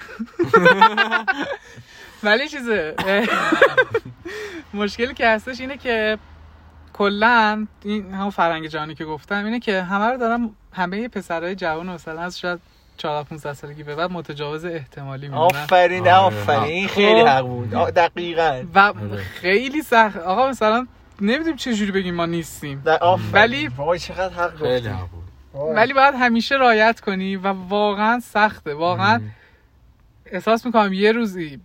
ولی 2.24 2.48
چیزه 2.48 2.94
مشکلی 4.74 5.14
که 5.14 5.28
هستش 5.28 5.60
اینه 5.60 5.76
که 5.76 6.18
کلا 6.92 7.66
این 7.84 8.14
همون 8.14 8.30
فرنگ 8.30 8.66
جهانی 8.66 8.94
که 8.94 9.04
گفتم 9.04 9.44
اینه 9.44 9.60
که 9.60 9.82
همه 9.82 10.04
رو 10.06 10.16
دارم 10.18 10.50
همه 10.72 11.08
پسرهای 11.08 11.54
جوان 11.54 11.88
مثلا 11.90 12.20
از 12.20 12.38
شاید 12.38 12.60
14 12.96 13.28
15 13.28 13.54
سالگی 13.54 13.82
به 13.82 13.94
بعد 13.94 14.10
متجاوز 14.10 14.64
احتمالی 14.64 15.28
می‌دونن 15.28 15.42
آفرین 15.42 16.00
آره. 16.08 16.14
آفرین 16.14 16.62
این 16.62 16.88
خیلی 16.88 17.20
خب. 17.22 17.28
حق 17.28 17.46
بود 17.46 17.70
دقیقاً 17.70 18.62
و 18.74 18.78
آره. 18.78 19.16
خیلی 19.22 19.82
سخت 19.82 20.16
آقا 20.16 20.48
مثلا 20.48 20.86
نمی‌دونیم 21.20 21.56
چه 21.56 21.74
جوری 21.74 21.92
بگیم 21.92 22.14
ما 22.14 22.26
نیستیم. 22.26 22.82
ولی- 23.32 23.68
وای 23.68 23.98
چقدر 23.98 24.34
حق 24.34 24.56
خیلی 24.56 24.76
گفتی 24.76 24.88
حق 24.88 25.08
بود. 25.08 25.22
ولی 25.76 25.92
باید 25.92 26.14
همیشه 26.14 26.54
رعایت 26.54 27.00
کنی 27.00 27.36
و 27.36 27.46
واقعا 27.48 28.20
سخته 28.20 28.74
واقعا. 28.74 29.20
احساس 30.26 30.66
می‌کنم 30.66 30.92
یه 30.92 31.12
روزی 31.12 31.60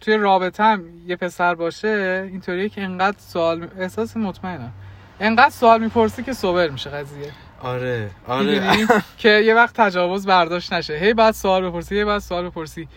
توی 0.00 0.16
رابطم 0.16 0.82
یه 1.06 1.16
پسر 1.16 1.54
باشه 1.54 2.28
اینطوریه 2.32 2.68
که 2.68 2.82
انقدر 2.82 3.16
سوال 3.18 3.68
احساس 3.78 4.16
مطمئنم. 4.16 4.72
انقدر 5.20 5.50
سوال 5.50 5.80
می‌پرسی 5.80 6.22
که 6.22 6.32
صبر 6.32 6.68
میشه 6.68 6.90
قضیه. 6.90 7.32
آره 7.62 8.10
آره؟ 8.26 8.86
که 9.18 9.28
یه 9.28 9.54
وقت 9.54 9.80
تجاوز 9.80 10.26
برداشت 10.26 10.72
نشه. 10.72 10.94
هی 10.94 11.14
بعد 11.14 11.34
سوال 11.34 11.68
بپرسی 11.68 11.96
هی 11.96 12.04
بعد 12.04 12.18
سوال 12.18 12.48
بپرسی. 12.48 12.88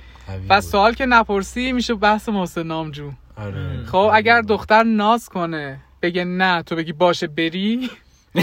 و. 0.50 0.62
سوال 0.62 0.94
که 0.94 1.06
نپرسی 1.06 1.72
میشه 1.72 1.94
بحث 1.94 2.30
محسن 2.30 2.64
نامجو. 2.64 3.12
آره. 3.38 3.86
خب 3.86 4.12
اگر 4.14 4.42
دختر 4.42 4.84
ناز 4.84 5.30
کنه 5.30 5.80
بگه 6.02 6.24
نه 6.24 6.64
تو 6.64 6.76
بگی 6.76 6.94
باشه 6.94 7.28
بری. 7.28 7.90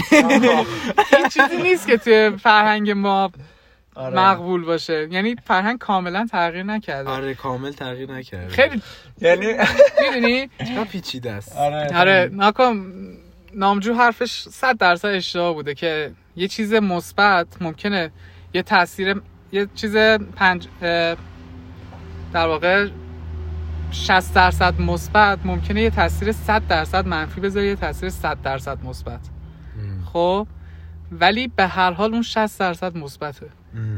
این 1.17 1.29
چیزی 1.29 1.57
نیست 1.63 1.87
که 1.87 1.97
توی 1.97 2.29
فرهنگ 2.29 2.91
ما 2.91 3.31
آره. 3.95 4.19
مقبول 4.19 4.65
باشه. 4.65 5.07
یعنی 5.11 5.35
فرهنگ 5.45 5.77
کاملا 5.77 6.27
تغییر 6.31 6.63
نکرده. 6.63 7.09
آره 7.09 7.33
کامل 7.33 7.71
تغییر 7.71 8.11
نکرد 8.11 8.49
خیلی 8.49 8.81
یعنی 9.21 9.47
می‌دونی؟ 10.01 10.49
چقدر 10.59 10.83
پیچیده 10.83 11.31
است. 11.31 11.57
آره. 11.57 11.97
آره 11.97 12.29
نکن 12.33 12.93
نامجو 13.53 13.93
حرفش 13.93 14.47
صد 14.49 14.77
درصد 14.77 15.07
اشتباه 15.07 15.53
بوده 15.53 15.73
که 15.73 16.11
یه 16.35 16.47
چیز 16.47 16.73
مثبت 16.73 17.61
ممکنه 17.61 18.11
یه 18.53 18.61
تاثیر 18.61 19.21
یه 19.51 19.67
چیز 19.75 19.97
پنج 20.35 20.67
در 22.33 22.47
واقع 22.47 22.87
60 23.91 24.33
درصد 24.33 24.81
مثبت 24.81 25.39
ممکنه 25.45 25.81
یه 25.81 25.89
تاثیر 25.89 26.31
100 26.31 26.67
درصد 26.67 27.07
منفی 27.07 27.41
بذاره 27.41 27.65
یه 27.67 27.75
تاثیر 27.75 28.09
100 28.09 28.41
درصد 28.41 28.83
مثبت. 28.83 29.19
خب؟ 30.13 30.47
ولی 31.11 31.47
به 31.47 31.67
هر 31.67 31.91
حال 31.91 32.13
اون 32.13 32.21
60 32.21 32.59
درصد 32.59 32.97
مثبته. 32.97 33.45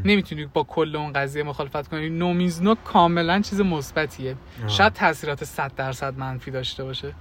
نمی‌تونی 0.06 0.46
با 0.46 0.64
کل 0.64 0.96
اون 0.96 1.14
قضیه 1.14 1.44
مخالفت 1.44 1.88
کنی 1.88 2.10
نومیزنو 2.10 2.76
کاملا 2.76 3.42
چیز 3.42 3.62
مثبتیه. 3.62 4.36
شاید 4.68 4.94
تاثیرات 4.94 5.44
100 5.44 5.76
درصد 5.76 6.18
منفی 6.18 6.52
داشته 6.52 6.84
باشه. 6.84 7.14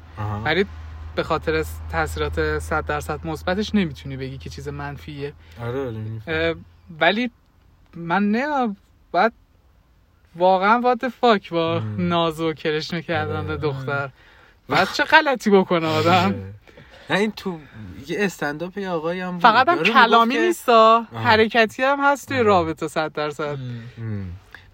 ولی 0.44 0.66
به 1.14 1.22
خاطر 1.22 1.64
تاثیرات 1.92 2.58
100 2.58 2.86
درصد 2.86 3.26
مثبتش 3.26 3.74
نمی‌تونی 3.74 4.16
بگی 4.16 4.38
که 4.38 4.50
چیز 4.50 4.68
منفیه 4.68 5.32
آره 5.62 5.86
آره 6.26 6.54
ولی 7.00 7.30
من 7.96 8.30
نه 8.30 8.76
باید 9.12 9.32
واقعا 10.36 10.80
وات 10.80 11.08
فاک 11.08 11.50
با 11.50 11.80
مم. 11.80 12.08
ناز 12.08 12.40
و 12.40 12.52
کرشمه 12.52 13.02
کردن 13.02 13.36
آره. 13.36 13.46
به 13.46 13.56
دختر 13.56 14.10
بعد 14.68 14.88
چه 14.92 15.04
غلطی 15.04 15.50
بکنه 15.50 15.86
آدم 15.86 16.10
آره. 16.10 16.54
نه 17.10 17.18
این 17.18 17.30
تو 17.32 17.58
یه 18.08 18.16
استنداپ 18.24 18.78
یه 18.78 18.88
آقایی 18.90 19.20
هم 19.20 19.32
بود. 19.32 19.42
فقط 19.42 19.68
هم 19.68 19.82
کلامی 19.82 20.34
که- 20.34 20.40
نیستا. 20.40 21.06
حرکتی 21.14 21.82
هم 21.82 22.00
هست 22.00 22.28
توی. 22.28 22.38
رابطه 22.42 22.88
100 22.88 23.12
درصد. 23.12 23.58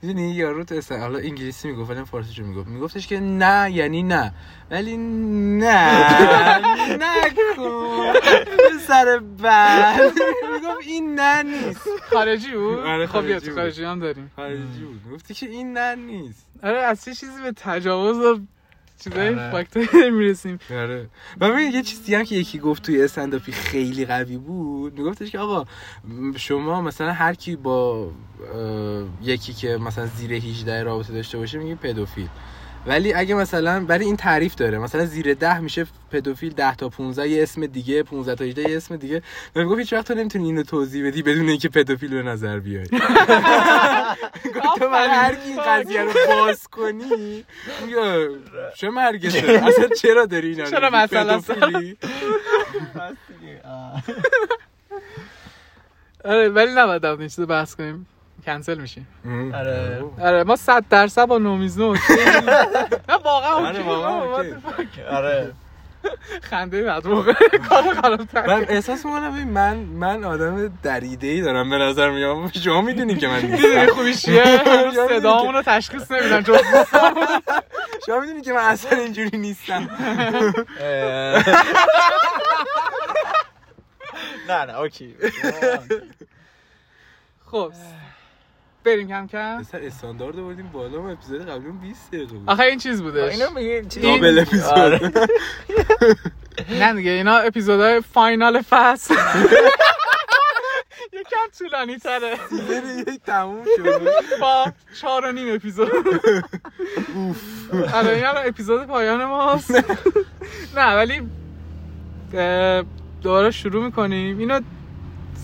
می‌دونی 0.02 0.30
یارو 0.30 0.64
تو 0.64 0.74
است... 0.74 0.92
حالا 0.92 1.18
انگلیسی 1.18 1.68
می‌گفت 1.68 1.90
ولی 1.90 2.04
فارسیشو 2.04 2.42
می‌گفت. 2.44 2.68
میگفتش 2.68 3.06
که 3.06 3.20
نه 3.20 3.70
یعنی 3.72 4.02
نه. 4.02 4.32
ولی 4.70 4.96
نه. 4.96 6.06
نکن 7.02 8.12
سر 8.88 9.20
بعد 9.42 10.00
می‌گفت 10.52 10.86
این 10.86 11.14
نه 11.20 11.42
نیست. 11.42 11.80
خارجی 12.12 12.52
بود؟ 12.56 12.78
آره، 12.78 13.06
خب 13.06 13.12
خارجی 13.12 13.48
تو. 13.48 13.54
خارجی 13.54 13.84
هم 13.84 14.00
داریم. 14.00 14.30
خارجی 14.36 14.84
بود. 14.84 15.00
می‌گفتی 15.06 15.34
که 15.34 15.46
این 15.46 15.72
نه 15.72 15.94
نیست. 15.94 16.46
آره 16.62 16.78
از 16.78 17.04
چه 17.04 17.14
چیزی 17.14 17.42
به 17.42 17.52
تجاوز 17.52 18.16
و 18.18 18.40
چیزای 19.04 19.28
آره. 19.28 19.50
فاکتور 19.50 20.10
می‌رسیم 20.18 20.58
آره. 20.70 21.08
و 21.40 21.50
ببین 21.50 21.72
یه 21.72 21.82
چیزی 21.82 22.14
هم 22.14 22.24
که 22.24 22.34
یکی 22.34 22.58
گفت 22.58 22.82
توی 22.82 23.02
استنداپی 23.02 23.52
خیلی 23.52 24.04
قوی 24.04 24.36
بود 24.36 24.98
میگفتش 24.98 25.30
که 25.30 25.38
آقا 25.38 25.64
شما 26.36 26.80
مثلا 26.80 27.12
هر 27.12 27.34
کی 27.34 27.56
با 27.56 28.10
یکی 29.22 29.52
که 29.52 29.76
مثلا 29.76 30.06
زیر 30.06 30.32
18 30.32 30.82
رابطه 30.82 31.12
داشته 31.12 31.38
باشه 31.38 31.58
میگه 31.58 31.74
پدوفیل. 31.74 32.28
ولی 32.86 33.12
اگه 33.12 33.34
مثلا 33.34 33.84
برای 33.84 34.04
این 34.04 34.16
تعریف 34.16 34.54
داره. 34.54 34.78
مثلا 34.78 35.04
زیر 35.06 35.34
10 35.34 35.60
میشه 35.60 35.86
پدوفیل 36.10 36.52
10 36.54 36.74
تا 36.74 36.88
15 36.88 37.28
یه 37.28 37.42
اسم 37.42 37.66
دیگه 37.66 38.02
15 38.02 38.34
تا 38.34 38.44
18 38.44 38.70
یه 38.70 38.76
اسم 38.76 38.96
دیگه. 38.96 39.22
و 39.56 39.60
می‌گفت 39.60 39.78
هیچ 39.78 39.92
وقت 39.92 40.06
تو 40.08 40.14
نمی‌تونی 40.14 40.44
اینو 40.44 40.62
توضیح 40.62 41.06
بدی 41.06 41.22
بدون 41.22 41.48
اینکه 41.48 41.68
پدوفیل 41.68 42.10
به 42.10 42.22
نظر 42.22 42.58
بیای 42.58 42.84
گفت 44.54 44.78
تو 44.78 44.88
من 44.88 45.08
هر 45.10 45.34
کی 45.34 45.48
این 45.48 45.62
قضیه 45.66 46.02
رو 46.02 46.12
باز 46.28 46.68
کنی 46.68 47.44
چه 48.76 48.90
مرگته 48.90 49.38
اصلا 49.68 49.88
چرا 49.88 50.26
داری 50.26 50.48
اینا 50.48 50.64
چرا؟ 50.70 51.06
پدوفیلی؟ 51.06 51.96
آره 56.24 56.48
ولی 56.48 56.72
نباید 56.72 57.04
این 57.04 57.28
چیز 57.28 57.40
بحث 57.40 57.74
کنیم. 57.74 58.06
کنسل 58.46 58.78
میشیم 58.78 59.06
آره. 59.54 60.04
آره 60.20 60.44
ما 60.44 60.56
100 60.56 60.84
درصد 60.90 61.24
با 61.26 61.38
نومیزنو 61.38 61.84
اوکی. 61.84 62.00
نه 63.08 63.16
واقعا 63.24 63.50
آره،. 63.52 64.56
آره. 65.16 65.52
خنده 66.42 66.82
بعد 66.82 67.06
موقع. 67.06 67.32
کار 67.68 67.94
خرابتر. 67.94 68.46
من 68.46 68.64
احساس 68.68 69.06
می‌کنم 69.06 69.32
ببین 69.32 69.48
من 69.48 69.76
من 69.76 70.24
آدم 70.24 70.78
دریده 70.82 71.26
ای 71.26 71.40
دارم 71.40 71.70
به 71.70 71.76
نظر 71.76 72.10
میام. 72.10 72.50
شما 72.50 72.80
می‌دونید 72.80 73.18
که 73.18 73.28
من 73.28 73.42
می‌دونی 73.42 73.74
نیستم 73.74 73.86
خوبیش 73.94 74.22
چیه 74.22 74.44
صدامون 75.08 75.54
رو 75.54 75.62
تشخیص 75.62 76.10
نمیدن 76.10 76.42
جز 76.42 76.58
شما 78.06 78.20
می‌دونید 78.20 78.44
که 78.44 78.52
من 78.52 78.60
اصلا 78.60 78.98
اینجوری 78.98 79.38
نیستم. 79.38 79.88
نه 84.48 84.64
نه 84.64 84.78
okay. 84.78 85.14
خب. 87.50 87.72
بریم 88.86 89.08
کم 89.08 89.26
کم. 89.26 89.58
پسر 89.60 89.80
استاندارد 89.82 90.36
بردیم 90.36 90.68
بالا 90.72 91.02
ما 91.02 91.10
اپیزود 91.10 91.48
قبلی 91.48 91.66
اون 91.66 91.78
20 91.78 92.08
دقیقه 92.10 92.34
بود. 92.34 92.50
آخه 92.50 92.62
این 92.62 92.78
چیز 92.78 93.02
بودش. 93.02 93.32
اینو 93.32 93.50
میگه؟ 93.50 93.84
double 94.02 94.38
episode. 94.38 94.72
آره. 94.72 95.12
نه 96.80 96.94
دیگه 96.94 97.10
اینا 97.10 97.36
episode 97.36 98.00
های 98.00 98.18
final 98.18 98.62
فصل. 98.62 99.14
یکم 101.12 101.46
طولانی 101.58 101.98
تره 101.98 102.36
season 102.48 102.98
یک 102.98 103.20
تموم 103.26 103.64
شد. 103.76 104.00
با 104.40 104.72
چهار 105.00 105.24
و 105.24 105.32
نیم 105.32 105.54
اپیزود. 105.54 105.90
آره 107.94 108.10
این 108.10 108.26
الان 108.26 108.46
اپیزود 108.46 108.86
پایان 108.86 109.24
ماست. 109.24 109.70
نه 110.76 110.96
ولی 110.96 111.22
دوباره 113.22 113.50
شروع 113.50 113.84
می‌کنیم. 113.84 114.38
اینو 114.38 114.60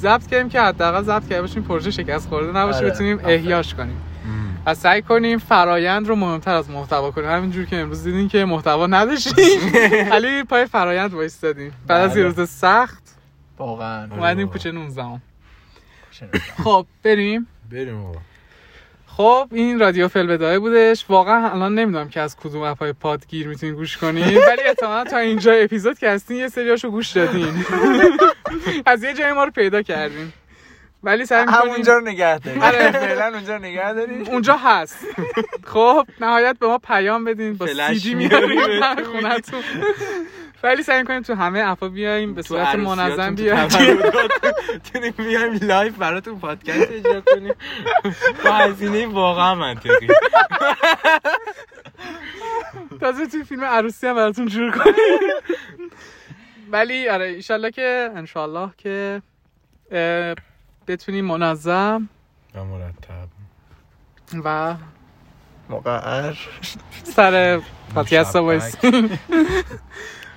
ضبط 0.02 0.26
کردیم 0.26 0.48
که 0.48 0.60
حداقل 0.60 1.02
ضبط 1.02 1.28
کرده 1.28 1.40
باشیم 1.40 1.62
پروژه 1.62 1.90
شکست 1.90 2.28
خورده 2.28 2.58
نباشه 2.58 2.78
آره. 2.78 2.90
بتونیم. 2.90 3.20
احیاش 3.24 3.74
کنیم 3.74 3.96
و 4.66 4.74
سعی 4.74 5.02
کنیم 5.02 5.38
فرایند 5.38 6.08
رو 6.08 6.16
مهمتر 6.16 6.54
از 6.54 6.70
محتوا 6.70 7.10
کنیم 7.10 7.30
همینجور 7.30 7.64
که 7.64 7.76
امروز 7.76 8.04
دیدین 8.04 8.28
که 8.28 8.44
محتوا 8.44 8.86
نداشتیم 8.86 9.60
ولی 10.12 10.42
پای 10.42 10.66
فرایند 10.66 11.14
وایستادیم 11.14 11.72
بعد 11.86 12.10
از 12.10 12.16
یه 12.16 12.24
بله. 12.24 12.34
روز 12.34 12.50
سخت 12.50 13.02
واقعا 13.58 14.08
اومدیم. 14.10 14.48
کوچه 14.48 14.72
19 14.72 15.04
خب 16.64 16.86
بریم 17.02 17.46
بریم 17.70 18.04
آقا 18.04 18.18
خب 19.16 19.48
این 19.52 19.80
رادیو 19.80 20.08
فلبدایه 20.08 20.58
بودش. 20.58 21.04
واقعا 21.08 21.50
الان 21.50 21.74
نمی‌دونم 21.74 22.08
که 22.08 22.20
از 22.20 22.36
کدوم 22.36 22.62
اپای 22.62 22.92
پادگیر 22.92 23.48
می‌تونین 23.48 23.74
گوش 23.74 23.96
کنین 23.96 24.38
ولی 24.48 24.62
احتمالا 24.66 25.04
تا 25.04 25.18
اینجا 25.18 25.52
اپیزود 25.52 25.98
که 25.98 26.10
هستین 26.10 26.36
یه 26.36 26.48
سریاشو 26.48 26.90
گوش 26.90 27.10
دادین. 27.10 27.64
از 28.86 29.02
یه 29.02 29.14
جای 29.14 29.32
ما 29.32 29.44
رو 29.44 29.50
پیدا 29.50 29.82
کردین. 29.82 30.32
ولی 31.02 31.26
سعی 31.26 31.46
می‌کنیم 31.46 31.70
همونجا 31.70 31.98
رو 31.98 32.04
نگه 32.04 32.38
داریم. 32.38 32.62
آره. 32.62 32.92
فعلا 32.92 33.26
اونجا 33.26 33.58
نگه 33.58 33.92
داریم. 33.92 34.28
اونجا 34.28 34.56
هست. 34.56 34.98
خب 35.64 36.06
نهایت 36.20 36.56
به 36.60 36.66
ما 36.66 36.78
پیام 36.78 37.24
بدین 37.24 37.54
با 37.54 37.66
سی 37.66 37.98
دی 37.98 38.14
میاریم. 38.14 38.60
خونتون. 39.12 39.62
ولی 40.62 40.82
سعی 40.82 41.04
کنیم 41.04 41.22
تو 41.22 41.34
همه 41.34 41.58
app 41.58 41.81
ا 41.81 41.88
بیایم 41.88 42.34
به 42.34 42.42
صورت 42.42 42.74
منظم 42.74 43.34
تو 43.34 43.42
بیایم. 43.42 43.68
نتونیم 44.92 45.12
بیایم 45.16 45.52
live 45.62 45.94
براتون 45.94 46.38
پادکست 46.38 46.90
اجرا 46.90 47.20
کنیم. 47.20 47.54
با 48.44 48.50
هزینه 48.50 49.06
واقعا 49.06 49.54
منطقی. 49.54 50.08
تازه 53.00 53.26
توی 53.26 53.44
فیلم 53.44 53.64
عروسی 53.64 54.06
هم 54.06 54.14
براتون 54.14 54.46
جور 54.46 54.70
کنیم. 54.70 54.94
ولی 56.70 57.08
آره 57.08 57.24
ایشالله 57.26 57.70
که 57.70 58.10
انشالله 58.16 58.70
که 58.78 59.22
بتونیم 60.86 61.24
منظم 61.24 62.08
و 62.54 62.64
مرتب. 62.64 63.28
و 64.44 64.74
مقعر. 65.70 66.34
سر 67.02 67.60
پادکست. 67.94 68.36
وایس 68.36 68.76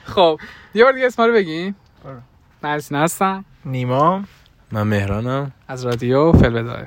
خب 0.05 0.39
یه 0.73 0.83
بار 0.83 0.93
دیگه 0.93 1.05
اسم 1.05 1.23
رو 1.23 1.33
بگیم 1.33 1.75
برو. 2.03 2.19
مرسین 2.63 2.97
هستم 2.97 3.45
نیما. 3.65 4.23
من 4.71 4.83
مهرانم. 4.83 5.51
از 5.67 5.85
رادیو 5.85 6.31
فلبدای 6.31 6.83